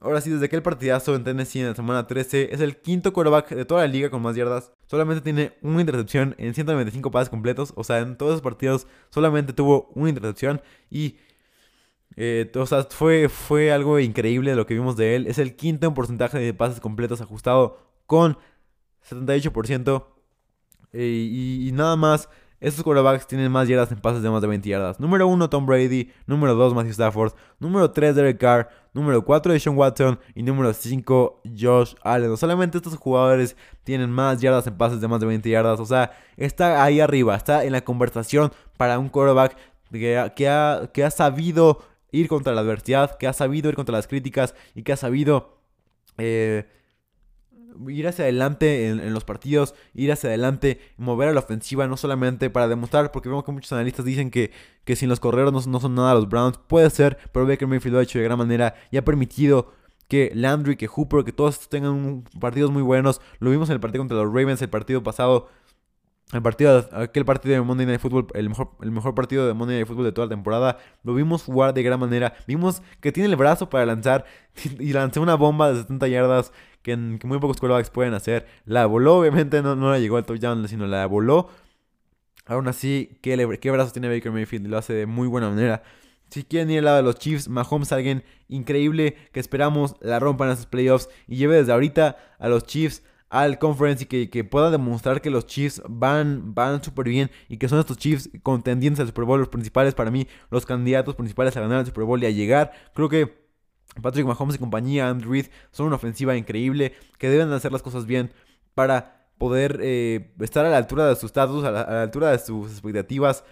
ahora 0.00 0.20
sí, 0.20 0.30
desde 0.30 0.46
aquel 0.46 0.62
partidazo 0.62 1.14
en 1.14 1.24
Tennessee 1.24 1.60
en 1.60 1.68
la 1.68 1.74
semana 1.74 2.06
13, 2.06 2.52
es 2.52 2.60
el 2.60 2.80
quinto 2.80 3.12
quarterback 3.12 3.50
de 3.50 3.64
toda 3.64 3.82
la 3.82 3.88
liga 3.88 4.10
con 4.10 4.22
más 4.22 4.36
yardas. 4.36 4.72
Solamente 4.86 5.22
tiene 5.22 5.54
una 5.62 5.80
intercepción 5.80 6.34
en 6.38 6.54
195 6.54 7.10
pases 7.10 7.28
completos. 7.28 7.72
O 7.76 7.84
sea, 7.84 7.98
en 7.98 8.16
todos 8.16 8.32
esos 8.32 8.42
partidos 8.42 8.86
solamente 9.10 9.52
tuvo 9.52 9.90
una 9.94 10.08
intercepción. 10.08 10.62
Y 10.90 11.16
eh, 12.16 12.50
o 12.54 12.66
sea, 12.66 12.84
fue, 12.84 13.28
fue 13.28 13.72
algo 13.72 13.98
increíble 13.98 14.54
lo 14.54 14.66
que 14.66 14.74
vimos 14.74 14.96
de 14.96 15.16
él. 15.16 15.26
Es 15.26 15.38
el 15.38 15.56
quinto 15.56 15.86
en 15.86 15.94
porcentaje 15.94 16.38
de 16.38 16.54
pases 16.54 16.80
completos 16.80 17.20
ajustado 17.20 17.78
con 18.06 18.36
78%. 19.08 20.06
Eh, 20.92 21.64
y, 21.66 21.72
nada 21.72 21.96
más, 21.96 22.28
estos 22.60 22.84
quarterbacks 22.84 23.26
tienen 23.26 23.50
más 23.50 23.66
yardas 23.66 23.90
en 23.92 23.98
pases 23.98 24.22
de 24.22 24.30
más 24.30 24.42
de 24.42 24.48
20 24.48 24.68
yardas. 24.68 25.00
Número 25.00 25.26
1, 25.26 25.48
Tom 25.48 25.64
Brady. 25.64 26.10
Número 26.26 26.54
2, 26.54 26.74
Matthew 26.74 26.92
Stafford. 26.92 27.32
Número 27.58 27.90
3, 27.90 28.14
Derek 28.14 28.38
Carr. 28.38 28.68
Número 28.92 29.24
4, 29.24 29.58
Sean 29.58 29.76
Watson. 29.76 30.20
Y 30.34 30.42
número 30.42 30.72
5, 30.72 31.42
Josh 31.58 31.94
Allen. 32.02 32.36
solamente 32.36 32.76
estos 32.76 32.96
jugadores 32.96 33.56
tienen 33.84 34.10
más 34.10 34.40
yardas 34.40 34.66
en 34.66 34.76
pases 34.76 35.00
de 35.00 35.08
más 35.08 35.20
de 35.20 35.26
20 35.26 35.48
yardas. 35.48 35.80
O 35.80 35.86
sea, 35.86 36.12
está 36.36 36.84
ahí 36.84 37.00
arriba. 37.00 37.34
Está 37.34 37.64
en 37.64 37.72
la 37.72 37.80
conversación 37.80 38.52
para 38.76 38.98
un 38.98 39.08
quarterback 39.08 39.56
que, 39.90 40.32
que, 40.36 40.48
ha, 40.48 40.90
que 40.92 41.04
ha 41.04 41.10
sabido 41.10 41.80
ir 42.12 42.28
contra 42.28 42.54
la 42.54 42.60
adversidad, 42.60 43.18
que 43.18 43.26
ha 43.26 43.32
sabido 43.32 43.68
ir 43.68 43.74
contra 43.74 43.96
las 43.96 44.06
críticas 44.06 44.54
y 44.74 44.82
que 44.82 44.92
ha 44.92 44.96
sabido 44.96 45.58
eh, 46.18 46.66
ir 47.88 48.06
hacia 48.06 48.24
adelante 48.24 48.88
en, 48.88 49.12
los 49.12 49.24
partidos, 49.24 49.74
ir 49.94 50.12
hacia 50.12 50.28
adelante, 50.28 50.80
mover 50.96 51.28
a 51.28 51.32
la 51.32 51.40
ofensiva, 51.40 51.86
no 51.86 51.96
solamente 51.96 52.50
para 52.50 52.68
demostrar, 52.68 53.10
porque 53.12 53.28
vemos 53.28 53.44
que 53.44 53.52
muchos 53.52 53.72
analistas 53.72 54.04
dicen 54.04 54.30
que, 54.30 54.52
que 54.84 54.96
sin 54.96 55.08
los 55.08 55.20
correros 55.20 55.66
no, 55.66 55.80
son 55.80 55.94
nada 55.94 56.14
los 56.14 56.28
Browns, 56.28 56.58
puede 56.58 56.90
ser, 56.90 57.18
pero 57.32 57.46
Baker 57.46 57.66
Mayfield 57.68 57.94
lo 57.94 58.00
ha 58.00 58.02
hecho 58.02 58.18
de 58.18 58.24
gran 58.24 58.38
manera 58.38 58.74
y 58.90 58.96
ha 58.96 59.04
permitido 59.04 59.72
que 60.08 60.30
Landry, 60.34 60.76
que 60.76 60.88
Hooper, 60.88 61.24
que 61.24 61.32
todos 61.32 61.70
tengan 61.70 62.24
partidos 62.38 62.70
muy 62.70 62.82
buenos. 62.82 63.22
Lo 63.38 63.50
vimos 63.50 63.70
en 63.70 63.74
el 63.74 63.80
partido 63.80 64.02
contra 64.02 64.18
los 64.18 64.26
Ravens 64.26 64.60
el 64.60 64.68
partido 64.68 65.02
pasado. 65.02 65.48
El 66.32 66.40
partido, 66.40 66.88
aquel 66.92 67.26
partido 67.26 67.54
de 67.54 67.60
Monday 67.60 67.84
Night 67.84 68.00
Football, 68.00 68.26
el 68.32 68.48
mejor, 68.48 68.70
el 68.80 68.90
mejor 68.90 69.14
partido 69.14 69.46
de 69.46 69.52
Monday 69.52 69.76
Night 69.76 69.86
Football 69.86 70.06
de 70.06 70.12
toda 70.12 70.26
la 70.28 70.30
temporada, 70.30 70.78
lo 71.04 71.14
vimos 71.14 71.42
jugar 71.42 71.74
de 71.74 71.82
gran 71.82 72.00
manera. 72.00 72.34
Vimos 72.46 72.82
que 73.00 73.12
tiene 73.12 73.28
el 73.28 73.36
brazo 73.36 73.68
para 73.68 73.84
lanzar 73.84 74.24
y 74.78 74.94
lanzó 74.94 75.20
una 75.20 75.34
bomba 75.34 75.72
de 75.72 75.82
70 75.82 76.08
yardas 76.08 76.52
que, 76.80 76.96
muy 76.96 77.38
pocos 77.38 77.58
quarterbacks 77.58 77.90
pueden 77.90 78.14
hacer. 78.14 78.46
La 78.64 78.86
voló, 78.86 79.18
obviamente 79.18 79.60
no, 79.60 79.76
no 79.76 79.90
la 79.90 79.98
llegó 79.98 80.16
al 80.16 80.24
touchdown, 80.24 80.66
sino 80.68 80.86
la 80.86 81.04
voló. 81.04 81.50
Aún 82.46 82.66
así, 82.66 83.18
¿qué, 83.20 83.58
qué 83.60 83.70
brazo 83.70 83.92
tiene 83.92 84.08
Baker 84.08 84.32
Mayfield? 84.32 84.66
Lo 84.68 84.78
hace 84.78 84.94
de 84.94 85.06
muy 85.06 85.28
buena 85.28 85.50
manera. 85.50 85.82
Si 86.30 86.44
quieren 86.44 86.70
ir 86.70 86.78
al 86.78 86.86
lado 86.86 86.96
de 86.96 87.02
los 87.02 87.16
Chiefs, 87.16 87.48
Mahomes 87.48 87.92
alguien 87.92 88.24
increíble 88.48 89.16
que 89.32 89.40
esperamos 89.40 89.96
la 90.00 90.18
rompan 90.18 90.48
en 90.48 90.54
esos 90.54 90.64
playoffs 90.64 91.10
y 91.28 91.36
lleve 91.36 91.56
desde 91.56 91.72
ahorita 91.72 92.16
a 92.38 92.48
los 92.48 92.64
Chiefs 92.64 93.02
al 93.32 93.58
conference 93.58 94.06
y 94.08 94.26
que, 94.28 94.44
pueda 94.44 94.70
demostrar 94.70 95.22
que 95.22 95.30
los 95.30 95.46
Chiefs 95.46 95.80
van, 95.88 96.54
van 96.54 96.84
súper 96.84 97.08
bien 97.08 97.30
y 97.48 97.56
que 97.56 97.66
son 97.66 97.78
estos 97.78 97.96
Chiefs 97.96 98.28
contendientes 98.42 99.00
al 99.00 99.06
Super 99.06 99.24
Bowl, 99.24 99.40
los 99.40 99.48
principales 99.48 99.94
para 99.94 100.10
mí, 100.10 100.28
los 100.50 100.66
candidatos 100.66 101.14
principales 101.14 101.56
a 101.56 101.60
ganar 101.62 101.80
el 101.80 101.86
Super 101.86 102.04
Bowl 102.04 102.22
y 102.22 102.26
a 102.26 102.30
llegar. 102.30 102.72
Creo 102.94 103.08
que 103.08 103.42
Patrick 104.02 104.26
Mahomes 104.26 104.56
y 104.56 104.58
compañía, 104.58 105.08
Andrew 105.08 105.32
Reid, 105.32 105.46
son 105.70 105.86
una 105.86 105.96
ofensiva 105.96 106.36
increíble 106.36 106.92
que 107.16 107.30
deben 107.30 107.50
hacer 107.52 107.72
las 107.72 107.80
cosas 107.80 108.04
bien 108.04 108.34
para 108.74 109.30
poder 109.38 109.78
eh, 109.80 110.34
estar 110.40 110.66
a 110.66 110.70
la 110.70 110.76
altura 110.76 111.06
de 111.06 111.16
su 111.16 111.24
estatus, 111.24 111.64
a 111.64 111.70
la 111.70 112.02
altura 112.02 112.32
de 112.32 112.38
sus 112.38 112.70
expectativas 112.70 113.44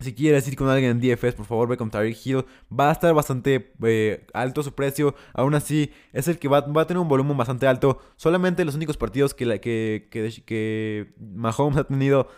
si 0.00 0.14
quieres 0.14 0.46
ir 0.48 0.56
con 0.56 0.68
alguien 0.68 0.90
en 0.90 1.00
DFS, 1.00 1.34
por 1.34 1.46
favor 1.46 1.68
ve 1.68 1.76
con 1.76 1.90
Tyreek 1.90 2.26
Hill. 2.26 2.44
Va 2.72 2.88
a 2.88 2.92
estar 2.92 3.14
bastante 3.14 3.72
eh, 3.82 4.26
alto 4.34 4.62
su 4.62 4.74
precio. 4.74 5.14
Aún 5.32 5.54
así, 5.54 5.92
es 6.12 6.28
el 6.28 6.38
que 6.38 6.48
va, 6.48 6.58
a 6.58 6.86
tener 6.86 7.00
un 7.00 7.08
volumen 7.08 7.36
bastante 7.36 7.66
alto. 7.66 7.98
Solamente 8.16 8.64
los 8.64 8.74
únicos 8.74 8.96
partidos 8.96 9.34
que, 9.34 9.60
que, 9.60 10.08
que, 10.44 11.14
Mahomes 11.18 11.76
ha 11.78 11.84
tenido 11.84 12.28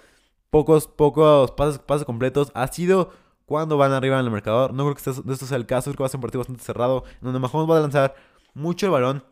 pocos, 0.51 0.87
pocos 0.87 1.51
pases, 1.53 1.79
pases, 1.79 2.05
completos 2.05 2.53
ha 2.55 2.66
sido 2.69 3.11
cuando 3.47 3.77
van 3.77 3.92
arriba 3.92 4.19
en 4.19 4.25
el 4.25 4.31
marcador. 4.31 4.73
No 4.75 4.85
creo 4.85 4.95
que 4.95 5.11
esto, 5.11 5.33
esto 5.33 5.47
sea 5.47 5.57
el 5.57 5.66
caso. 5.66 5.90
Creo 5.90 5.97
que 5.97 6.03
va 6.03 6.07
a 6.07 6.11
ser 6.11 6.19
un 6.19 6.23
partido 6.23 6.40
bastante 6.40 6.62
cerrado. 6.62 7.05
Donde 7.21 7.38
Mahomes 7.38 7.71
va 7.71 7.79
a 7.79 7.81
lanzar 7.81 8.14
mucho 8.55 8.87
el 8.87 8.92
balón. 8.92 9.25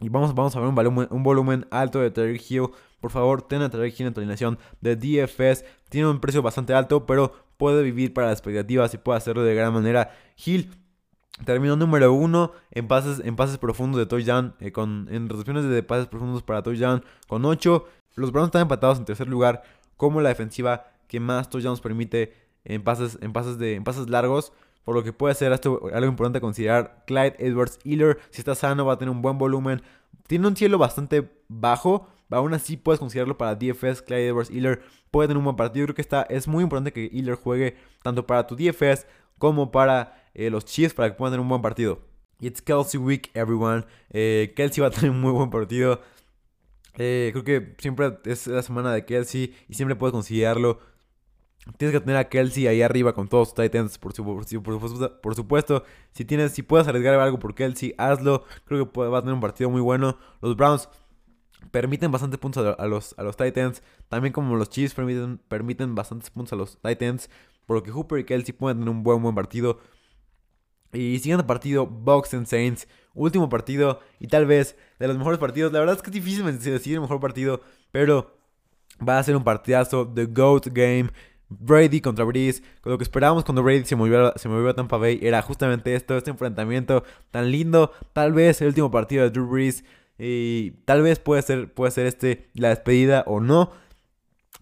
Y 0.00 0.08
vamos, 0.08 0.34
vamos 0.34 0.54
a 0.56 0.60
ver 0.60 0.68
un 0.68 0.74
volumen, 0.74 1.08
un 1.10 1.22
volumen 1.22 1.66
alto 1.70 2.00
de 2.00 2.10
Tyreek 2.10 2.50
Hill. 2.50 2.68
Por 3.00 3.10
favor, 3.10 3.42
ten 3.42 3.62
a 3.62 3.70
Tyreek 3.70 3.98
Hill 3.98 4.06
en 4.08 4.14
tu 4.14 4.20
alineación 4.20 4.58
de 4.80 4.96
DFS. 4.96 5.64
Tiene 5.88 6.08
un 6.08 6.20
precio 6.20 6.42
bastante 6.42 6.74
alto, 6.74 7.06
pero 7.06 7.43
puede 7.56 7.82
vivir 7.82 8.12
para 8.12 8.28
las 8.28 8.38
expectativas 8.38 8.92
y 8.94 8.98
puede 8.98 9.18
hacerlo 9.18 9.42
de 9.42 9.54
gran 9.54 9.72
manera. 9.72 10.10
Hill 10.44 10.70
terminó 11.44 11.76
número 11.76 12.12
uno 12.12 12.52
en 12.70 12.86
pases, 12.86 13.20
en 13.24 13.36
pases 13.36 13.58
profundos 13.58 13.98
de 13.98 14.06
touchdown, 14.06 14.54
eh, 14.60 14.72
con, 14.72 15.08
en 15.10 15.28
recepciones 15.28 15.64
de 15.64 15.82
pases 15.82 16.06
profundos 16.06 16.42
para 16.42 16.62
touchdown 16.62 17.04
con 17.26 17.44
8. 17.44 17.86
Los 18.16 18.32
Browns 18.32 18.48
están 18.48 18.62
empatados 18.62 18.98
en 18.98 19.04
tercer 19.04 19.28
lugar 19.28 19.62
como 19.96 20.20
la 20.20 20.28
defensiva 20.28 20.86
que 21.08 21.20
más 21.20 21.50
touchdowns 21.50 21.80
permite 21.80 22.34
en 22.64 22.82
pases, 22.82 23.18
en 23.20 23.32
pases, 23.32 23.58
de, 23.58 23.74
en 23.74 23.84
pases 23.84 24.08
largos. 24.08 24.52
Por 24.84 24.94
lo 24.94 25.02
que 25.02 25.14
puede 25.14 25.34
ser 25.34 25.50
esto 25.52 25.80
algo 25.94 26.10
importante 26.10 26.38
a 26.38 26.40
considerar. 26.40 27.04
Clyde 27.06 27.36
Edwards 27.38 27.78
Hiller, 27.84 28.18
si 28.30 28.40
está 28.40 28.54
sano, 28.54 28.84
va 28.84 28.94
a 28.94 28.98
tener 28.98 29.10
un 29.10 29.22
buen 29.22 29.38
volumen. 29.38 29.82
Tiene 30.26 30.46
un 30.46 30.56
cielo 30.56 30.76
bastante 30.78 31.30
bajo, 31.48 32.06
Aún 32.30 32.54
así 32.54 32.76
puedes 32.76 32.98
considerarlo 32.98 33.36
para 33.38 33.54
DFS. 33.54 34.02
Clyde 34.02 34.28
Edwards 34.28 34.50
Hiller 34.50 34.82
puede 35.10 35.28
tener 35.28 35.38
un 35.38 35.44
buen 35.44 35.56
partido. 35.56 35.86
Creo 35.86 35.94
que 35.94 36.02
está, 36.02 36.22
es 36.22 36.48
muy 36.48 36.64
importante 36.64 36.92
que 36.92 37.08
Hiller 37.12 37.36
juegue 37.36 37.76
tanto 38.02 38.26
para 38.26 38.46
tu 38.46 38.56
DFS 38.56 39.06
como 39.38 39.70
para 39.70 40.22
eh, 40.34 40.50
los 40.50 40.64
Chiefs 40.64 40.94
para 40.94 41.10
que 41.10 41.16
puedan 41.16 41.32
tener 41.32 41.40
un 41.42 41.48
buen 41.48 41.62
partido. 41.62 42.00
It's 42.40 42.60
Kelsey 42.60 42.98
Week, 42.98 43.30
everyone. 43.34 43.84
Eh, 44.10 44.52
Kelsey 44.56 44.82
va 44.82 44.88
a 44.88 44.90
tener 44.90 45.10
un 45.10 45.20
muy 45.20 45.32
buen 45.32 45.50
partido. 45.50 46.00
Eh, 46.96 47.30
creo 47.32 47.44
que 47.44 47.74
siempre 47.78 48.18
es 48.24 48.46
la 48.46 48.62
semana 48.62 48.92
de 48.92 49.04
Kelsey 49.04 49.54
y 49.68 49.74
siempre 49.74 49.96
puedes 49.96 50.12
considerarlo. 50.12 50.78
Tienes 51.78 51.94
que 51.94 52.00
tener 52.00 52.16
a 52.16 52.28
Kelsey 52.28 52.66
ahí 52.66 52.82
arriba 52.82 53.14
con 53.14 53.26
todos 53.26 53.54
tus 53.54 53.64
Titans, 53.64 53.96
por, 53.98 54.12
por, 54.12 55.34
supuesto. 55.34 55.82
Si, 56.12 56.24
tienes, 56.26 56.52
si 56.52 56.62
puedes 56.62 56.86
arriesgar 56.86 57.14
algo 57.14 57.38
por 57.38 57.54
Kelsey, 57.54 57.94
hazlo. 57.96 58.44
Creo 58.66 58.92
que 58.92 59.00
va 59.00 59.18
a 59.18 59.22
tener 59.22 59.34
un 59.34 59.40
partido 59.40 59.70
muy 59.70 59.80
bueno. 59.80 60.18
Los 60.42 60.56
Browns 60.56 60.90
permiten 61.70 62.10
bastantes 62.10 62.38
puntos 62.38 62.76
a, 62.78 62.86
los, 62.86 63.14
a 63.18 63.22
los 63.22 63.36
Titans. 63.36 63.82
También 64.08 64.32
como 64.32 64.56
los 64.56 64.70
Chiefs 64.70 64.94
permiten, 64.94 65.38
permiten 65.48 65.94
bastantes 65.94 66.30
puntos 66.30 66.52
a 66.52 66.56
los 66.56 66.78
Titans. 66.80 67.30
Por 67.66 67.76
lo 67.76 67.82
que 67.82 67.90
Hooper 67.90 68.18
y 68.18 68.24
Kelsey 68.24 68.54
pueden 68.54 68.78
tener 68.78 68.90
un 68.90 69.02
buen, 69.02 69.22
buen 69.22 69.34
partido. 69.34 69.78
Y 70.92 71.18
siguiente 71.18 71.44
partido, 71.44 71.86
Bucks 71.86 72.34
and 72.34 72.46
Saints. 72.46 72.88
Último 73.14 73.48
partido 73.48 74.00
y 74.20 74.26
tal 74.26 74.46
vez 74.46 74.76
de 74.98 75.08
los 75.08 75.16
mejores 75.16 75.38
partidos. 75.38 75.72
La 75.72 75.80
verdad 75.80 75.96
es 75.96 76.02
que 76.02 76.10
es 76.10 76.14
difícil 76.14 76.44
decidir 76.44 76.96
el 76.96 77.00
mejor 77.00 77.20
partido. 77.20 77.60
Pero 77.90 78.36
va 79.06 79.18
a 79.18 79.22
ser 79.22 79.36
un 79.36 79.44
partidazo. 79.44 80.06
The 80.08 80.26
GOAT 80.26 80.66
Game. 80.68 81.10
Brady 81.48 82.00
contra 82.00 82.24
Breeze. 82.24 82.62
Lo 82.84 82.98
que 82.98 83.04
esperábamos 83.04 83.44
cuando 83.44 83.62
Brady 83.62 83.84
se 83.84 83.96
movió, 83.96 84.32
se 84.36 84.48
movió 84.48 84.70
a 84.70 84.74
Tampa 84.74 84.96
Bay 84.96 85.18
era 85.22 85.42
justamente 85.42 85.94
esto, 85.94 86.16
este 86.16 86.30
enfrentamiento 86.30 87.04
tan 87.30 87.50
lindo. 87.50 87.92
Tal 88.12 88.32
vez 88.32 88.60
el 88.60 88.68
último 88.68 88.90
partido 88.90 89.24
de 89.24 89.30
Drew 89.30 89.46
Brees 89.46 89.84
y 90.18 90.72
tal 90.84 91.02
vez 91.02 91.18
puede 91.18 91.42
ser, 91.42 91.72
puede 91.72 91.90
ser 91.90 92.06
este 92.06 92.50
la 92.54 92.68
despedida 92.68 93.24
o 93.26 93.40
no. 93.40 93.70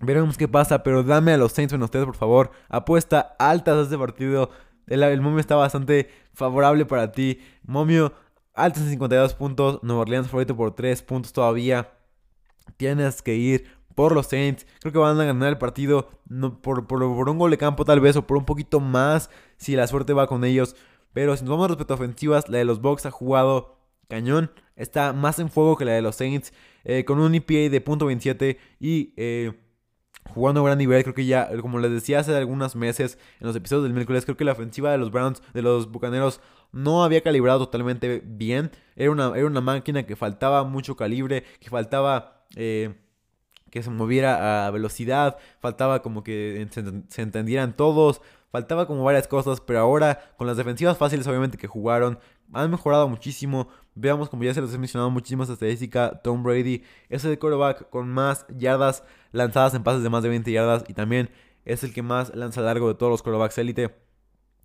Veremos 0.00 0.36
qué 0.36 0.48
pasa, 0.48 0.82
pero 0.82 1.04
dame 1.04 1.32
a 1.32 1.36
los 1.36 1.52
Saints 1.52 1.72
en 1.72 1.82
ustedes, 1.82 2.06
por 2.06 2.16
favor. 2.16 2.50
Apuesta 2.68 3.36
altas 3.38 3.76
a 3.76 3.82
este 3.82 3.98
partido. 3.98 4.50
El, 4.88 5.20
momio 5.20 5.38
está 5.38 5.54
bastante 5.54 6.10
favorable 6.34 6.84
para 6.86 7.12
ti. 7.12 7.40
Momio, 7.62 8.12
altas 8.54 8.82
en 8.82 8.90
52 8.90 9.34
puntos. 9.34 9.78
Nueva 9.82 10.02
Orleans 10.02 10.26
favorito 10.26 10.56
por 10.56 10.74
3 10.74 11.02
puntos 11.02 11.32
todavía. 11.32 11.92
Tienes 12.76 13.22
que 13.22 13.36
ir 13.36 13.66
por 13.94 14.12
los 14.12 14.26
Saints. 14.26 14.66
Creo 14.80 14.92
que 14.92 14.98
van 14.98 15.20
a 15.20 15.24
ganar 15.24 15.50
el 15.50 15.58
partido 15.58 16.08
no, 16.26 16.60
por, 16.60 16.86
por, 16.88 17.02
un 17.02 17.38
gol 17.38 17.50
de 17.50 17.58
campo 17.58 17.84
tal 17.84 18.00
vez 18.00 18.16
o 18.16 18.26
por 18.26 18.38
un 18.38 18.44
poquito 18.44 18.80
más 18.80 19.30
si 19.56 19.76
la 19.76 19.86
suerte 19.86 20.14
va 20.14 20.26
con 20.26 20.44
ellos. 20.44 20.74
Pero 21.12 21.36
si 21.36 21.44
nos 21.44 21.50
vamos 21.50 21.68
respecto 21.68 21.94
a 21.94 21.96
ofensivas, 21.96 22.48
la 22.48 22.58
de 22.58 22.64
los 22.64 22.80
Bucks 22.80 23.06
ha 23.06 23.10
jugado 23.12 23.78
cañón. 24.08 24.50
Está 24.76 25.12
más 25.12 25.38
en 25.38 25.50
fuego 25.50 25.76
que 25.76 25.84
la 25.84 25.92
de 25.92 26.02
los 26.02 26.16
Saints. 26.16 26.52
Eh, 26.84 27.04
con 27.04 27.20
un 27.20 27.34
EPA 27.34 27.70
de 27.70 27.84
.27 27.84 28.58
y 28.80 29.12
eh, 29.16 29.52
jugando 30.30 30.60
a 30.60 30.64
gran 30.64 30.78
nivel. 30.78 31.02
Creo 31.02 31.14
que 31.14 31.26
ya, 31.26 31.50
como 31.60 31.78
les 31.78 31.90
decía 31.90 32.20
hace 32.20 32.34
algunos 32.36 32.76
meses 32.76 33.18
en 33.40 33.46
los 33.46 33.56
episodios 33.56 33.84
del 33.84 33.92
miércoles, 33.92 34.24
creo 34.24 34.36
que 34.36 34.44
la 34.44 34.52
ofensiva 34.52 34.90
de 34.90 34.98
los 34.98 35.10
Browns, 35.10 35.42
de 35.54 35.62
los 35.62 35.90
Bucaneros, 35.90 36.40
no 36.72 37.04
había 37.04 37.22
calibrado 37.22 37.60
totalmente 37.60 38.22
bien. 38.24 38.70
Era 38.96 39.10
una, 39.10 39.32
era 39.36 39.46
una 39.46 39.60
máquina 39.60 40.04
que 40.04 40.16
faltaba 40.16 40.64
mucho 40.64 40.96
calibre, 40.96 41.44
que 41.60 41.70
faltaba... 41.70 42.44
Eh, 42.56 42.94
que 43.72 43.82
se 43.82 43.88
moviera 43.88 44.66
a 44.66 44.70
velocidad, 44.70 45.38
faltaba 45.58 46.02
como 46.02 46.22
que 46.22 46.68
se, 47.08 47.22
entendieran 47.22 47.74
todos, 47.74 48.20
faltaba 48.50 48.86
como 48.86 49.02
varias 49.02 49.26
cosas, 49.26 49.62
pero 49.62 49.78
ahora 49.78 50.34
con 50.36 50.46
las 50.46 50.58
defensivas 50.58 50.98
fáciles 50.98 51.26
obviamente 51.26 51.56
que 51.56 51.66
jugaron, 51.66 52.18
han 52.52 52.70
mejorado 52.70 53.08
muchísimo. 53.08 53.68
Veamos, 53.94 54.28
como 54.30 54.44
ya 54.44 54.54
se 54.54 54.62
les 54.62 54.72
he 54.72 54.78
mencionado, 54.78 55.10
muchísimas 55.10 55.48
estadísticas. 55.50 56.22
Tom 56.22 56.42
Brady 56.42 56.82
es 57.08 57.24
el 57.24 57.38
quarterback 57.38 57.90
con 57.90 58.08
más 58.08 58.46
yardas 58.48 59.04
lanzadas 59.32 59.74
en 59.74 59.82
pases 59.82 60.02
de 60.02 60.10
más 60.10 60.22
de 60.22 60.30
20 60.30 60.50
yardas 60.50 60.84
y 60.88 60.94
también 60.94 61.30
es 61.64 61.84
el 61.84 61.92
que 61.92 62.02
más 62.02 62.34
lanza 62.34 62.60
largo 62.62 62.88
de 62.88 62.94
todos 62.94 63.10
los 63.10 63.22
quarterbacks 63.22 63.58
élite. 63.58 63.94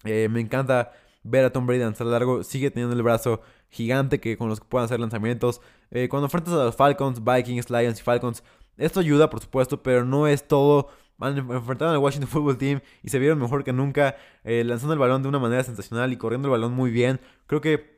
Eh, 0.03 0.29
me 0.29 0.39
encanta 0.39 0.91
ver 1.23 1.45
a 1.45 1.51
Tom 1.51 1.67
Brady 1.67 1.81
lanzar 1.81 2.07
largo. 2.07 2.43
Sigue 2.43 2.71
teniendo 2.71 2.95
el 2.95 3.03
brazo 3.03 3.41
gigante 3.69 4.19
que 4.19 4.37
con 4.37 4.49
los 4.49 4.59
que 4.59 4.67
puedan 4.67 4.85
hacer 4.85 4.99
lanzamientos. 4.99 5.61
Eh, 5.91 6.07
cuando 6.09 6.27
enfrentas 6.27 6.53
a 6.53 6.65
los 6.65 6.75
Falcons, 6.75 7.23
Vikings, 7.23 7.69
Lions 7.69 7.99
y 7.99 8.03
Falcons, 8.03 8.43
esto 8.77 8.99
ayuda, 8.99 9.29
por 9.29 9.41
supuesto, 9.41 9.83
pero 9.83 10.05
no 10.05 10.27
es 10.27 10.47
todo. 10.47 10.89
Enfrentaron 11.19 11.95
al 11.95 11.99
Washington 11.99 12.29
Football 12.29 12.57
Team 12.57 12.81
y 13.03 13.09
se 13.09 13.19
vieron 13.19 13.39
mejor 13.39 13.63
que 13.63 13.73
nunca, 13.73 14.15
eh, 14.43 14.63
lanzando 14.63 14.93
el 14.93 14.99
balón 14.99 15.23
de 15.23 15.29
una 15.29 15.39
manera 15.39 15.63
sensacional 15.63 16.13
y 16.13 16.17
corriendo 16.17 16.47
el 16.47 16.51
balón 16.51 16.73
muy 16.73 16.91
bien. 16.91 17.19
Creo 17.47 17.59
que 17.59 17.96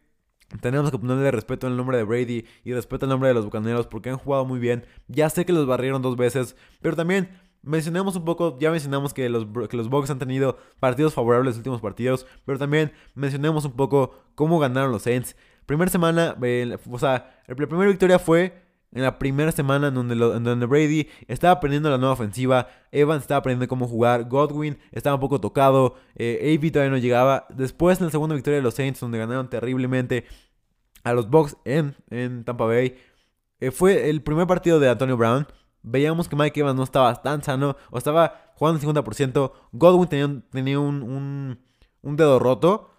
tenemos 0.61 0.91
que 0.91 0.97
ponerle 0.97 1.31
respeto 1.31 1.67
al 1.67 1.77
nombre 1.77 1.97
de 1.97 2.03
Brady 2.03 2.45
y 2.63 2.73
respeto 2.73 3.05
al 3.05 3.09
nombre 3.09 3.29
de 3.29 3.35
los 3.35 3.45
Bucaneros 3.45 3.87
porque 3.87 4.09
han 4.09 4.17
jugado 4.17 4.45
muy 4.45 4.59
bien. 4.59 4.85
Ya 5.07 5.29
sé 5.29 5.45
que 5.45 5.53
los 5.53 5.67
barrieron 5.67 6.01
dos 6.01 6.17
veces, 6.17 6.55
pero 6.81 6.95
también 6.95 7.29
mencionemos 7.61 8.15
un 8.15 8.25
poco, 8.25 8.57
ya 8.59 8.71
mencionamos 8.71 9.13
que 9.13 9.29
los, 9.29 9.45
que 9.69 9.77
los 9.77 9.89
Bucks 9.89 10.09
han 10.09 10.19
tenido 10.19 10.57
partidos 10.79 11.13
favorables 11.13 11.47
en 11.47 11.49
los 11.51 11.57
últimos 11.57 11.81
partidos, 11.81 12.25
pero 12.45 12.57
también 12.57 12.91
mencionemos 13.15 13.65
un 13.65 13.73
poco 13.73 14.15
cómo 14.35 14.59
ganaron 14.59 14.91
los 14.91 15.03
Saints. 15.03 15.35
Primera 15.65 15.91
semana, 15.91 16.35
o 16.89 16.99
sea, 16.99 17.41
la 17.47 17.55
primera 17.55 17.89
victoria 17.89 18.17
fue 18.17 18.68
en 18.91 19.03
la 19.03 19.19
primera 19.19 19.51
semana 19.51 19.89
en 19.89 19.93
donde, 19.93 20.15
donde 20.15 20.65
Brady 20.65 21.07
estaba 21.27 21.53
aprendiendo 21.53 21.89
la 21.89 21.97
nueva 21.97 22.13
ofensiva, 22.13 22.67
Evans 22.91 23.21
estaba 23.21 23.39
aprendiendo 23.39 23.67
cómo 23.67 23.87
jugar, 23.87 24.27
Godwin 24.27 24.77
estaba 24.91 25.15
un 25.15 25.21
poco 25.21 25.39
tocado, 25.39 25.95
eh, 26.15 26.59
todavía 26.71 26.91
no 26.91 26.97
llegaba. 26.97 27.45
Después 27.49 27.99
en 27.99 28.05
la 28.05 28.11
segunda 28.11 28.35
victoria 28.35 28.57
de 28.57 28.63
los 28.63 28.73
Saints, 28.73 28.99
donde 28.99 29.19
ganaron 29.19 29.49
terriblemente 29.49 30.25
a 31.03 31.13
los 31.13 31.29
Bucks 31.29 31.57
en, 31.65 31.95
en 32.09 32.43
Tampa 32.43 32.65
Bay, 32.65 32.97
eh, 33.59 33.71
fue 33.71 34.09
el 34.09 34.21
primer 34.23 34.47
partido 34.47 34.79
de 34.79 34.89
Antonio 34.89 35.17
Brown. 35.17 35.47
Veíamos 35.81 36.27
que 36.27 36.35
Mike 36.35 36.59
Evans 36.59 36.75
no 36.75 36.83
estaba 36.83 37.21
tan 37.21 37.43
sano, 37.43 37.77
o 37.91 37.97
estaba 37.97 38.53
jugando 38.55 38.81
en 38.81 38.95
50%. 38.95 39.51
Godwin 39.71 40.09
tenía, 40.09 40.41
tenía 40.51 40.79
un, 40.79 41.59
un 42.01 42.15
dedo 42.15 42.39
roto. 42.39 42.89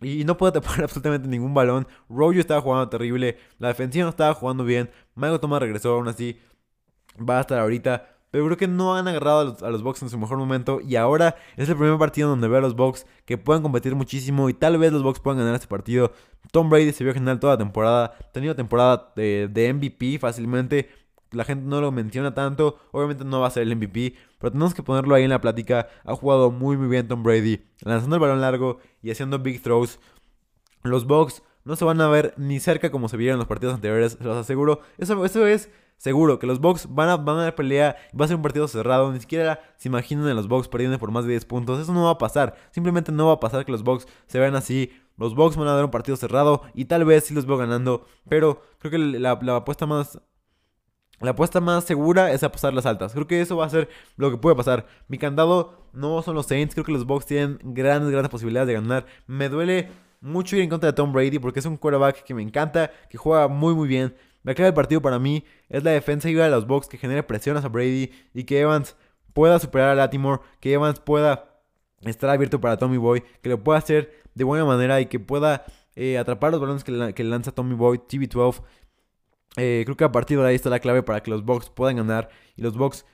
Y 0.00 0.24
no 0.24 0.36
puede 0.36 0.52
tapar 0.52 0.82
absolutamente 0.82 1.28
ningún 1.28 1.54
balón. 1.54 1.86
Rojo 2.08 2.32
estaba 2.32 2.60
jugando 2.60 2.88
terrible. 2.88 3.38
La 3.58 3.68
defensiva 3.68 4.04
no 4.04 4.10
estaba 4.10 4.34
jugando 4.34 4.64
bien. 4.64 4.90
Michael 5.14 5.40
Thomas 5.40 5.60
regresó 5.60 5.92
aún 5.94 6.08
así. 6.08 6.38
Va 7.18 7.38
a 7.38 7.40
estar 7.42 7.58
ahorita. 7.58 8.16
Pero 8.30 8.44
creo 8.44 8.56
que 8.56 8.68
no 8.68 8.94
han 8.94 9.08
agarrado 9.08 9.40
a 9.40 9.70
los, 9.70 9.80
a 9.80 9.82
Bucks 9.82 10.02
en 10.02 10.10
su 10.10 10.18
mejor 10.18 10.38
momento. 10.38 10.80
Y 10.80 10.96
ahora 10.96 11.36
es 11.56 11.68
el 11.68 11.76
primer 11.76 11.98
partido 11.98 12.28
donde 12.28 12.46
veo 12.46 12.58
a 12.58 12.62
los 12.62 12.76
Bucks 12.76 13.04
que 13.24 13.36
pueden 13.36 13.62
competir 13.62 13.94
muchísimo. 13.94 14.48
Y 14.48 14.54
tal 14.54 14.78
vez 14.78 14.92
los 14.92 15.02
Bucks 15.02 15.20
puedan 15.20 15.38
ganar 15.38 15.54
este 15.54 15.66
partido. 15.66 16.12
Tom 16.52 16.70
Brady 16.70 16.92
se 16.92 17.04
vio 17.04 17.12
genial 17.12 17.40
toda 17.40 17.54
la 17.54 17.58
temporada. 17.58 18.14
Ha 18.18 18.32
tenido 18.32 18.54
temporada 18.54 19.12
de, 19.16 19.48
de 19.50 19.72
MVP 19.72 20.18
fácilmente 20.18 20.88
la 21.32 21.44
gente 21.44 21.66
no 21.66 21.80
lo 21.80 21.92
menciona 21.92 22.34
tanto. 22.34 22.78
Obviamente 22.92 23.24
no 23.24 23.40
va 23.40 23.48
a 23.48 23.50
ser 23.50 23.62
el 23.64 23.76
MVP, 23.76 24.14
pero 24.38 24.52
tenemos 24.52 24.74
que 24.74 24.82
ponerlo 24.82 25.14
ahí 25.14 25.24
en 25.24 25.30
la 25.30 25.40
plática. 25.40 25.88
Ha 26.04 26.14
jugado 26.14 26.50
muy 26.50 26.76
muy 26.76 26.88
bien 26.88 27.08
Tom 27.08 27.22
Brady, 27.22 27.62
lanzando 27.82 28.16
el 28.16 28.20
balón 28.20 28.40
largo 28.40 28.78
y 29.02 29.10
haciendo 29.10 29.38
big 29.38 29.62
throws. 29.62 30.00
Los 30.82 31.06
Bucks 31.06 31.42
no 31.64 31.76
se 31.76 31.84
van 31.84 32.00
a 32.00 32.08
ver 32.08 32.34
ni 32.36 32.58
cerca 32.58 32.90
como 32.90 33.08
se 33.08 33.16
vieron 33.16 33.34
en 33.34 33.40
los 33.40 33.48
partidos 33.48 33.74
anteriores, 33.74 34.12
se 34.12 34.24
los 34.24 34.36
aseguro. 34.36 34.80
Eso, 34.98 35.24
eso 35.24 35.46
es 35.46 35.70
seguro, 36.00 36.38
que 36.38 36.46
los 36.46 36.60
Bucks 36.60 36.88
van 36.88 37.10
a, 37.10 37.16
van 37.18 37.38
a 37.38 37.42
dar 37.42 37.54
pelea, 37.54 37.94
va 38.18 38.24
a 38.24 38.28
ser 38.28 38.36
un 38.36 38.42
partido 38.42 38.66
cerrado, 38.66 39.12
ni 39.12 39.20
siquiera 39.20 39.60
se 39.76 39.88
imaginan 39.88 40.28
en 40.28 40.36
los 40.36 40.48
Bucks 40.48 40.66
perdiendo 40.66 40.98
por 40.98 41.10
más 41.10 41.24
de 41.24 41.32
10 41.32 41.44
puntos, 41.44 41.78
eso 41.78 41.92
no 41.92 42.04
va 42.04 42.12
a 42.12 42.18
pasar, 42.18 42.56
simplemente 42.70 43.12
no 43.12 43.26
va 43.26 43.34
a 43.34 43.40
pasar 43.40 43.66
que 43.66 43.72
los 43.72 43.82
Bucks 43.82 44.06
se 44.26 44.40
vean 44.40 44.56
así, 44.56 44.90
los 45.18 45.34
Bucks 45.34 45.58
van 45.58 45.68
a 45.68 45.74
dar 45.74 45.84
un 45.84 45.90
partido 45.90 46.16
cerrado 46.16 46.62
y 46.72 46.86
tal 46.86 47.04
vez 47.04 47.24
sí 47.24 47.34
los 47.34 47.44
veo 47.44 47.58
ganando, 47.58 48.06
pero 48.30 48.62
creo 48.78 48.90
que 48.90 48.98
la, 48.98 49.38
la 49.42 49.56
apuesta 49.56 49.84
más 49.84 50.18
la 51.20 51.32
apuesta 51.32 51.60
más 51.60 51.84
segura 51.84 52.32
es 52.32 52.42
apostar 52.42 52.72
las 52.72 52.86
altas. 52.86 53.12
Creo 53.12 53.26
que 53.26 53.40
eso 53.40 53.56
va 53.56 53.66
a 53.66 53.70
ser 53.70 53.88
lo 54.16 54.30
que 54.30 54.38
puede 54.38 54.56
pasar. 54.56 54.86
Mi 55.06 55.18
candado 55.18 55.86
no 55.92 56.22
son 56.22 56.34
los 56.34 56.46
Saints. 56.46 56.74
Creo 56.74 56.84
que 56.84 56.92
los 56.92 57.04
Bucks 57.04 57.26
tienen 57.26 57.58
grandes, 57.62 58.10
grandes 58.10 58.30
posibilidades 58.30 58.68
de 58.68 58.74
ganar. 58.74 59.06
Me 59.26 59.50
duele 59.50 59.90
mucho 60.22 60.56
ir 60.56 60.62
en 60.62 60.70
contra 60.70 60.88
de 60.88 60.92
Tom 60.94 61.12
Brady 61.12 61.38
porque 61.38 61.60
es 61.60 61.66
un 61.66 61.76
quarterback 61.76 62.24
que 62.24 62.34
me 62.34 62.42
encanta, 62.42 62.90
que 63.10 63.18
juega 63.18 63.48
muy, 63.48 63.74
muy 63.74 63.86
bien. 63.86 64.14
La 64.42 64.54
clave 64.54 64.68
del 64.68 64.74
partido 64.74 65.02
para 65.02 65.18
mí 65.18 65.44
es 65.68 65.84
la 65.84 65.90
defensa 65.90 66.28
de 66.28 66.50
los 66.50 66.66
Bucks 66.66 66.88
que 66.88 66.96
genere 66.96 67.22
presiones 67.22 67.64
a 67.64 67.68
Brady 67.68 68.10
y 68.32 68.44
que 68.44 68.60
Evans 68.60 68.96
pueda 69.34 69.58
superar 69.58 69.90
a 69.90 69.94
Latimore, 69.94 70.40
que 70.60 70.72
Evans 70.72 71.00
pueda 71.00 71.60
estar 72.00 72.30
abierto 72.30 72.62
para 72.62 72.78
Tommy 72.78 72.96
Boy, 72.96 73.22
que 73.42 73.50
lo 73.50 73.62
pueda 73.62 73.78
hacer 73.78 74.14
de 74.34 74.44
buena 74.44 74.64
manera 74.64 75.00
y 75.02 75.06
que 75.06 75.20
pueda 75.20 75.66
eh, 75.96 76.16
atrapar 76.16 76.52
los 76.52 76.60
balones 76.62 76.82
que, 76.82 77.12
que 77.12 77.24
lanza 77.24 77.52
Tommy 77.52 77.74
Boy, 77.74 77.98
TV12 77.98 78.62
eh, 79.56 79.82
creo 79.84 79.96
que 79.96 80.04
a 80.04 80.12
partir 80.12 80.38
de 80.38 80.46
ahí 80.46 80.54
está 80.54 80.70
la 80.70 80.80
clave 80.80 81.02
para 81.02 81.22
que 81.22 81.30
los 81.30 81.44
Bucks 81.44 81.70
puedan 81.70 81.96
ganar 81.96 82.30
y 82.56 82.62
los 82.62 82.76
Bucks 82.76 83.04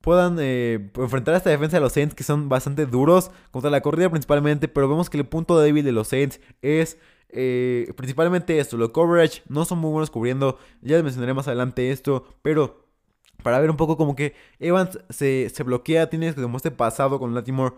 puedan 0.00 0.36
eh, 0.38 0.90
enfrentar 0.96 1.34
esta 1.34 1.50
defensa 1.50 1.78
de 1.78 1.80
los 1.80 1.92
Saints 1.92 2.14
que 2.14 2.22
son 2.22 2.48
bastante 2.48 2.86
duros 2.86 3.30
contra 3.50 3.70
la 3.70 3.80
corrida 3.80 4.08
principalmente, 4.08 4.68
pero 4.68 4.88
vemos 4.88 5.10
que 5.10 5.18
el 5.18 5.26
punto 5.26 5.58
débil 5.58 5.84
de 5.84 5.92
los 5.92 6.08
Saints 6.08 6.40
es 6.62 6.98
eh, 7.28 7.92
principalmente 7.96 8.58
esto, 8.60 8.76
lo 8.76 8.92
coverage, 8.92 9.42
no 9.48 9.64
son 9.64 9.78
muy 9.78 9.90
buenos 9.90 10.10
cubriendo, 10.10 10.58
ya 10.80 10.94
les 10.94 11.02
mencionaré 11.04 11.34
más 11.34 11.48
adelante 11.48 11.90
esto, 11.90 12.24
pero 12.42 12.86
para 13.42 13.58
ver 13.58 13.70
un 13.70 13.76
poco 13.76 13.96
como 13.96 14.14
que 14.14 14.34
Evans 14.60 14.98
se, 15.10 15.50
se 15.50 15.62
bloquea, 15.64 16.08
tiene 16.08 16.34
como 16.34 16.56
este 16.56 16.70
pasado 16.70 17.18
con 17.18 17.34
Latimore 17.34 17.74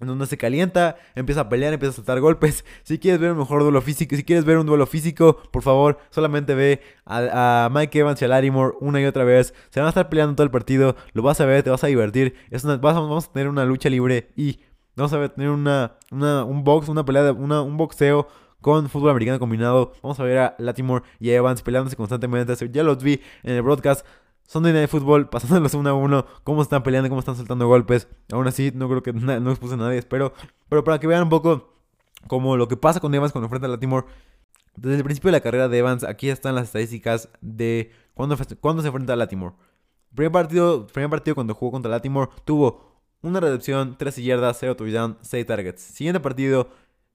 en 0.00 0.08
donde 0.08 0.26
se 0.26 0.36
calienta, 0.36 0.96
empieza 1.14 1.42
a 1.42 1.48
pelear, 1.48 1.72
empieza 1.72 1.92
a 1.92 1.96
saltar 1.96 2.20
golpes. 2.20 2.64
Si 2.82 2.98
quieres 2.98 3.20
ver 3.20 3.32
un 3.32 3.38
mejor 3.38 3.62
duelo 3.62 3.80
físico, 3.80 4.16
si 4.16 4.24
quieres 4.24 4.44
ver 4.44 4.58
un 4.58 4.66
duelo 4.66 4.86
físico, 4.86 5.38
por 5.50 5.62
favor, 5.62 5.98
solamente 6.10 6.54
ve 6.54 6.80
a, 7.06 7.70
Mike 7.72 8.00
Evans 8.00 8.20
y 8.20 8.24
a 8.24 8.28
Larimore 8.28 8.74
una 8.80 9.00
y 9.00 9.04
otra 9.04 9.24
vez. 9.24 9.54
Se 9.70 9.80
van 9.80 9.86
a 9.86 9.90
estar 9.90 10.08
peleando 10.08 10.34
todo 10.34 10.44
el 10.44 10.50
partido, 10.50 10.96
lo 11.12 11.22
vas 11.22 11.40
a 11.40 11.46
ver, 11.46 11.62
te 11.62 11.70
vas 11.70 11.84
a 11.84 11.86
divertir. 11.86 12.34
Es 12.50 12.64
vamos 12.64 13.28
a 13.28 13.32
tener 13.32 13.48
una 13.48 13.64
lucha 13.64 13.88
libre 13.88 14.30
y 14.36 14.60
vamos 14.96 15.12
a 15.12 15.28
tener 15.28 15.50
una, 15.50 15.96
un 16.10 16.64
box, 16.64 16.88
una 16.88 17.04
pelea, 17.04 17.32
un 17.32 17.76
boxeo 17.76 18.26
con 18.62 18.88
fútbol 18.88 19.10
americano 19.10 19.38
combinado. 19.38 19.92
Vamos 20.02 20.18
a 20.20 20.24
ver 20.24 20.38
a 20.38 20.56
Latimore 20.58 21.04
y 21.20 21.30
a 21.30 21.34
Evans 21.34 21.62
peleándose 21.62 21.96
constantemente. 21.96 22.54
Ya 22.70 22.82
los 22.82 23.02
vi 23.02 23.20
en 23.42 23.56
el 23.56 23.62
broadcast. 23.62 24.06
Sunday 24.52 24.74
de 24.74 24.86
fútbol 24.86 25.28
pasándolos 25.30 25.72
uno 25.72 25.88
a 25.88 25.94
uno, 25.94 26.26
cómo 26.44 26.60
están 26.60 26.82
peleando, 26.82 27.08
cómo 27.08 27.20
están 27.20 27.36
soltando 27.36 27.66
golpes. 27.66 28.06
Aún 28.30 28.46
así, 28.46 28.70
no 28.74 28.86
creo 28.86 29.02
que 29.02 29.12
no 29.14 29.50
expuse 29.50 29.74
a 29.74 29.78
nadie, 29.78 29.98
espero. 29.98 30.34
Pero 30.68 30.84
para 30.84 31.00
que 31.00 31.06
vean 31.06 31.22
un 31.22 31.30
poco 31.30 31.72
como 32.26 32.58
lo 32.58 32.68
que 32.68 32.76
pasa 32.76 33.00
con 33.00 33.14
Evans 33.14 33.32
cuando 33.32 33.46
enfrenta 33.46 33.66
a 33.66 33.70
Latimore. 33.70 34.06
Desde 34.76 34.98
el 34.98 35.04
principio 35.04 35.28
de 35.28 35.32
la 35.32 35.40
carrera 35.40 35.68
de 35.68 35.78
Evans, 35.78 36.04
aquí 36.04 36.28
están 36.28 36.54
las 36.54 36.64
estadísticas 36.64 37.30
de 37.40 37.92
cuando, 38.12 38.36
cuando 38.60 38.82
se 38.82 38.88
enfrenta 38.88 39.14
a 39.14 39.16
Latimore. 39.16 39.54
Primer 40.14 40.32
partido, 40.32 40.86
primer 40.86 41.08
partido 41.08 41.34
cuando 41.34 41.54
jugó 41.54 41.72
contra 41.72 41.90
Latimore, 41.90 42.30
tuvo 42.44 43.00
una 43.22 43.40
recepción, 43.40 43.96
13 43.96 44.22
yardas, 44.22 44.58
0 44.60 44.76
touchdowns, 44.76 45.16
6 45.22 45.46
targets. 45.46 45.80
Siguiente 45.80 46.20
partido, 46.20 46.68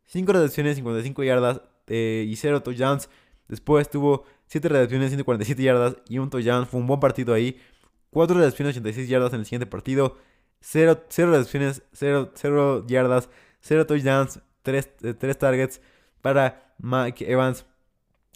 5 0.06 0.34
recepciones, 0.34 0.76
55 0.78 1.24
yardas 1.24 1.62
eh, 1.86 2.26
y 2.28 2.36
0 2.36 2.64
touchdowns. 2.64 3.10
Después 3.48 3.90
tuvo 3.90 4.26
7 4.48 4.70
recepciones, 4.70 5.10
147 5.10 5.62
yardas 5.62 5.98
y 6.10 6.20
un 6.20 6.30
touchdown. 6.30 6.66
Fue 6.66 6.80
un 6.80 6.88
buen 6.88 7.00
partido 7.00 7.34
ahí. 7.34 7.60
4 8.12 8.38
recepciones, 8.38 8.76
86 8.76 9.10
yardas 9.10 9.34
en 9.34 9.40
el 9.40 9.46
siguiente 9.46 9.66
partido. 9.68 10.18
0, 10.62 11.04
0 11.10 11.32
recepciones, 11.32 11.84
0, 11.94 12.32
0 12.34 12.86
yardas, 12.88 13.30
0 13.62 13.86
touchdowns, 13.86 14.40
3, 14.64 14.98
3 14.98 15.16
eh, 15.22 15.36
targets 15.36 15.82
para 16.22 16.74
Mike 16.80 17.30
Evans. 17.32 17.66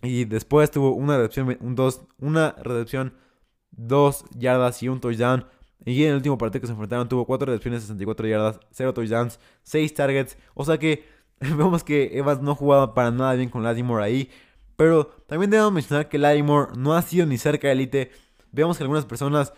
Y 0.03 0.25
después 0.25 0.71
tuvo 0.71 0.93
una 0.93 1.17
recepción, 1.17 1.57
un 1.61 1.75
2, 1.75 2.01
una 2.19 2.55
recepción, 2.61 3.13
2 3.71 4.25
yardas 4.37 4.81
y 4.83 4.89
un 4.89 4.99
touchdown. 4.99 5.45
Y 5.85 6.03
en 6.03 6.11
el 6.11 6.15
último 6.17 6.37
partido 6.37 6.61
que 6.61 6.67
se 6.67 6.73
enfrentaron 6.73 7.09
tuvo 7.09 7.25
4 7.25 7.45
recepciones, 7.47 7.81
64 7.81 8.27
yardas, 8.27 8.59
0 8.71 8.93
touchdowns, 8.93 9.39
6 9.63 9.93
targets. 9.93 10.37
O 10.53 10.65
sea 10.65 10.77
que 10.77 11.05
vemos 11.39 11.83
que 11.83 12.17
Evans 12.17 12.41
no 12.41 12.55
jugaba 12.55 12.93
para 12.93 13.11
nada 13.11 13.33
bien 13.33 13.49
con 13.49 13.63
Latimore 13.63 14.03
ahí. 14.03 14.29
Pero 14.81 15.05
también 15.27 15.51
debemos 15.51 15.71
mencionar 15.71 16.09
que 16.09 16.17
Latimore 16.17 16.71
no 16.75 16.95
ha 16.95 17.03
sido 17.03 17.27
ni 17.27 17.37
cerca 17.37 17.71
élite. 17.71 18.09
Vemos 18.51 18.77
que 18.77 18.83
algunas 18.83 19.05
personas 19.05 19.53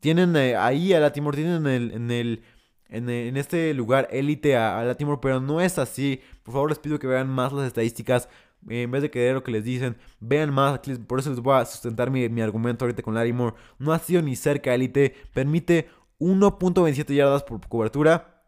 tienen 0.00 0.34
eh, 0.34 0.56
ahí 0.56 0.92
a 0.92 0.98
Latimore, 0.98 1.36
tienen 1.36 1.68
en 1.68 2.10
el, 2.10 2.42
en 2.88 3.36
este 3.36 3.72
lugar 3.74 4.08
élite 4.10 4.56
a, 4.56 4.82
Latimore, 4.82 5.20
pero 5.22 5.38
no 5.38 5.60
es 5.60 5.78
así. 5.78 6.20
Por 6.42 6.52
favor, 6.52 6.68
les 6.68 6.80
pido 6.80 6.98
que 6.98 7.06
vean 7.06 7.28
más 7.28 7.52
las 7.52 7.68
estadísticas. 7.68 8.28
en 8.68 8.90
vez 8.90 9.02
de 9.02 9.10
creer 9.12 9.34
lo 9.34 9.44
que 9.44 9.52
les 9.52 9.62
dicen, 9.62 9.96
vean 10.18 10.52
más. 10.52 10.80
Por 11.06 11.20
eso 11.20 11.30
les 11.30 11.38
voy 11.38 11.54
a 11.54 11.64
sustentar 11.64 12.10
mi, 12.10 12.28
mi 12.28 12.40
argumento 12.40 12.84
ahorita 12.84 13.02
con 13.04 13.14
Latimore. 13.14 13.54
No 13.78 13.92
ha 13.92 14.00
sido 14.00 14.20
ni 14.20 14.34
cerca 14.34 14.74
élite. 14.74 15.14
Permite 15.32 15.90
1.27 16.18 17.14
yardas 17.14 17.44
por 17.44 17.60
cobertura. 17.68 18.42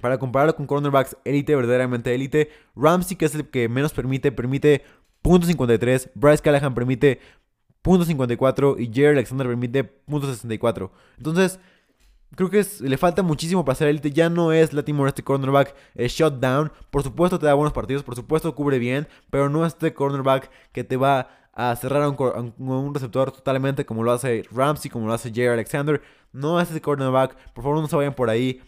Para 0.00 0.18
compararlo 0.18 0.56
con 0.56 0.66
cornerbacks 0.66 1.16
élite, 1.24 1.54
verdaderamente 1.54 2.12
élite. 2.12 2.50
Ramsey, 2.74 3.16
que 3.16 3.26
es 3.26 3.36
el 3.36 3.48
que 3.48 3.68
menos 3.68 3.92
permite, 3.92 4.32
permite 4.32 4.82
.53, 5.24 6.10
Bryce 6.14 6.42
Callahan 6.42 6.74
permite 6.74 7.20
.54 7.82 8.76
y 8.78 8.86
Jerry 8.92 9.16
Alexander 9.16 9.46
permite 9.46 10.00
.64. 10.06 10.90
Entonces, 11.16 11.58
Creo 12.36 12.50
que 12.50 12.66
le 12.80 12.98
falta 12.98 13.22
muchísimo 13.22 13.64
para 13.64 13.76
ser 13.76 13.88
élite. 13.88 14.10
Ya 14.10 14.28
no 14.28 14.52
es 14.52 14.72
Latimore 14.72 15.08
este 15.08 15.22
cornerback 15.22 15.74
eh, 15.94 16.08
shutdown. 16.08 16.72
Por 16.90 17.02
supuesto 17.02 17.38
te 17.38 17.46
da 17.46 17.54
buenos 17.54 17.72
partidos, 17.72 18.02
por 18.02 18.16
supuesto 18.16 18.54
cubre 18.54 18.78
bien, 18.78 19.06
pero 19.30 19.48
no 19.48 19.64
este 19.64 19.94
cornerback 19.94 20.50
que 20.72 20.82
te 20.82 20.96
va 20.96 21.28
a 21.52 21.76
cerrar 21.76 22.02
a 22.02 22.08
un, 22.08 22.94
receptor 22.94 23.30
totalmente 23.30 23.86
como 23.86 24.02
lo 24.02 24.10
hace 24.10 24.44
Ramsey, 24.50 24.90
como 24.90 25.06
lo 25.06 25.12
hace 25.12 25.32
Jerry 25.32 25.52
Alexander. 25.52 26.02
No 26.32 26.60
es 26.60 26.68
este 26.68 26.80
cornerback. 26.80 27.36
Por 27.52 27.62
favor 27.62 27.80
no 27.80 27.86
se 27.86 27.94
vayan 27.94 28.14
por 28.14 28.30
ahí. 28.30 28.60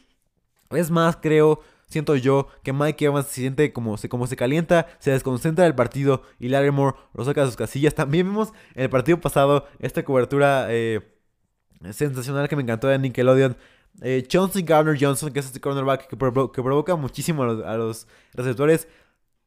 Es 0.71 0.91
más, 0.91 1.17
creo, 1.17 1.61
siento 1.89 2.17
yo 2.17 2.49
que 2.63 2.73
Mike 2.73 3.05
Evans 3.05 3.27
se 3.27 3.41
siente 3.41 3.73
como 3.73 3.97
se, 3.97 4.09
como 4.09 4.27
se 4.27 4.37
calienta, 4.37 4.87
se 4.99 5.11
desconcentra 5.11 5.65
del 5.65 5.75
partido 5.75 6.23
y 6.39 6.49
Larry 6.49 6.71
Moore 6.71 6.97
lo 7.15 7.25
saca 7.25 7.43
de 7.43 7.47
sus 7.49 7.57
casillas. 7.57 7.95
También 7.97 8.27
vimos 8.27 8.53
en 8.75 8.85
el 8.85 8.91
partido 8.91 9.21
pasado 9.21 9.67
esta 9.81 10.05
cobertura... 10.05 10.67
Eh, 10.71 11.13
sensacional 11.93 12.49
que 12.49 12.57
me 12.57 12.63
encantó 12.63 12.89
de 12.89 12.99
Nickelodeon. 12.99 13.57
Eh, 14.03 14.25
Chauncey 14.27 14.63
Garner 14.63 14.97
Johnson, 15.01 15.33
que 15.33 15.41
es 15.41 15.47
este 15.47 15.61
cornerback 15.61 16.07
que, 16.07 16.17
provoca 16.17 16.97
muchísimo 16.97 17.43
a 17.43 17.77
los, 17.77 18.07
receptores. 18.35 18.89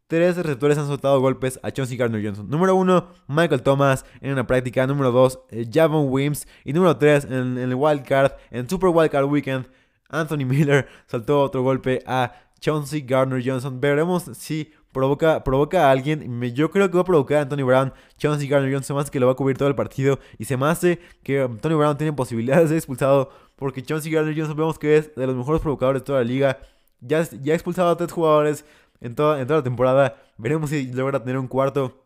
Tres 0.08 0.38
receptores 0.38 0.76
han 0.80 0.88
soltado 0.88 1.22
golpes 1.22 1.60
a 1.62 1.70
Chauncey 1.70 1.96
Gardner 1.96 2.24
Johnson. 2.24 2.50
Número 2.50 2.76
uno, 2.76 3.10
Michael 3.28 3.62
Thomas 3.62 4.06
en 4.22 4.32
una 4.32 4.48
práctica. 4.48 4.88
Número 4.88 5.12
dos, 5.12 5.40
eh, 5.52 5.68
Javon 5.72 6.08
Wims. 6.10 6.48
Y 6.64 6.74
número 6.74 6.98
tres, 6.98 7.26
en, 7.26 7.60
el 7.60 7.76
Wild 7.76 8.04
Card, 8.04 8.32
en 8.50 8.68
Super 8.68 8.90
Wild 8.90 9.12
Card 9.12 9.26
Weekend, 9.26 9.68
Anthony 10.10 10.46
Miller 10.46 10.88
soltó 11.08 11.42
otro 11.42 11.64
golpe 11.64 12.04
a 12.06 12.34
Chauncey 12.60 13.02
Gardner 13.02 13.42
Johnson. 13.44 13.80
Veremos 13.80 14.24
si 14.34 14.72
provoca, 14.92 15.44
provoca 15.44 15.88
a 15.88 15.92
alguien. 15.92 16.42
Yo 16.54 16.72
creo 16.72 16.90
que 16.90 16.96
va 16.96 17.02
a 17.02 17.06
provocar 17.06 17.38
a 17.38 17.42
Anthony 17.42 17.64
Brown. 17.64 17.94
Chauncey 18.18 18.48
Gardner 18.48 18.74
Johnson 18.74 18.98
hace 19.00 19.12
que 19.12 19.20
lo 19.20 19.28
va 19.28 19.34
a 19.34 19.36
cubrir 19.36 19.58
todo 19.58 19.70
el 19.70 19.76
partido. 19.76 20.20
Y 20.38 20.46
se 20.46 20.58
me 20.58 20.66
hace 20.68 21.00
que 21.24 21.42
Anthony 21.42 21.78
Brown 21.78 21.98
tiene 21.98 22.14
posibilidades 22.14 22.64
de 22.64 22.70
ser 22.70 22.78
expulsado. 22.78 23.32
Porque 23.56 23.84
Chauncey 23.84 24.12
Gardner 24.12 24.36
Johnson 24.36 24.58
vemos 24.58 24.80
que 24.80 24.98
es 24.98 25.16
de 25.16 25.28
los 25.28 25.36
mejores 25.36 25.62
provocadores 25.62 26.02
de 26.02 26.06
toda 26.06 26.20
la 26.20 26.26
liga. 26.26 26.60
Ya, 27.02 27.24
ya 27.24 27.54
ha 27.54 27.56
expulsado 27.56 27.90
a 27.90 27.98
tres 27.98 28.12
jugadores 28.12 28.66
en 29.02 29.16
toda, 29.16 29.40
en 29.40 29.48
toda 29.48 29.60
la 29.60 29.64
temporada. 29.64 30.22
Veremos 30.38 30.70
si 30.70 30.92
logra 30.92 31.20
tener 31.20 31.38
un 31.38 31.48
cuarto. 31.48 32.06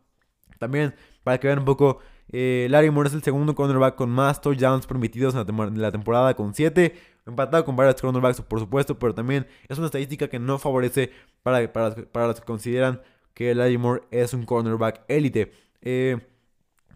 También, 0.58 0.94
para 1.22 1.38
que 1.38 1.46
vean 1.46 1.60
un 1.60 1.64
poco, 1.64 1.98
eh, 2.32 2.66
Larry 2.70 2.90
Moore 2.90 3.08
es 3.08 3.14
el 3.14 3.22
segundo 3.22 3.54
cornerback 3.54 3.94
con 3.96 4.10
más 4.10 4.40
touchdowns 4.40 4.86
permitidos 4.86 5.34
en 5.34 5.80
la, 5.80 5.92
temporada 5.92 6.34
con 6.34 6.54
7. 6.54 6.94
Empatado 7.26 7.64
con 7.64 7.74
varios 7.74 8.00
cornerbacks, 8.00 8.42
por 8.42 8.60
supuesto, 8.60 8.98
pero 8.98 9.14
también 9.14 9.46
es 9.68 9.78
una 9.78 9.86
estadística 9.86 10.28
que 10.28 10.38
no 10.38 10.58
favorece 10.58 11.10
para, 11.42 11.72
para, 11.72 12.26
los 12.26 12.40
que 12.40 12.46
consideran 12.46 13.00
que 13.32 13.54
Larry 13.54 13.78
Moore 13.78 14.02
es 14.10 14.34
un 14.34 14.44
cornerback 14.44 15.04
élite. 15.08 15.52
Eh, 15.80 16.18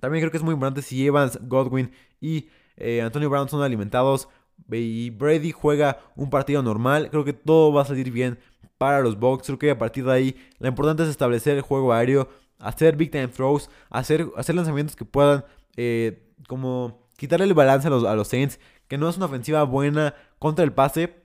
también 0.00 0.22
creo 0.22 0.30
que 0.30 0.36
es 0.36 0.42
muy 0.42 0.54
importante 0.54 0.82
si 0.82 1.06
Evans, 1.06 1.38
Godwin 1.42 1.90
y 2.20 2.48
eh, 2.76 3.02
Antonio 3.02 3.30
Brown 3.30 3.48
son 3.48 3.62
alimentados 3.62 4.28
y 4.70 5.10
Brady 5.10 5.52
juega 5.52 5.98
un 6.14 6.30
partido 6.30 6.62
normal, 6.62 7.08
creo 7.10 7.24
que 7.24 7.32
todo 7.32 7.72
va 7.72 7.82
a 7.82 7.84
salir 7.86 8.10
bien 8.10 8.38
para 8.76 9.00
los 9.00 9.18
Bucks. 9.18 9.46
Creo 9.46 9.58
que 9.58 9.70
a 9.70 9.78
partir 9.78 10.04
de 10.04 10.12
ahí 10.12 10.36
lo 10.58 10.68
importante 10.68 11.02
es 11.02 11.08
establecer 11.08 11.56
el 11.56 11.62
juego 11.62 11.92
aéreo, 11.92 12.28
hacer 12.58 12.96
big 12.96 13.10
time 13.10 13.28
throws, 13.28 13.70
hacer, 13.90 14.26
hacer 14.36 14.54
lanzamientos 14.54 14.96
que 14.96 15.04
puedan 15.04 15.44
eh, 15.76 16.22
como 16.46 17.08
quitarle 17.16 17.46
el 17.46 17.54
balance 17.54 17.88
a 17.88 17.90
los, 17.90 18.04
a 18.04 18.14
los 18.14 18.28
Saints, 18.28 18.60
que 18.88 18.98
no 18.98 19.08
es 19.08 19.16
una 19.16 19.26
ofensiva 19.26 19.62
buena 19.64 20.14
contra 20.38 20.64
el 20.64 20.72
pase. 20.72 21.22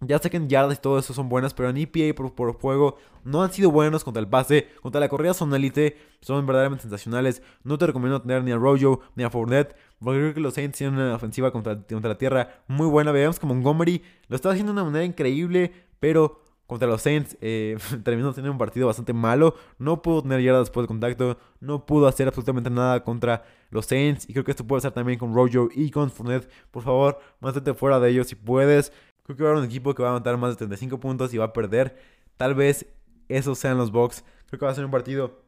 Ya 0.00 0.18
sé 0.18 0.30
que 0.30 0.36
en 0.36 0.48
yardas 0.48 0.78
y 0.78 0.80
todo 0.80 0.98
eso 0.98 1.14
son 1.14 1.28
buenas, 1.28 1.54
pero 1.54 1.68
en 1.68 1.76
EPA 1.76 2.12
por, 2.16 2.34
por, 2.34 2.54
juego 2.54 2.96
no 3.22 3.44
han 3.44 3.52
sido 3.52 3.70
buenos 3.70 4.02
contra 4.02 4.20
el 4.20 4.28
pase. 4.28 4.68
Contra 4.82 5.00
la 5.00 5.08
corrida 5.08 5.32
son 5.32 5.54
elite, 5.54 5.96
son 6.20 6.44
verdaderamente 6.44 6.82
sensacionales. 6.82 7.40
No 7.62 7.78
te 7.78 7.86
recomiendo 7.86 8.20
tener 8.20 8.42
ni 8.42 8.50
a 8.50 8.56
Rojo 8.56 9.00
ni 9.14 9.22
a 9.22 9.30
Fournette, 9.30 9.76
porque 10.00 10.18
creo 10.18 10.34
que 10.34 10.40
los 10.40 10.54
Saints 10.54 10.76
tienen 10.76 10.98
una 10.98 11.14
ofensiva 11.14 11.52
contra, 11.52 11.80
contra 11.80 12.08
la 12.08 12.18
tierra 12.18 12.64
muy 12.66 12.88
buena. 12.88 13.12
Veamos 13.12 13.38
que 13.38 13.46
Montgomery 13.46 14.02
lo 14.26 14.34
está 14.34 14.50
haciendo 14.50 14.72
de 14.72 14.80
una 14.80 14.84
manera 14.84 15.04
increíble, 15.04 15.72
pero 16.00 16.42
contra 16.72 16.88
los 16.88 17.02
Saints 17.02 17.36
eh, 17.40 17.76
terminó 18.02 18.32
teniendo 18.32 18.52
un 18.52 18.58
partido 18.58 18.86
bastante 18.86 19.12
malo. 19.12 19.54
No 19.78 20.00
pudo 20.00 20.22
tener 20.22 20.40
yardas 20.40 20.62
después 20.62 20.84
de 20.84 20.88
contacto. 20.88 21.38
No 21.60 21.84
pudo 21.84 22.06
hacer 22.06 22.28
absolutamente 22.28 22.70
nada 22.70 23.04
contra 23.04 23.44
los 23.70 23.86
Saints. 23.86 24.28
Y 24.28 24.32
creo 24.32 24.44
que 24.44 24.52
esto 24.52 24.66
puede 24.66 24.80
ser 24.80 24.92
también 24.92 25.18
con 25.18 25.34
Rojo 25.34 25.68
y 25.74 25.90
con 25.90 26.10
Fournette. 26.10 26.48
Por 26.70 26.82
favor, 26.82 27.18
mantente 27.40 27.74
fuera 27.74 28.00
de 28.00 28.10
ellos 28.10 28.26
si 28.28 28.36
puedes. 28.36 28.90
Creo 29.22 29.36
que 29.36 29.42
va 29.42 29.50
a 29.50 29.52
haber 29.52 29.64
un 29.64 29.68
equipo 29.68 29.94
que 29.94 30.02
va 30.02 30.10
a 30.10 30.12
matar 30.14 30.38
más 30.38 30.50
de 30.50 30.56
35 30.56 30.98
puntos 30.98 31.32
y 31.34 31.38
va 31.38 31.44
a 31.46 31.52
perder. 31.52 31.96
Tal 32.38 32.54
vez 32.54 32.86
esos 33.28 33.58
sean 33.58 33.76
los 33.76 33.92
Bucks. 33.92 34.24
Creo 34.48 34.58
que 34.58 34.64
va 34.64 34.72
a 34.72 34.74
ser 34.74 34.86
un 34.86 34.90
partido 34.90 35.42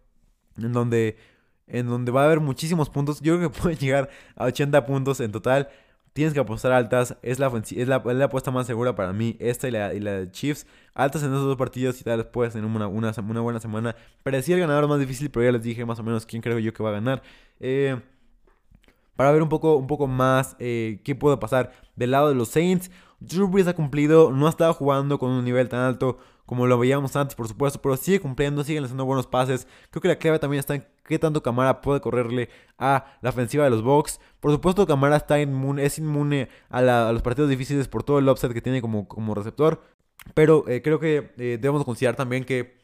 en 0.58 0.72
donde, 0.72 1.16
en 1.66 1.88
donde 1.88 2.12
va 2.12 2.22
a 2.22 2.24
haber 2.26 2.40
muchísimos 2.40 2.90
puntos. 2.90 3.22
Yo 3.22 3.38
creo 3.38 3.50
que 3.50 3.58
puede 3.62 3.76
llegar 3.76 4.10
a 4.36 4.44
80 4.44 4.84
puntos 4.84 5.20
en 5.20 5.32
total. 5.32 5.70
Tienes 6.14 6.32
que 6.32 6.40
apostar 6.40 6.72
altas. 6.72 7.16
Es 7.22 7.40
la, 7.40 7.48
es 7.48 7.88
la, 7.88 8.24
apuesta 8.24 8.52
más 8.52 8.68
segura 8.68 8.94
para 8.94 9.12
mí. 9.12 9.36
Esta 9.40 9.66
y 9.68 9.72
la, 9.72 9.92
y 9.92 10.00
la 10.00 10.12
de 10.12 10.30
Chiefs. 10.30 10.64
Altas 10.94 11.24
en 11.24 11.30
esos 11.30 11.44
dos 11.44 11.56
partidos 11.56 12.00
y 12.00 12.04
tal 12.04 12.26
puedes 12.28 12.54
tener 12.54 12.70
una, 12.70 12.86
una, 12.86 13.40
buena 13.40 13.58
semana. 13.58 13.96
Parecía 14.22 14.54
el 14.54 14.60
ganador 14.60 14.88
más 14.88 15.00
difícil, 15.00 15.28
pero 15.30 15.44
ya 15.44 15.52
les 15.52 15.62
dije 15.62 15.84
más 15.84 15.98
o 15.98 16.04
menos 16.04 16.24
quién 16.24 16.40
creo 16.40 16.58
yo 16.60 16.72
que 16.72 16.82
va 16.84 16.90
a 16.90 16.92
ganar. 16.92 17.22
Eh, 17.58 18.00
para 19.16 19.32
ver 19.32 19.42
un 19.42 19.48
poco, 19.48 19.76
un 19.76 19.88
poco 19.88 20.06
más 20.06 20.56
eh, 20.60 21.00
qué 21.04 21.16
puede 21.16 21.36
pasar 21.36 21.72
del 21.96 22.12
lado 22.12 22.28
de 22.28 22.36
los 22.36 22.48
Saints. 22.48 22.92
Drew 23.18 23.48
Brees 23.48 23.66
ha 23.66 23.74
cumplido, 23.74 24.30
no 24.30 24.46
ha 24.46 24.50
estado 24.50 24.72
jugando 24.72 25.18
con 25.18 25.30
un 25.30 25.44
nivel 25.44 25.68
tan 25.68 25.80
alto 25.80 26.18
como 26.46 26.66
lo 26.66 26.78
veíamos 26.78 27.16
antes, 27.16 27.34
por 27.34 27.48
supuesto, 27.48 27.80
pero 27.80 27.96
sigue 27.96 28.20
cumpliendo, 28.20 28.62
siguen 28.64 28.84
haciendo 28.84 29.04
buenos 29.04 29.26
pases. 29.26 29.66
Creo 29.90 30.02
que 30.02 30.08
la 30.08 30.16
clave 30.16 30.38
también 30.38 30.60
está 30.60 30.74
en 30.74 30.86
qué 31.04 31.18
tanto 31.18 31.42
Camara 31.42 31.80
puede 31.80 32.00
correrle 32.00 32.48
a 32.78 33.18
la 33.20 33.30
ofensiva 33.30 33.64
de 33.64 33.70
los 33.70 33.82
Bucks. 33.82 34.20
Por 34.40 34.50
supuesto, 34.52 34.86
Camara 34.86 35.16
está 35.16 35.38
es 35.38 35.98
inmune 35.98 36.48
a, 36.70 36.82
los 37.12 37.22
partidos 37.22 37.50
difíciles 37.50 37.88
por 37.88 38.02
todo 38.02 38.18
el 38.18 38.28
offset 38.28 38.52
que 38.52 38.62
tiene 38.62 38.80
como, 38.80 39.06
como 39.08 39.34
receptor. 39.34 39.82
Pero 40.34 40.66
eh, 40.68 40.82
creo 40.82 40.98
que 40.98 41.32
eh, 41.36 41.58
debemos 41.60 41.84
considerar 41.84 42.16
también 42.16 42.44
que, 42.44 42.78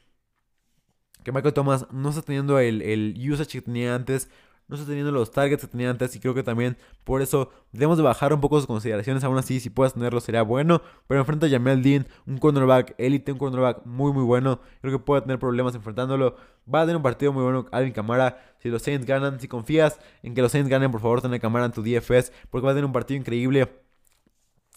que 1.24 1.32
Michael 1.32 1.54
Thomas 1.54 1.86
no 1.90 2.10
está 2.10 2.22
teniendo 2.22 2.58
el, 2.58 2.82
el 2.82 3.14
usage 3.30 3.58
que 3.58 3.62
tenía 3.62 3.94
antes 3.94 4.30
no 4.70 4.76
está 4.76 4.86
teniendo 4.86 5.10
los 5.10 5.32
targets 5.32 5.62
que 5.62 5.66
tenía 5.66 5.90
antes 5.90 6.14
y 6.14 6.20
creo 6.20 6.32
que 6.32 6.44
también 6.44 6.76
por 7.02 7.22
eso 7.22 7.50
debemos 7.72 7.96
de 7.96 8.04
bajar 8.04 8.32
un 8.32 8.40
poco 8.40 8.56
sus 8.56 8.68
consideraciones. 8.68 9.24
Aún 9.24 9.36
así, 9.36 9.58
si 9.58 9.68
puedes 9.68 9.94
tenerlo 9.94 10.20
sería 10.20 10.42
bueno. 10.42 10.80
Pero 11.08 11.20
enfrenta 11.20 11.46
a 11.46 11.50
Jamel 11.50 11.82
Dean, 11.82 12.06
un 12.24 12.38
cornerback 12.38 12.94
élite, 12.96 13.32
un 13.32 13.38
cornerback 13.38 13.84
muy 13.84 14.12
muy 14.12 14.22
bueno. 14.22 14.60
Creo 14.80 14.96
que 14.96 15.04
puede 15.04 15.22
tener 15.22 15.40
problemas 15.40 15.74
enfrentándolo. 15.74 16.36
Va 16.72 16.82
a 16.82 16.84
tener 16.84 16.96
un 16.96 17.02
partido 17.02 17.32
muy 17.32 17.42
bueno 17.42 17.66
Alvin 17.72 17.92
Camara. 17.92 18.54
Si 18.60 18.68
los 18.68 18.80
Saints 18.82 19.06
ganan, 19.06 19.40
si 19.40 19.48
confías 19.48 19.98
en 20.22 20.34
que 20.34 20.40
los 20.40 20.52
Saints 20.52 20.70
ganen, 20.70 20.92
por 20.92 21.00
favor, 21.00 21.20
ten 21.20 21.34
a 21.34 21.40
Camara 21.40 21.64
en 21.64 21.72
tu 21.72 21.82
DFS 21.82 22.32
porque 22.48 22.64
va 22.64 22.70
a 22.70 22.74
tener 22.74 22.84
un 22.84 22.92
partido 22.92 23.18
increíble. 23.18 23.68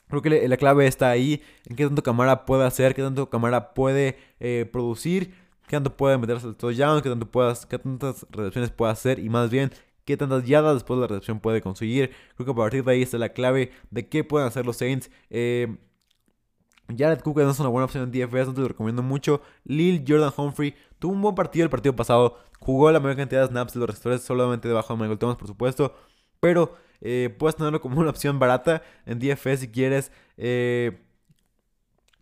Creo 0.07 0.21
que 0.23 0.47
la 0.47 0.57
clave 0.57 0.87
está 0.87 1.09
ahí, 1.09 1.41
en 1.65 1.75
qué 1.75 1.85
tanto 1.85 2.01
Camara 2.01 2.45
puede 2.45 2.65
hacer, 2.65 2.93
qué 2.93 3.01
tanto 3.01 3.29
Camara 3.29 3.73
puede 3.73 4.17
eh, 4.39 4.67
producir 4.71 5.33
qué 5.73 5.77
tanto 5.77 5.97
puede 5.97 6.19
meterse 6.19 6.45
al 6.45 6.55
touchdown, 6.55 7.01
qué, 7.01 7.09
tanto 7.09 7.25
puedas, 7.25 7.65
qué 7.65 7.79
tantas 7.79 8.27
recepciones 8.29 8.69
puede 8.69 8.91
hacer 8.91 9.17
y 9.17 9.27
más 9.27 9.49
bien 9.49 9.71
qué 10.05 10.15
tantas 10.15 10.45
yardas 10.45 10.75
después 10.75 10.97
de 10.97 11.01
la 11.01 11.07
recepción 11.07 11.39
puede 11.39 11.61
conseguir. 11.61 12.11
Creo 12.35 12.45
que 12.45 12.51
a 12.51 12.55
partir 12.55 12.83
de 12.83 12.91
ahí 12.91 13.01
está 13.01 13.17
la 13.17 13.29
clave 13.29 13.71
de 13.89 14.07
qué 14.07 14.23
pueden 14.23 14.47
hacer 14.47 14.67
los 14.67 14.77
Saints. 14.77 15.09
Eh, 15.31 15.75
Jared 16.95 17.21
Cook 17.21 17.39
es 17.39 17.59
una 17.59 17.69
buena 17.69 17.85
opción 17.85 18.03
en 18.03 18.11
DFS, 18.11 18.47
no 18.49 18.53
te 18.53 18.61
lo 18.61 18.67
recomiendo 18.67 19.01
mucho. 19.01 19.41
Lil 19.63 20.05
Jordan 20.07 20.31
Humphrey 20.37 20.75
tuvo 20.99 21.13
un 21.13 21.21
buen 21.23 21.33
partido 21.33 21.63
el 21.63 21.71
partido 21.71 21.95
pasado. 21.95 22.37
Jugó 22.59 22.91
la 22.91 22.99
mayor 22.99 23.17
cantidad 23.17 23.41
de 23.41 23.47
snaps 23.47 23.73
de 23.73 23.79
los 23.79 23.89
receptores, 23.89 24.21
solamente 24.21 24.67
debajo 24.67 24.93
de 24.93 24.99
Michael 24.99 25.17
Thomas, 25.17 25.37
por 25.37 25.47
supuesto. 25.47 25.95
Pero 26.39 26.75
eh, 27.01 27.35
puedes 27.35 27.55
tenerlo 27.55 27.81
como 27.81 27.99
una 27.99 28.11
opción 28.11 28.37
barata 28.37 28.83
en 29.07 29.17
DFS 29.17 29.61
si 29.61 29.69
quieres. 29.69 30.11
Eh, 30.37 30.99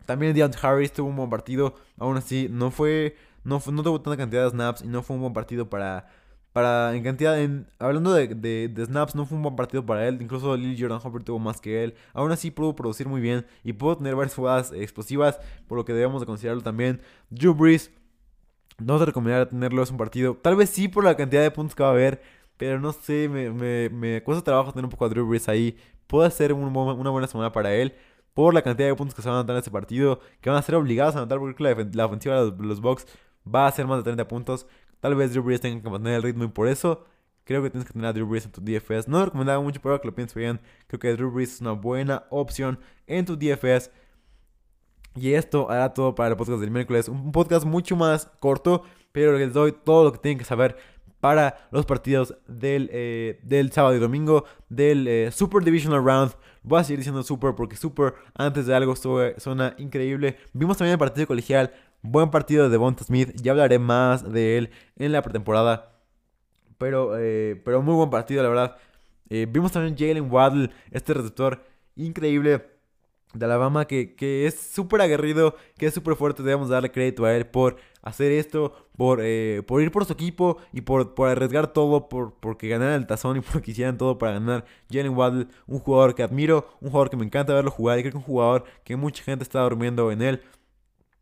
también 0.06 0.34
Deontay 0.34 0.60
Harris 0.64 0.94
tuvo 0.94 1.10
un 1.10 1.18
buen 1.18 1.30
partido. 1.30 1.76
Aún 1.98 2.16
así, 2.16 2.48
no 2.50 2.72
fue 2.72 3.18
no, 3.44 3.62
no 3.72 3.84
tuvo 3.84 4.02
tanta 4.02 4.18
cantidad 4.18 4.44
de 4.44 4.50
snaps 4.52 4.84
y 4.84 4.88
no 4.88 5.04
fue 5.04 5.16
un 5.16 5.22
buen 5.22 5.34
partido 5.34 5.70
para. 5.70 6.08
Para, 6.54 6.94
en 6.94 7.02
cantidad, 7.02 7.38
hablando 7.80 8.14
de, 8.14 8.28
de, 8.28 8.86
snaps, 8.86 9.16
no 9.16 9.26
fue 9.26 9.38
un 9.38 9.44
buen 9.44 9.56
partido 9.56 9.86
para 9.86 10.06
él. 10.06 10.22
Incluso 10.22 10.58
Lil 10.58 10.76
Jordan 10.78 11.00
Hopper 11.02 11.24
tuvo 11.24 11.40
más 11.40 11.62
que 11.62 11.82
él. 11.82 11.96
Aún 12.14 12.30
así 12.34 12.52
pudo 12.52 12.76
producir 12.76 13.08
muy 13.08 13.22
bien 13.22 13.46
y 13.64 13.72
pudo 13.72 13.96
tener 13.96 14.16
varias 14.18 14.36
jugadas 14.36 14.74
explosivas, 14.74 15.40
por 15.70 15.78
lo 15.78 15.86
que 15.86 15.94
debemos 15.94 16.20
de 16.20 16.26
considerarlo 16.26 16.62
también. 16.62 17.00
Drew 17.30 17.54
Brees, 17.54 17.92
no 18.80 19.00
te 19.00 19.06
recomendaría 19.06 19.48
tenerlo, 19.48 19.82
es 19.82 19.92
un 19.92 19.98
partido. 19.98 20.36
Tal 20.42 20.58
vez 20.58 20.70
sí 20.70 20.90
por 20.90 21.06
la 21.06 21.16
cantidad 21.16 21.42
de 21.42 21.52
puntos 21.52 21.74
que 21.74 21.84
va 21.84 21.90
a 21.90 21.94
haber, 21.94 22.22
pero 22.58 22.82
no 22.82 22.92
sé, 22.92 23.30
me, 23.30 23.50
me, 23.50 23.88
me 23.88 24.22
cuesta 24.22 24.44
trabajo 24.44 24.74
tener 24.74 24.84
un 24.84 24.92
poco 24.92 25.06
a 25.06 25.10
Drew 25.10 25.26
Brees 25.26 25.48
ahí. 25.48 25.78
Puede 26.06 26.32
ser 26.32 26.52
una 26.52 26.70
buena 27.12 27.28
semana 27.28 27.54
para 27.54 27.74
él 27.74 27.96
por 28.34 28.54
la 28.54 28.62
cantidad 28.62 28.88
de 28.88 28.96
puntos 28.96 29.16
que 29.16 29.22
se 29.22 29.30
van 29.30 29.38
a 29.38 29.40
anotar 29.40 29.56
en 29.56 29.60
este 29.60 29.72
partido, 29.72 30.20
que 30.42 30.50
van 30.50 30.60
a 30.60 30.62
ser 30.62 30.76
obligados 30.76 31.16
a 31.16 31.20
anotar 31.20 31.40
porque 31.40 31.64
la, 31.64 31.88
la 31.94 32.06
ofensiva 32.06 32.44
de 32.44 32.66
los 32.66 32.82
Bucks 32.82 33.06
va 33.48 33.68
a 33.68 33.72
ser 33.72 33.88
más 33.88 33.98
de 34.00 34.04
30 34.04 34.28
puntos. 34.28 34.68
Tal 35.00 35.16
vez 35.16 35.32
Drew 35.32 35.44
Brees 35.44 35.62
tenga 35.62 35.82
que 35.82 35.90
mantener 35.90 36.18
el 36.18 36.24
ritmo 36.24 36.44
y 36.44 36.48
por 36.48 36.68
eso 36.68 37.06
creo 37.44 37.64
que 37.64 37.70
tienes 37.70 37.88
que 37.88 37.94
tener 37.94 38.08
a 38.08 38.14
Drew 38.14 38.28
Brees 38.28 38.46
en 38.46 38.52
tu 38.52 38.62
DFS. 38.62 39.08
No 39.08 39.20
lo 39.20 39.26
recomendaba 39.26 39.62
mucho, 39.62 39.82
pero 39.82 40.00
que 40.00 40.08
lo 40.08 40.16
pienso 40.16 40.40
bien. 40.40 40.60
Creo 40.88 41.00
que 41.00 41.14
Drew 41.14 41.32
Brees 41.32 41.56
es 41.56 41.62
una 41.62 41.72
buena 41.72 42.26
opción 42.30 42.80
en 43.08 43.26
tu 43.26 43.36
DFS. 43.36 43.92
Y 45.16 45.34
esto 45.34 45.70
hará 45.70 45.94
todo 45.94 46.16
para 46.16 46.30
el 46.30 46.38
podcast 46.38 46.62
del 46.62 46.72
miércoles. 46.72 47.10
Un 47.10 47.32
podcast 47.32 47.66
mucho 47.66 47.96
más 47.96 48.32
corto, 48.40 48.84
pero 49.12 49.38
les 49.38 49.52
doy 49.54 49.74
todo 49.74 50.06
lo 50.06 50.14
que 50.14 50.20
tienen 50.20 50.38
que 50.38 50.46
saber 50.46 50.78
para 51.20 51.68
los 51.72 51.86
partidos 51.86 52.36
del, 52.48 52.90
eh, 52.92 53.40
del 53.44 53.72
sábado 53.72 53.96
y 53.96 54.00
domingo 54.00 54.46
del 54.70 55.08
eh, 55.08 55.32
Super 55.32 55.64
Divisional 55.64 56.04
Round. 56.04 56.34
Voy 56.64 56.80
a 56.80 56.84
seguir 56.84 57.00
diciendo 57.00 57.24
Super 57.24 57.56
porque 57.56 57.76
Super 57.76 58.16
antes 58.34 58.66
de 58.66 58.76
algo 58.76 58.96
suena 58.96 59.76
increíble. 59.78 60.38
Vimos 60.54 60.78
también 60.78 60.94
el 60.94 61.00
partido 61.00 61.28
colegial. 61.28 61.74
Buen 62.02 62.32
partido 62.32 62.64
de 62.64 62.70
Devonta 62.70 63.04
Smith. 63.04 63.32
Ya 63.42 63.52
hablaré 63.52 63.80
más 63.80 64.32
de 64.32 64.58
él 64.58 64.72
en 64.98 65.12
la 65.12 65.22
pretemporada. 65.22 65.92
Pero, 66.78 67.18
eh, 67.18 67.62
pero 67.64 67.82
muy 67.82 67.96
buen 67.96 68.10
partido, 68.10 68.42
la 68.44 68.50
verdad. 68.50 68.78
vimos 69.30 69.72
también 69.72 69.96
Jalen 69.98 70.32
Waddle, 70.32 70.72
este 70.92 71.14
receptor 71.14 71.64
increíble 71.96 72.72
de 73.34 73.46
Alabama 73.46 73.86
que, 73.86 74.16
que 74.16 74.46
es 74.46 74.60
súper 74.60 75.02
aguerrido, 75.02 75.56
que 75.78 75.88
es 75.88 75.94
súper 75.94 76.16
fuerte. 76.16 76.44
Debemos 76.44 76.70
darle 76.70 76.92
crédito 76.92 77.26
a 77.26 77.34
él 77.34 77.46
por 77.46 77.78
hacer 78.02 78.32
esto, 78.32 78.74
por, 78.98 79.20
eh, 79.22 79.64
por 79.66 79.82
ir 79.82 79.92
por 79.92 80.06
su 80.06 80.14
equipo 80.14 80.58
y 80.74 80.82
por, 80.82 81.14
por 81.14 81.30
arriesgar 81.30 81.68
todo, 81.68 82.10
por 82.10 82.34
porque 82.40 82.68
ganar 82.68 82.94
el 82.94 83.08
tazón 83.08 83.38
y 83.38 83.42
porque 83.52 83.72
hicieran 83.72 83.98
todo 83.98 84.18
para 84.18 84.34
ganar. 84.34 84.66
Jalen 84.92 85.16
Waddle, 85.16 85.48
un 85.68 85.80
jugador 85.80 86.16
que 86.16 86.24
admiro, 86.24 86.68
un 86.82 86.90
jugador 86.90 87.10
que 87.10 87.18
me 87.18 87.26
encanta 87.26 87.54
verlo 87.54 87.72
jugar 87.72 88.00
y 88.00 88.02
creo 88.02 88.12
que 88.12 88.18
un 88.18 88.24
jugador 88.24 88.66
que 88.84 88.96
mucha 88.96 89.24
gente 89.24 89.44
está 89.44 89.62
durmiendo 89.62 90.12
en 90.12 90.22
él. 90.22 90.42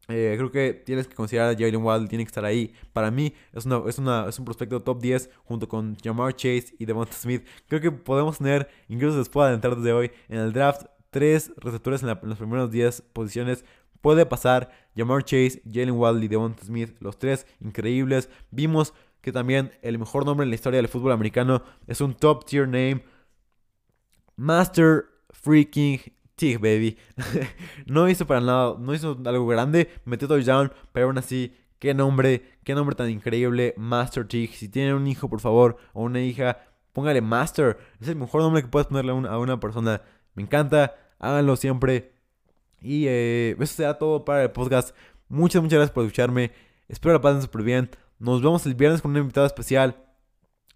Eh, 0.10 0.34
creo 0.38 0.52
que 0.52 0.74
tienes 0.74 1.08
que 1.08 1.16
considerar 1.16 1.50
a 1.50 1.54
Jalen 1.54 1.84
Waddle, 1.84 2.08
tiene 2.08 2.24
que 2.24 2.30
estar 2.30 2.44
ahí. 2.44 2.74
Para 2.94 3.12
mí 3.12 3.34
es, 3.54 3.66
una, 3.66 3.84
es, 3.88 4.00
una, 4.00 4.28
es 4.28 4.40
un 4.40 4.46
prospecto 4.46 4.80
top 4.82 5.00
10 5.00 5.30
junto 5.46 5.70
con 5.70 5.96
Jamar 6.04 6.36
Chase 6.36 6.74
y 6.80 6.86
Devonta 6.86 7.14
Smith. 7.14 7.46
Creo 7.68 7.80
que 7.80 7.92
podemos 7.92 8.40
tener, 8.40 8.70
incluso 8.88 9.20
después 9.20 9.46
de 9.46 9.50
adentrar 9.50 9.76
desde 9.76 9.94
hoy, 9.94 10.12
en 10.28 10.40
el 10.40 10.52
draft 10.52 10.88
tres 11.12 11.52
receptores 11.58 12.02
en, 12.02 12.08
las 12.08 12.38
primeras 12.38 12.72
10 12.72 13.02
posiciones. 13.14 13.64
Puede 14.02 14.26
pasar 14.26 14.72
Jamar 14.96 15.24
Chase, 15.24 15.62
Jalen 15.66 15.92
Waddle 15.92 16.26
y 16.26 16.28
Devonta 16.28 16.66
Smith, 16.66 16.96
los 17.00 17.20
tres 17.20 17.46
increíbles. 17.60 18.30
Vimos 18.50 18.94
que 19.22 19.32
también 19.32 19.72
el 19.84 20.00
mejor 20.00 20.26
nombre 20.26 20.44
en 20.44 20.50
la 20.50 20.56
historia 20.56 20.78
del 20.78 20.88
fútbol 20.88 21.12
americano 21.12 21.62
es 21.86 22.02
un 22.02 22.16
top 22.16 22.46
tier 22.46 22.68
name. 22.68 23.04
Master 24.38 25.06
Freaking 25.32 26.00
Tig, 26.40 26.58
baby. 26.58 26.98
no 27.86 28.08
hizo 28.08 28.26
para 28.26 28.40
nada, 28.40 28.76
no 28.80 28.94
hizo 28.94 29.18
algo 29.26 29.46
grande, 29.46 29.90
metió 30.06 30.26
touchdown, 30.30 30.72
pero 30.94 31.08
aún 31.08 31.18
así, 31.18 31.54
qué 31.80 31.94
nombre, 31.94 32.44
qué 32.64 32.74
nombre 32.76 32.96
tan 32.96 33.10
increíble, 33.10 33.74
Master 33.76 34.26
Tig. 34.26 34.54
Si 34.54 34.70
tienen 34.70 34.94
un 34.94 35.06
hijo, 35.06 35.28
por 35.28 35.42
favor, 35.42 35.76
o 35.92 36.04
una 36.04 36.22
hija, 36.22 36.60
póngale 36.94 37.20
Master. 37.20 37.78
Es 38.00 38.08
el 38.08 38.16
mejor 38.16 38.42
nombre 38.42 38.62
que 38.62 38.70
puedes 38.70 38.88
ponerle 38.88 39.12
a 39.12 39.38
una 39.38 39.60
persona. 39.60 40.02
Me 40.34 40.44
encanta, 40.44 40.96
háganlo 41.20 41.58
siempre. 41.58 42.14
Y 42.82 43.08
eh, 43.08 43.58
eso 43.60 43.74
será 43.74 43.98
todo 43.98 44.24
para 44.24 44.44
el 44.44 44.52
podcast. 44.52 44.96
Muchas, 45.28 45.62
muchas 45.62 45.76
gracias 45.76 45.94
por 45.94 46.06
escucharme. 46.06 46.52
Espero 46.88 47.14
la 47.14 47.22
pasen 47.22 47.42
súper 47.42 47.64
bien. 47.64 47.90
Nos 48.18 48.42
vemos 48.42 48.66
el 48.66 48.76
viernes 48.76 49.02
con 49.02 49.12
un 49.12 49.18
invitado 49.18 49.46
especial. 49.46 49.98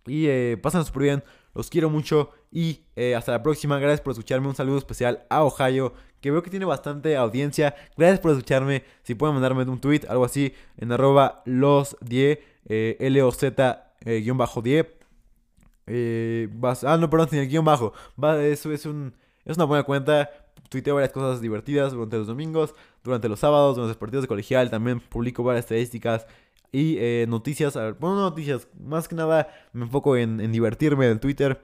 Y 0.06 0.28
eh, 0.28 0.60
pasen 0.62 0.84
súper 0.84 1.04
bien. 1.04 1.24
Los 1.54 1.70
quiero 1.70 1.90
mucho. 1.90 2.32
Y 2.52 2.82
eh, 2.96 3.16
hasta 3.16 3.32
la 3.32 3.44
próxima. 3.44 3.80
Gracias 3.80 4.02
por 4.02 4.12
escucharme. 4.12 4.48
Un 4.48 4.56
saludo 4.56 4.78
especial 4.78 5.26
a 5.30 5.44
Ohio. 5.44 5.94
Que 6.22 6.32
veo 6.32 6.42
que 6.42 6.50
tiene 6.50 6.66
bastante 6.66 7.16
audiencia. 7.18 7.76
Gracias 7.98 8.20
por 8.20 8.32
escucharme. 8.32 8.84
Si 9.04 9.16
pueden 9.16 9.36
mandarme 9.36 9.64
un 9.64 9.80
tweet, 9.80 10.02
algo 10.08 10.26
así. 10.26 10.54
En 10.78 10.92
arroba 10.92 11.42
los 11.46 11.98
10. 12.02 12.40
Eh, 12.66 12.98
L-O-Z-10. 13.00 14.88
Eh, 15.86 16.50
ah, 16.86 16.98
no, 16.98 17.10
perdón, 17.10 17.30
sin 17.30 17.40
el 17.40 17.50
guion 17.50 17.66
bajo. 17.66 17.94
Va, 18.22 18.42
eso 18.42 18.72
es 18.72 18.86
un 18.86 19.14
es 19.46 19.58
una 19.58 19.66
buena 19.66 19.84
cuenta. 19.84 20.30
Tuiteo 20.70 20.96
varias 20.96 21.12
cosas 21.12 21.42
divertidas 21.42 21.92
durante 21.92 22.18
los 22.18 22.28
domingos, 22.28 22.74
durante 23.04 23.30
los 23.30 23.40
sábados, 23.40 23.76
durante 23.76 23.90
los 23.90 23.98
partidos 23.98 24.24
de 24.24 24.28
colegial. 24.28 24.70
También 24.70 25.00
publico 25.00 25.44
varias 25.44 25.66
estadísticas 25.66 26.26
y 26.74 26.98
eh, 26.98 27.26
noticias. 27.30 27.76
Bueno, 27.76 28.16
no 28.16 28.22
noticias. 28.22 28.68
Más 28.78 29.08
que 29.08 29.16
nada 29.16 29.48
me 29.72 29.86
enfoco 29.86 30.18
en, 30.18 30.52
divertirme 30.52 31.08
en 31.10 31.20
Twitter. 31.20 31.62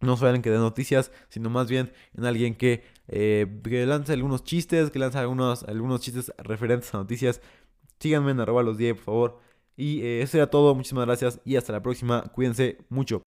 No 0.00 0.16
solo 0.16 0.34
en 0.34 0.42
que 0.42 0.50
dé 0.50 0.58
noticias, 0.58 1.12
sino 1.28 1.48
más 1.48 1.70
bien 1.70 1.92
en 2.14 2.24
alguien 2.26 2.56
que, 2.56 2.82
eh, 3.06 3.46
lance 3.86 4.12
algunos 4.12 4.42
chistes, 4.42 4.90
que 4.90 4.98
lance 4.98 5.16
algunos, 5.16 5.62
algunos 5.62 6.00
chistes 6.00 6.32
referentes 6.38 6.92
a 6.92 6.98
noticias. 6.98 7.40
Síganme 8.00 8.32
en 8.32 8.40
arroba 8.40 8.64
los 8.64 8.76
10, 8.76 8.96
por 8.96 9.04
favor. 9.04 9.40
Y 9.76 10.02
eh, 10.02 10.22
eso 10.22 10.36
era 10.36 10.48
todo. 10.50 10.74
Muchísimas 10.74 11.06
gracias 11.06 11.40
y 11.44 11.54
hasta 11.54 11.72
la 11.72 11.82
próxima. 11.82 12.22
Cuídense 12.34 12.78
mucho. 12.88 13.22